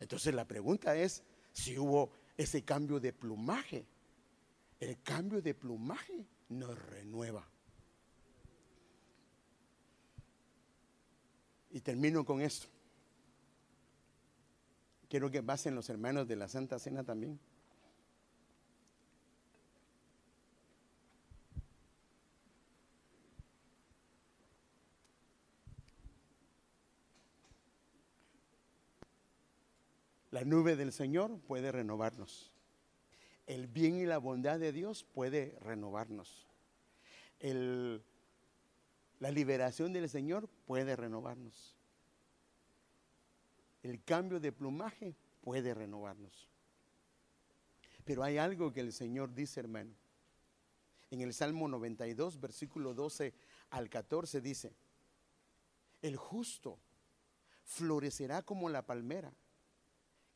Entonces 0.00 0.34
la 0.34 0.44
pregunta 0.44 0.96
es 0.96 1.22
si 1.52 1.78
hubo 1.78 2.10
ese 2.36 2.64
cambio 2.64 2.98
de 2.98 3.12
plumaje. 3.12 3.86
El 4.80 5.00
cambio 5.04 5.40
de 5.40 5.54
plumaje 5.54 6.26
nos 6.48 6.76
renueva. 6.86 7.48
Y 11.70 11.80
termino 11.80 12.24
con 12.24 12.40
esto. 12.40 12.66
Quiero 15.08 15.30
que 15.30 15.44
pasen 15.44 15.76
los 15.76 15.88
hermanos 15.90 16.26
de 16.26 16.34
la 16.34 16.48
Santa 16.48 16.80
Cena 16.80 17.04
también. 17.04 17.38
La 30.30 30.44
nube 30.44 30.76
del 30.76 30.92
Señor 30.92 31.38
puede 31.40 31.72
renovarnos. 31.72 32.52
El 33.46 33.66
bien 33.66 33.96
y 33.96 34.04
la 34.04 34.18
bondad 34.18 34.58
de 34.58 34.72
Dios 34.72 35.04
puede 35.04 35.58
renovarnos. 35.60 36.46
la 37.40 39.30
liberación 39.30 39.92
del 39.92 40.08
Señor 40.08 40.48
puede 40.66 40.96
renovarnos. 40.96 41.74
El 43.82 44.02
cambio 44.04 44.38
de 44.38 44.52
plumaje 44.52 45.14
puede 45.40 45.72
renovarnos. 45.72 46.48
Pero 48.04 48.22
hay 48.22 48.38
algo 48.38 48.72
que 48.72 48.80
el 48.80 48.92
Señor 48.92 49.34
dice, 49.34 49.60
hermano. 49.60 49.94
En 51.10 51.22
el 51.22 51.32
Salmo 51.32 51.68
92, 51.68 52.38
versículo 52.38 52.92
12 52.92 53.32
al 53.70 53.88
14 53.88 54.40
dice, 54.42 54.74
el 56.02 56.16
justo 56.16 56.78
florecerá 57.64 58.42
como 58.42 58.68
la 58.68 58.82
palmera, 58.82 59.32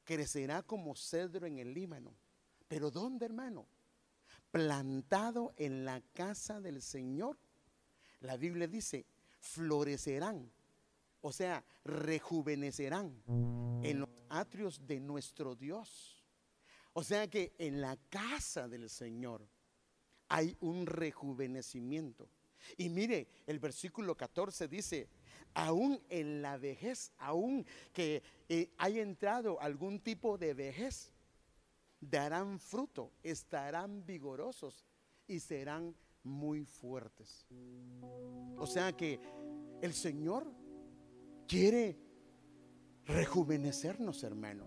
crecerá 0.05 0.63
como 0.63 0.95
cedro 0.95 1.47
en 1.47 1.59
el 1.59 1.73
Líbano. 1.73 2.15
Pero 2.69 2.91
¿dónde, 2.91 3.27
hermano? 3.27 3.67
Plantado 4.51 5.55
en 5.57 5.85
la 5.85 6.01
casa 6.13 6.61
del 6.61 6.83
Señor. 6.83 7.39
La 8.21 8.37
Biblia 8.37 8.67
dice, 8.67 9.07
florecerán 9.41 10.51
o 11.23 11.33
sea, 11.33 11.65
rejuvenecerán 11.85 13.23
en 13.83 14.01
los 14.01 14.09
atrios 14.29 14.85
de 14.87 15.01
nuestro 15.01 15.55
Dios. 15.55 16.23
O 16.93 17.03
sea 17.03 17.29
que 17.31 17.55
en 17.59 17.81
la 17.81 17.97
casa 18.11 18.69
del 18.69 18.91
Señor 18.91 19.49
hay 20.29 20.57
un 20.61 20.85
rejuvenecimiento. 20.85 22.29
Y 22.77 22.89
mire, 22.89 23.29
el 23.47 23.61
versículo 23.61 24.17
14 24.17 24.67
dice, 24.67 25.09
aún 25.55 26.01
en 26.09 26.43
la 26.43 26.57
vejez, 26.59 27.13
aún 27.19 27.67
que 27.93 28.23
eh, 28.49 28.71
haya 28.79 29.03
entrado 29.03 29.61
algún 29.61 30.01
tipo 30.01 30.39
de 30.39 30.55
vejez, 30.55 31.13
darán 32.01 32.59
fruto, 32.59 33.13
estarán 33.23 34.05
vigorosos 34.05 34.85
y 35.27 35.41
serán 35.41 35.95
muy 36.25 36.65
fuertes. 36.65 37.47
O 38.57 38.67
sea 38.67 38.93
que 38.93 39.21
el 39.81 39.93
Señor 39.93 40.47
quiere 41.47 41.99
rejuvenecernos, 43.07 44.23
hermano. 44.23 44.67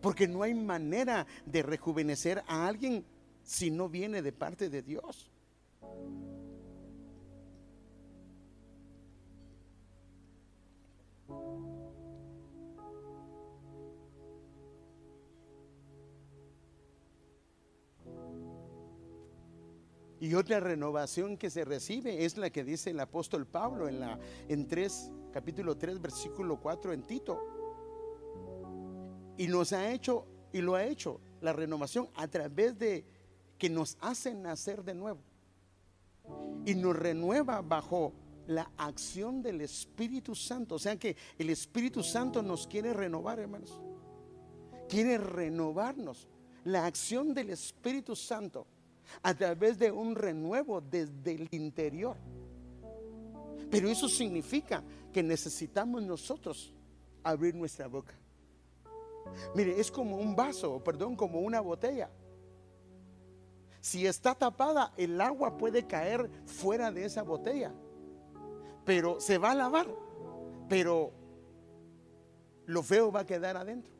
Porque 0.00 0.28
no 0.28 0.42
hay 0.42 0.54
manera 0.54 1.26
de 1.44 1.62
rejuvenecer 1.62 2.42
a 2.46 2.66
alguien 2.66 3.04
si 3.42 3.70
no 3.70 3.88
viene 3.88 4.22
de 4.22 4.32
parte 4.32 4.68
de 4.68 4.82
Dios. 4.82 5.30
Y 20.18 20.34
otra 20.34 20.60
renovación 20.60 21.36
que 21.36 21.50
se 21.50 21.64
recibe 21.64 22.24
es 22.24 22.38
la 22.38 22.50
que 22.50 22.64
dice 22.64 22.90
el 22.90 23.00
apóstol 23.00 23.46
Pablo 23.46 23.88
en 23.88 24.00
la 24.00 24.18
en 24.48 24.66
3 24.66 25.10
capítulo 25.32 25.76
3 25.76 26.00
versículo 26.00 26.58
4 26.58 26.92
en 26.94 27.02
Tito. 27.02 27.38
Y 29.36 29.48
nos 29.48 29.72
ha 29.74 29.92
hecho 29.92 30.26
y 30.52 30.62
lo 30.62 30.74
ha 30.74 30.84
hecho 30.84 31.20
la 31.42 31.52
renovación 31.52 32.08
a 32.14 32.28
través 32.28 32.78
de 32.78 33.04
que 33.58 33.68
nos 33.68 33.98
hace 34.00 34.34
nacer 34.34 34.82
de 34.84 34.94
nuevo. 34.94 35.20
Y 36.64 36.74
nos 36.74 36.96
renueva 36.96 37.60
bajo 37.60 38.14
la 38.46 38.70
acción 38.78 39.42
del 39.42 39.60
Espíritu 39.60 40.34
Santo. 40.34 40.76
O 40.76 40.78
sea 40.78 40.96
que 40.98 41.14
el 41.38 41.50
Espíritu 41.50 42.02
Santo 42.02 42.42
nos 42.42 42.66
quiere 42.66 42.94
renovar, 42.94 43.38
hermanos. 43.38 43.78
Quiere 44.88 45.18
renovarnos. 45.18 46.26
La 46.64 46.86
acción 46.86 47.34
del 47.34 47.50
Espíritu 47.50 48.16
Santo 48.16 48.66
a 49.22 49.34
través 49.34 49.78
de 49.78 49.90
un 49.90 50.14
renuevo 50.14 50.80
desde 50.80 51.34
el 51.34 51.48
interior. 51.50 52.16
Pero 53.70 53.88
eso 53.88 54.08
significa 54.08 54.82
que 55.12 55.22
necesitamos 55.22 56.02
nosotros 56.02 56.72
abrir 57.22 57.54
nuestra 57.54 57.88
boca. 57.88 58.14
Mire, 59.54 59.80
es 59.80 59.90
como 59.90 60.16
un 60.16 60.36
vaso, 60.36 60.82
perdón, 60.84 61.16
como 61.16 61.40
una 61.40 61.60
botella. 61.60 62.10
Si 63.80 64.06
está 64.06 64.34
tapada, 64.34 64.92
el 64.96 65.20
agua 65.20 65.56
puede 65.56 65.86
caer 65.86 66.30
fuera 66.44 66.90
de 66.92 67.04
esa 67.04 67.22
botella. 67.22 67.72
Pero 68.84 69.20
se 69.20 69.38
va 69.38 69.52
a 69.52 69.54
lavar. 69.54 69.88
Pero 70.68 71.12
lo 72.66 72.82
feo 72.82 73.10
va 73.10 73.20
a 73.20 73.26
quedar 73.26 73.56
adentro 73.56 73.95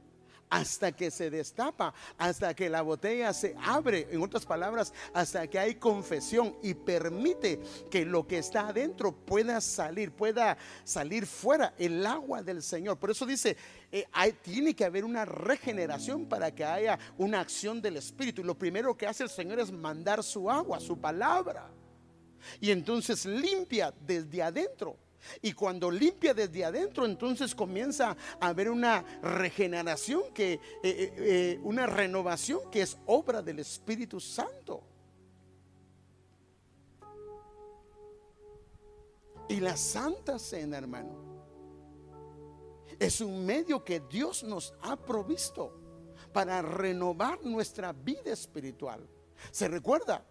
hasta 0.51 0.93
que 0.93 1.11
se 1.11 1.31
destapa, 1.31 1.93
hasta 2.19 2.55
que 2.55 2.69
la 2.69 2.83
botella 2.83 3.33
se 3.33 3.55
abre, 3.63 4.09
en 4.11 4.23
otras 4.23 4.47
palabras, 4.47 4.93
hasta 5.13 5.47
que 5.49 5.59
hay 5.59 5.75
confesión 5.77 6.57
y 6.63 6.75
permite 6.75 7.61
que 7.91 8.05
lo 8.05 8.27
que 8.27 8.39
está 8.39 8.69
adentro 8.69 9.13
pueda 9.13 9.61
salir, 9.61 10.13
pueda 10.13 10.57
salir 10.85 11.27
fuera 11.27 11.75
el 11.79 12.05
agua 12.07 12.43
del 12.43 12.63
Señor. 12.63 12.99
Por 12.99 13.11
eso 13.11 13.27
dice, 13.27 13.57
eh, 13.91 14.07
tiene 14.43 14.75
que 14.75 14.85
haber 14.85 15.05
una 15.05 15.25
regeneración 15.25 16.27
para 16.27 16.55
que 16.55 16.65
haya 16.65 16.99
una 17.19 17.41
acción 17.41 17.81
del 17.81 17.97
Espíritu. 17.97 18.41
Y 18.41 18.45
lo 18.45 18.57
primero 18.57 18.97
que 18.97 19.07
hace 19.07 19.23
el 19.23 19.31
Señor 19.31 19.61
es 19.61 19.73
mandar 19.73 20.23
su 20.23 20.51
agua, 20.51 20.81
su 20.81 20.99
palabra. 20.99 21.71
Y 22.61 22.71
entonces 22.71 23.25
limpia 23.25 23.93
desde 24.01 24.43
adentro 24.43 24.97
y 25.43 25.53
cuando 25.53 25.91
limpia 25.91 26.35
desde 26.35 26.65
adentro, 26.65 27.05
entonces 27.05 27.55
comienza 27.55 28.17
a 28.41 28.49
haber 28.49 28.71
una 28.71 29.03
regeneración, 29.23 30.33
que, 30.33 30.55
eh, 30.55 30.61
eh, 30.83 31.15
eh, 31.17 31.61
una 31.63 31.87
renovación 31.87 32.71
que 32.71 32.83
es 32.83 32.97
obra 33.07 33.43
del 33.43 33.61
Espíritu 33.61 34.21
Santo. 34.21 34.83
Y 39.49 39.61
la 39.61 39.77
Santa 39.77 40.39
Cena, 40.39 40.79
hermano, 40.79 41.25
es 42.99 43.21
un 43.21 43.45
medio 43.45 43.85
que 43.85 44.01
Dios 44.01 44.43
nos 44.43 44.75
ha 44.83 44.97
provisto 44.97 45.79
para 46.33 46.63
renovar 46.63 47.45
nuestra 47.45 47.93
vida 47.93 48.33
espiritual. 48.33 49.07
¿Se 49.51 49.69
recuerda? 49.69 50.25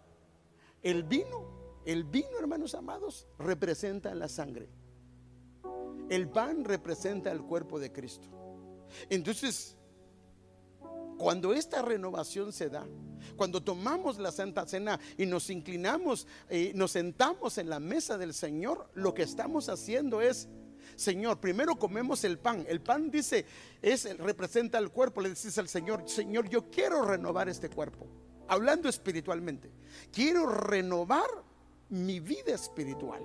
El 0.82 1.04
vino, 1.04 1.80
el 1.84 2.04
vino, 2.04 2.38
hermanos 2.38 2.74
amados, 2.74 3.26
representa 3.38 4.14
la 4.14 4.28
sangre. 4.28 4.68
El 6.08 6.28
pan 6.28 6.64
representa 6.64 7.32
el 7.32 7.42
cuerpo 7.42 7.78
de 7.78 7.92
Cristo. 7.92 8.28
Entonces, 9.10 9.76
cuando 11.18 11.52
esta 11.52 11.82
renovación 11.82 12.52
se 12.52 12.68
da, 12.68 12.86
cuando 13.36 13.62
tomamos 13.62 14.18
la 14.18 14.30
Santa 14.30 14.66
Cena 14.66 15.00
y 15.16 15.26
nos 15.26 15.50
inclinamos, 15.50 16.26
y 16.50 16.72
nos 16.74 16.92
sentamos 16.92 17.58
en 17.58 17.68
la 17.68 17.80
mesa 17.80 18.18
del 18.18 18.34
Señor, 18.34 18.88
lo 18.94 19.14
que 19.14 19.22
estamos 19.22 19.68
haciendo 19.68 20.20
es, 20.20 20.48
Señor, 20.94 21.40
primero 21.40 21.76
comemos 21.76 22.22
el 22.24 22.38
pan. 22.38 22.64
El 22.68 22.80
pan 22.80 23.10
dice, 23.10 23.44
es 23.82 24.16
representa 24.18 24.78
el 24.78 24.90
cuerpo. 24.90 25.20
Le 25.20 25.30
dices 25.30 25.58
al 25.58 25.68
Señor, 25.68 26.08
Señor, 26.08 26.48
yo 26.48 26.70
quiero 26.70 27.02
renovar 27.02 27.48
este 27.48 27.68
cuerpo. 27.68 28.06
Hablando 28.48 28.88
espiritualmente, 28.88 29.72
quiero 30.12 30.46
renovar 30.46 31.28
mi 31.88 32.20
vida 32.20 32.54
espiritual. 32.54 33.22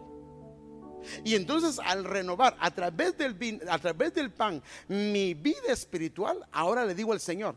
Y 1.23 1.35
entonces 1.35 1.79
al 1.79 2.03
renovar 2.03 2.55
a 2.59 2.71
través 2.71 3.17
del, 3.17 3.61
a 3.69 3.79
través 3.79 4.13
del 4.13 4.31
pan 4.31 4.61
mi 4.87 5.33
vida 5.33 5.71
espiritual, 5.71 6.45
ahora 6.51 6.85
le 6.85 6.95
digo 6.95 7.13
al 7.13 7.19
Señor, 7.19 7.55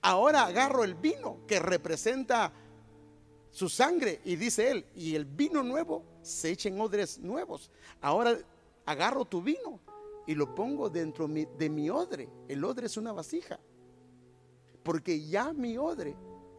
ahora 0.00 0.46
agarro 0.46 0.84
el 0.84 0.94
vino 0.94 1.40
que 1.46 1.58
representa 1.58 2.52
su 3.50 3.68
sangre 3.68 4.20
y 4.24 4.36
dice 4.36 4.70
él, 4.70 4.86
y 4.94 5.14
el 5.14 5.24
vino 5.24 5.62
nuevo 5.62 6.04
se 6.22 6.50
echa 6.50 6.68
en 6.68 6.80
odres 6.80 7.18
nuevos. 7.18 7.70
Ahora 8.00 8.38
agarro 8.86 9.24
tu 9.24 9.42
vino 9.42 9.80
y 10.26 10.34
lo 10.34 10.54
pongo 10.54 10.88
dentro 10.88 11.28
de 11.28 11.68
mi 11.68 11.90
odre. 11.90 12.28
El 12.48 12.64
odre 12.64 12.86
es 12.86 12.96
una 12.96 13.12
vasija. 13.12 13.58
Porque 14.82 15.26
ya 15.26 15.52
mi 15.52 15.76
odre 15.78 16.16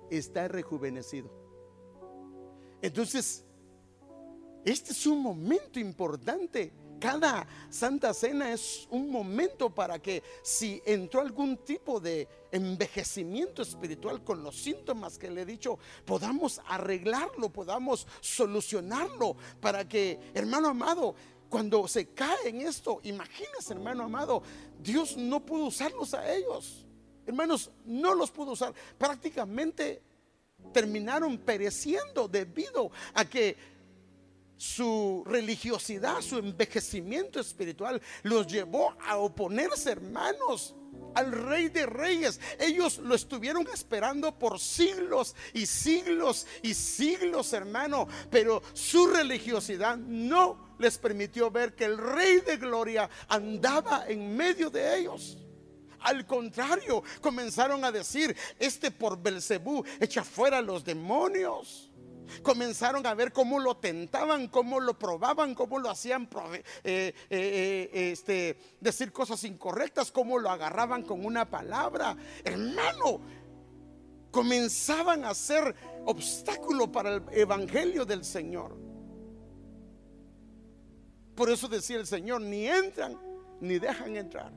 está 0.09 0.47
rejuvenecido. 0.47 1.29
Entonces, 2.81 3.45
este 4.65 4.91
es 4.91 5.05
un 5.05 5.21
momento 5.21 5.79
importante 5.79 6.71
cada 7.03 7.45
Santa 7.69 8.13
Cena 8.13 8.53
es 8.53 8.87
un 8.89 9.11
momento 9.11 9.69
para 9.69 9.99
que 9.99 10.23
si 10.41 10.81
entró 10.85 11.19
algún 11.19 11.57
tipo 11.57 11.99
de 11.99 12.29
envejecimiento 12.49 13.61
espiritual 13.61 14.23
con 14.23 14.41
los 14.41 14.55
síntomas 14.55 15.17
que 15.17 15.29
le 15.29 15.41
he 15.41 15.45
dicho, 15.45 15.77
podamos 16.05 16.61
arreglarlo, 16.65 17.49
podamos 17.49 18.07
solucionarlo 18.21 19.35
para 19.59 19.85
que, 19.85 20.17
hermano 20.33 20.69
amado, 20.69 21.13
cuando 21.49 21.89
se 21.89 22.07
cae 22.13 22.47
en 22.47 22.61
esto, 22.61 23.01
imagínese, 23.03 23.73
hermano 23.73 24.05
amado, 24.05 24.41
Dios 24.79 25.17
no 25.17 25.45
pudo 25.45 25.65
usarlos 25.65 26.13
a 26.13 26.33
ellos. 26.33 26.85
Hermanos, 27.25 27.69
no 27.83 28.15
los 28.15 28.31
pudo 28.31 28.53
usar. 28.53 28.73
Prácticamente 28.97 30.01
terminaron 30.71 31.37
pereciendo 31.37 32.29
debido 32.29 32.91
a 33.13 33.25
que 33.25 33.72
su 34.57 35.23
religiosidad, 35.25 36.21
su 36.21 36.37
envejecimiento 36.37 37.39
espiritual 37.39 38.01
los 38.23 38.47
llevó 38.47 38.95
a 39.01 39.17
oponerse, 39.17 39.91
hermanos, 39.91 40.75
al 41.15 41.31
rey 41.31 41.69
de 41.69 41.85
reyes. 41.85 42.39
Ellos 42.59 42.97
lo 42.99 43.15
estuvieron 43.15 43.67
esperando 43.73 44.37
por 44.37 44.59
siglos 44.59 45.35
y 45.53 45.65
siglos 45.65 46.47
y 46.61 46.73
siglos, 46.73 47.53
hermano, 47.53 48.07
pero 48.29 48.61
su 48.73 49.07
religiosidad 49.07 49.97
no 49.97 50.75
les 50.79 50.97
permitió 50.97 51.51
ver 51.51 51.75
que 51.75 51.85
el 51.85 51.97
rey 51.97 52.41
de 52.41 52.57
gloria 52.57 53.09
andaba 53.27 54.05
en 54.07 54.35
medio 54.35 54.69
de 54.69 54.99
ellos. 54.99 55.37
Al 55.99 56.25
contrario, 56.25 57.01
comenzaron 57.21 57.83
a 57.85 57.91
decir, 57.91 58.35
este 58.59 58.91
por 58.91 59.21
Belcebú 59.21 59.85
echa 59.99 60.23
fuera 60.23 60.57
a 60.57 60.61
los 60.61 60.83
demonios. 60.83 61.92
Comenzaron 62.41 63.05
a 63.05 63.13
ver 63.13 63.31
cómo 63.31 63.59
lo 63.59 63.77
tentaban, 63.77 64.47
cómo 64.47 64.79
lo 64.79 64.97
probaban, 64.97 65.55
cómo 65.55 65.79
lo 65.79 65.89
hacían 65.89 66.29
eh, 66.43 66.61
eh, 66.83 67.13
eh, 67.29 68.11
este, 68.11 68.57
decir 68.79 69.11
cosas 69.11 69.43
incorrectas, 69.43 70.11
cómo 70.11 70.39
lo 70.39 70.49
agarraban 70.49 71.03
con 71.03 71.25
una 71.25 71.49
palabra. 71.49 72.15
Hermano, 72.43 73.21
comenzaban 74.31 75.25
a 75.25 75.33
ser 75.33 75.75
obstáculo 76.05 76.91
para 76.91 77.15
el 77.15 77.23
evangelio 77.31 78.05
del 78.05 78.23
Señor. 78.23 78.75
Por 81.35 81.49
eso 81.49 81.67
decía 81.67 81.97
el 81.97 82.07
Señor, 82.07 82.41
ni 82.41 82.67
entran 82.67 83.19
ni 83.59 83.79
dejan 83.79 84.15
entrar. 84.17 84.51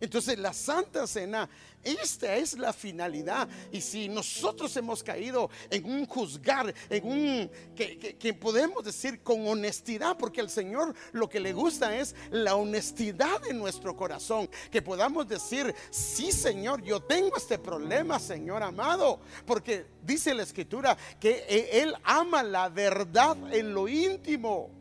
Entonces 0.00 0.38
la 0.38 0.52
Santa 0.52 1.06
Cena, 1.06 1.48
esta 1.82 2.36
es 2.36 2.58
la 2.58 2.72
finalidad. 2.72 3.48
Y 3.72 3.80
si 3.80 4.08
nosotros 4.08 4.76
hemos 4.76 5.02
caído 5.02 5.50
en 5.70 5.84
un 5.84 6.06
juzgar, 6.06 6.74
en 6.90 7.06
un 7.06 7.50
que, 7.74 8.34
podemos 8.34 8.84
decir 8.84 9.22
con 9.22 9.46
honestidad, 9.46 10.16
porque 10.16 10.40
al 10.40 10.50
Señor 10.50 10.94
lo 11.12 11.28
que 11.28 11.40
le 11.40 11.52
gusta 11.52 11.96
es 11.96 12.14
la 12.30 12.56
honestidad 12.56 13.40
de 13.42 13.54
nuestro 13.54 13.96
corazón, 13.96 14.48
que 14.70 14.82
podamos 14.82 15.28
decir, 15.28 15.74
sí 15.90 16.32
Señor, 16.32 16.82
yo 16.82 17.00
tengo 17.00 17.36
este 17.36 17.58
problema, 17.58 18.18
Señor 18.18 18.62
amado, 18.62 19.20
porque 19.46 19.86
dice 20.02 20.34
la 20.34 20.42
Escritura 20.42 20.96
que 21.20 21.70
Él 21.72 21.94
ama 22.04 22.42
la 22.42 22.68
verdad 22.68 23.36
en 23.52 23.72
lo 23.74 23.88
íntimo. 23.88 24.77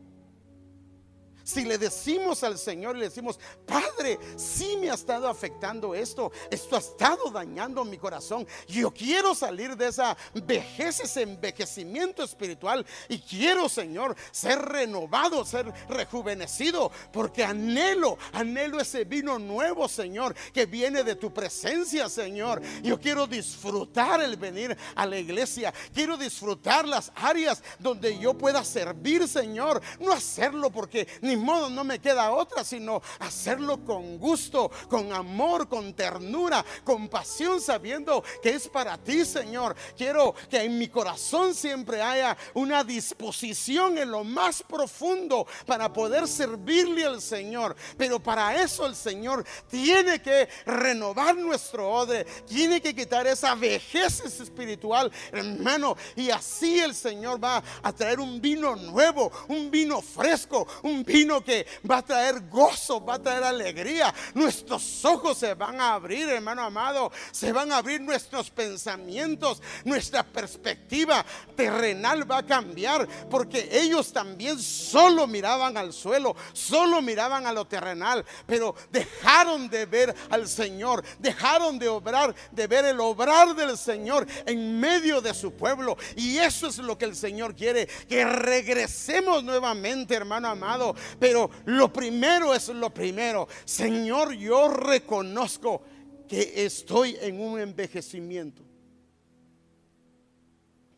Si 1.48 1.64
le 1.64 1.78
decimos 1.78 2.44
al 2.44 2.58
Señor, 2.58 2.98
le 2.98 3.06
decimos, 3.06 3.40
Padre, 3.66 4.20
si 4.36 4.76
me 4.76 4.92
ha 4.92 4.96
estado 4.96 5.30
afectando 5.30 5.96
esto, 5.96 6.30
esto 6.52 6.76
ha 6.76 6.80
estado 6.80 7.32
dañando 7.32 7.86
mi 7.86 7.98
corazón. 7.98 8.46
Yo 8.68 8.92
quiero 8.92 9.34
salir 9.34 9.78
de 9.78 9.88
esa 9.88 10.18
vejez, 10.34 11.00
ese 11.00 11.22
envejecimiento 11.22 12.22
espiritual 12.22 12.86
y 13.08 13.20
quiero, 13.20 13.70
Señor, 13.70 14.18
ser 14.30 14.60
renovado, 14.60 15.46
ser 15.46 15.72
rejuvenecido, 15.88 16.92
porque 17.14 17.46
anhelo, 17.46 18.18
anhelo 18.34 18.82
ese 18.82 19.06
vino 19.06 19.40
nuevo, 19.40 19.88
Señor, 19.88 20.36
que 20.52 20.66
viene 20.66 21.06
de 21.06 21.16
tu 21.16 21.34
presencia, 21.34 22.10
Señor. 22.10 22.62
Yo 22.84 23.00
quiero 23.00 23.26
disfrutar 23.26 24.20
el 24.20 24.36
venir 24.36 24.78
a 24.96 25.06
la 25.06 25.18
iglesia, 25.18 25.74
quiero 25.94 26.18
disfrutar 26.18 26.86
las 26.86 27.10
áreas 27.16 27.64
donde 27.80 28.20
yo 28.20 28.38
pueda 28.38 28.66
servir, 28.66 29.30
Señor, 29.30 29.82
no 30.02 30.12
hacerlo 30.12 30.70
porque 30.70 31.08
ni 31.22 31.37
modo, 31.38 31.70
no 31.70 31.84
me 31.84 32.00
queda 32.00 32.32
otra 32.32 32.64
sino 32.64 33.02
hacerlo 33.20 33.84
con 33.86 34.18
gusto, 34.18 34.72
con 34.90 35.14
amor, 35.14 35.68
con 35.68 35.94
ternura, 35.94 36.64
con 36.84 37.08
pasión, 37.08 37.62
sabiendo 37.62 38.24
que 38.42 38.52
es 38.52 38.68
para 38.68 38.98
ti, 38.98 39.26
Señor. 39.26 39.76
Quiero 39.98 40.34
que 40.50 40.62
en 40.62 40.78
mi 40.78 40.88
corazón 40.88 41.54
siempre 41.54 42.02
haya 42.02 42.38
una 42.54 42.84
disposición 42.84 43.98
en 43.98 44.12
lo 44.12 44.24
más 44.24 44.64
profundo 44.64 45.48
para 45.66 45.92
poder 45.92 46.28
servirle 46.28 47.06
al 47.06 47.22
Señor. 47.22 47.76
Pero 47.98 48.20
para 48.20 48.62
eso 48.62 48.86
el 48.86 48.96
Señor 48.96 49.46
tiene 49.70 50.22
que 50.22 50.48
renovar 50.66 51.36
nuestro 51.36 51.92
odre, 51.92 52.26
tiene 52.48 52.82
que 52.82 52.96
quitar 52.96 53.28
esa 53.28 53.56
vejez 53.56 54.20
espiritual, 54.22 55.12
hermano. 55.32 55.96
Y 56.16 56.30
así 56.30 56.80
el 56.80 56.96
Señor 56.96 57.44
va 57.44 57.64
a 57.82 57.94
traer 57.94 58.20
un 58.20 58.42
vino 58.42 58.76
nuevo, 58.76 59.32
un 59.48 59.70
vino 59.70 60.02
fresco, 60.02 60.68
un 60.84 61.04
vino 61.04 61.27
que 61.44 61.66
va 61.90 61.98
a 61.98 62.06
traer 62.06 62.48
gozo, 62.50 63.04
va 63.04 63.16
a 63.16 63.22
traer 63.22 63.44
alegría. 63.44 64.14
Nuestros 64.34 65.04
ojos 65.06 65.38
se 65.38 65.54
van 65.54 65.80
a 65.80 65.94
abrir, 65.94 66.30
hermano 66.30 66.64
amado. 66.64 67.12
Se 67.32 67.52
van 67.52 67.72
a 67.72 67.78
abrir 67.78 68.02
nuestros 68.02 68.50
pensamientos, 68.50 69.62
nuestra 69.84 70.24
perspectiva 70.24 71.26
terrenal 71.56 72.30
va 72.30 72.40
a 72.40 72.46
cambiar. 72.46 73.08
Porque 73.30 73.70
ellos 73.72 74.12
también 74.12 74.60
solo 74.60 75.28
miraban 75.28 75.78
al 75.78 75.94
suelo, 75.94 76.36
solo 76.54 77.02
miraban 77.02 77.46
a 77.46 77.54
lo 77.54 77.66
terrenal. 77.66 78.26
Pero 78.46 78.76
dejaron 78.92 79.70
de 79.70 79.86
ver 79.86 80.16
al 80.30 80.48
Señor, 80.48 81.04
dejaron 81.20 81.80
de 81.80 81.88
obrar, 81.88 82.34
de 82.52 82.68
ver 82.68 82.86
el 82.86 83.00
obrar 83.00 83.56
del 83.56 83.78
Señor 83.78 84.28
en 84.46 84.80
medio 84.80 85.22
de 85.22 85.34
su 85.34 85.54
pueblo. 85.54 85.98
Y 86.16 86.38
eso 86.38 86.68
es 86.68 86.78
lo 86.78 86.98
que 86.98 87.06
el 87.06 87.16
Señor 87.16 87.56
quiere, 87.56 87.88
que 87.88 88.26
regresemos 88.26 89.44
nuevamente, 89.44 90.16
hermano 90.16 90.48
amado, 90.50 90.96
pero 91.20 91.50
lo 91.66 91.92
primero 91.92 92.54
es 92.54 92.70
lo 92.70 92.94
primero. 92.94 93.48
Señor, 93.66 94.34
yo 94.34 94.70
reconozco 94.70 95.82
que 96.28 96.66
estoy 96.66 97.18
en 97.22 97.40
un 97.40 97.60
envejecimiento. 97.60 98.64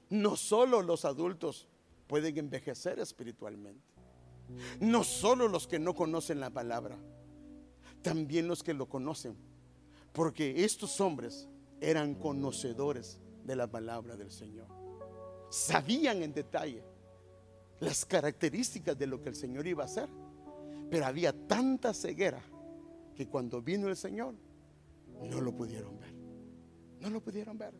No 0.09 0.35
solo 0.35 0.81
los 0.81 1.05
adultos 1.05 1.67
pueden 2.07 2.37
envejecer 2.37 2.99
espiritualmente. 2.99 3.83
No 4.79 5.03
solo 5.03 5.47
los 5.47 5.67
que 5.67 5.77
no 5.77 5.93
conocen 5.93 6.39
la 6.39 6.49
palabra, 6.49 6.97
también 8.01 8.47
los 8.47 8.63
que 8.63 8.73
lo 8.73 8.87
conocen. 8.87 9.37
Porque 10.11 10.65
estos 10.65 10.99
hombres 10.99 11.47
eran 11.79 12.15
conocedores 12.15 13.19
de 13.43 13.55
la 13.55 13.67
palabra 13.67 14.17
del 14.17 14.31
Señor. 14.31 14.67
Sabían 15.51 16.23
en 16.23 16.33
detalle 16.33 16.83
las 17.79 18.05
características 18.05 18.97
de 18.97 19.07
lo 19.07 19.21
que 19.21 19.29
el 19.29 19.35
Señor 19.35 19.67
iba 19.67 19.83
a 19.83 19.85
hacer. 19.85 20.09
Pero 20.89 21.05
había 21.05 21.33
tanta 21.47 21.93
ceguera 21.93 22.41
que 23.15 23.27
cuando 23.27 23.61
vino 23.61 23.87
el 23.87 23.95
Señor 23.95 24.35
no 25.29 25.41
lo 25.41 25.55
pudieron 25.55 25.99
ver. 25.99 26.13
No 26.99 27.09
lo 27.09 27.21
pudieron 27.21 27.57
ver. 27.57 27.73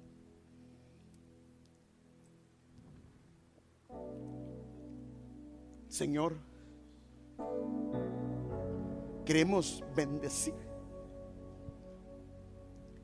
Señor, 5.88 6.36
queremos 9.26 9.84
bendecir 9.96 10.54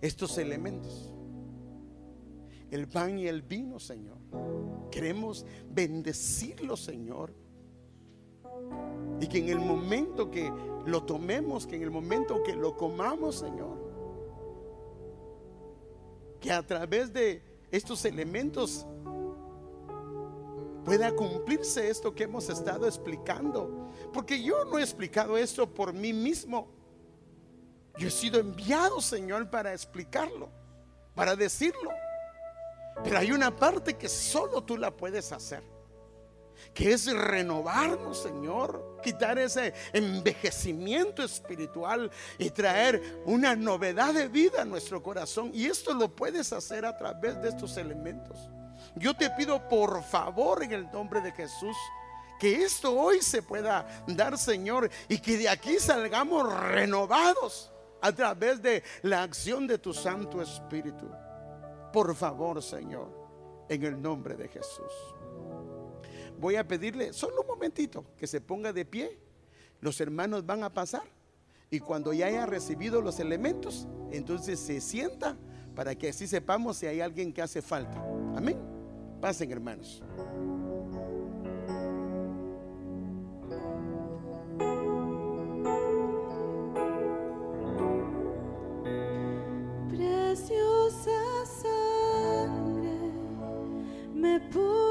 estos 0.02 0.38
elementos 0.38 1.16
el 2.72 2.88
pan 2.88 3.18
y 3.18 3.28
el 3.28 3.42
vino, 3.42 3.80
Señor. 3.80 4.18
Queremos 4.90 5.46
bendecirlo, 5.70 6.78
Señor. 6.78 7.34
Y 9.20 9.28
que 9.28 9.40
en 9.40 9.50
el 9.50 9.60
momento 9.60 10.30
que 10.30 10.52
lo 10.86 11.04
tomemos, 11.04 11.66
que 11.66 11.76
en 11.76 11.84
el 11.84 11.92
momento 11.92 12.44
que 12.44 12.54
lo 12.54 12.76
comamos, 12.76 13.36
Señor, 13.36 13.78
que 16.40 16.52
a 16.52 16.66
través 16.66 17.12
de 17.12 17.42
estos 17.72 18.06
elementos 18.06 18.86
pueda 20.86 21.14
cumplirse 21.16 21.90
esto 21.90 22.14
que 22.14 22.24
hemos 22.24 22.48
estado 22.50 22.86
explicando. 22.86 23.90
Porque 24.14 24.42
yo 24.42 24.66
no 24.66 24.78
he 24.78 24.84
explicado 24.84 25.36
esto 25.38 25.68
por 25.68 25.94
mí 25.94 26.14
mismo. 26.14 26.68
Yo 27.98 28.08
he 28.08 28.12
sido 28.12 28.40
enviado, 28.40 29.02
Señor, 29.02 29.50
para 29.50 29.74
explicarlo, 29.74 30.50
para 31.16 31.36
decirlo. 31.36 31.92
Pero 33.04 33.18
hay 33.18 33.32
una 33.32 33.56
parte 33.56 33.96
que 33.96 34.10
solo 34.10 34.64
tú 34.64 34.78
la 34.78 34.92
puedes 34.92 35.32
hacer. 35.32 35.64
que 36.74 36.94
es 36.94 37.12
renovarnos, 37.12 38.24
Señor, 38.24 39.00
quitar 39.04 39.38
ese 39.38 39.74
envejecimiento 39.94 41.22
espiritual 41.24 42.10
y 42.38 42.50
traer 42.50 43.22
una 43.26 43.56
novedad 43.56 44.14
de 44.14 44.30
vida 44.30 44.62
a 44.62 44.66
nuestro 44.66 45.04
corazón. 45.04 45.52
Y 45.54 45.66
esto 45.66 45.94
lo 45.94 46.16
puedes 46.16 46.54
hacer 46.54 46.86
a 46.86 46.98
través 46.98 47.42
de 47.42 47.50
estos 47.50 47.78
elementos. 47.78 48.38
Yo 48.96 49.14
te 49.14 49.30
pido 49.32 49.68
por 49.68 50.02
favor 50.04 50.64
en 50.64 50.72
el 50.72 50.90
nombre 50.92 51.22
de 51.22 51.32
Jesús 51.34 51.76
que 52.40 52.64
esto 52.64 52.94
hoy 52.94 53.22
se 53.22 53.42
pueda 53.42 53.86
dar, 54.08 54.38
Señor, 54.38 54.90
y 55.08 55.20
que 55.20 55.38
de 55.38 55.50
aquí 55.50 55.80
salgamos 55.80 56.52
renovados 56.54 57.72
a 58.02 58.12
través 58.12 58.62
de 58.62 58.84
la 59.04 59.24
acción 59.24 59.68
de 59.68 59.78
tu 59.78 59.94
Santo 59.94 60.42
Espíritu. 60.42 61.10
Por 61.96 62.14
favor, 62.14 62.62
Señor, 62.62 63.08
en 63.70 63.82
el 63.86 64.02
nombre 64.02 64.36
de 64.36 64.50
Jesús. 64.50 64.92
Voy 66.38 66.58
a 66.58 66.68
pedirle 66.68 67.14
solo 67.14 67.40
un 67.40 67.48
momentito 67.48 68.04
que 68.18 68.28
se 68.28 68.42
ponga 68.42 68.74
de 68.74 68.84
pie. 68.84 69.18
Los 69.80 70.02
hermanos 70.02 70.46
van 70.46 70.66
a 70.66 70.74
pasar 70.74 71.04
y 71.70 71.80
cuando 71.80 72.12
ya 72.12 72.26
haya 72.26 72.46
recibido 72.46 73.00
los 73.00 73.22
elementos, 73.22 73.88
entonces 74.12 74.60
se 74.60 74.82
sienta 74.82 75.38
para 75.74 75.96
que 75.96 76.10
así 76.10 76.28
sepamos 76.28 76.76
si 76.76 76.86
hay 76.86 77.00
alguien 77.00 77.32
que 77.32 77.42
hace 77.42 77.62
falta. 77.62 78.04
Amén. 78.36 78.60
Pasen, 79.22 79.50
hermanos. 79.54 80.04
me. 94.40 94.85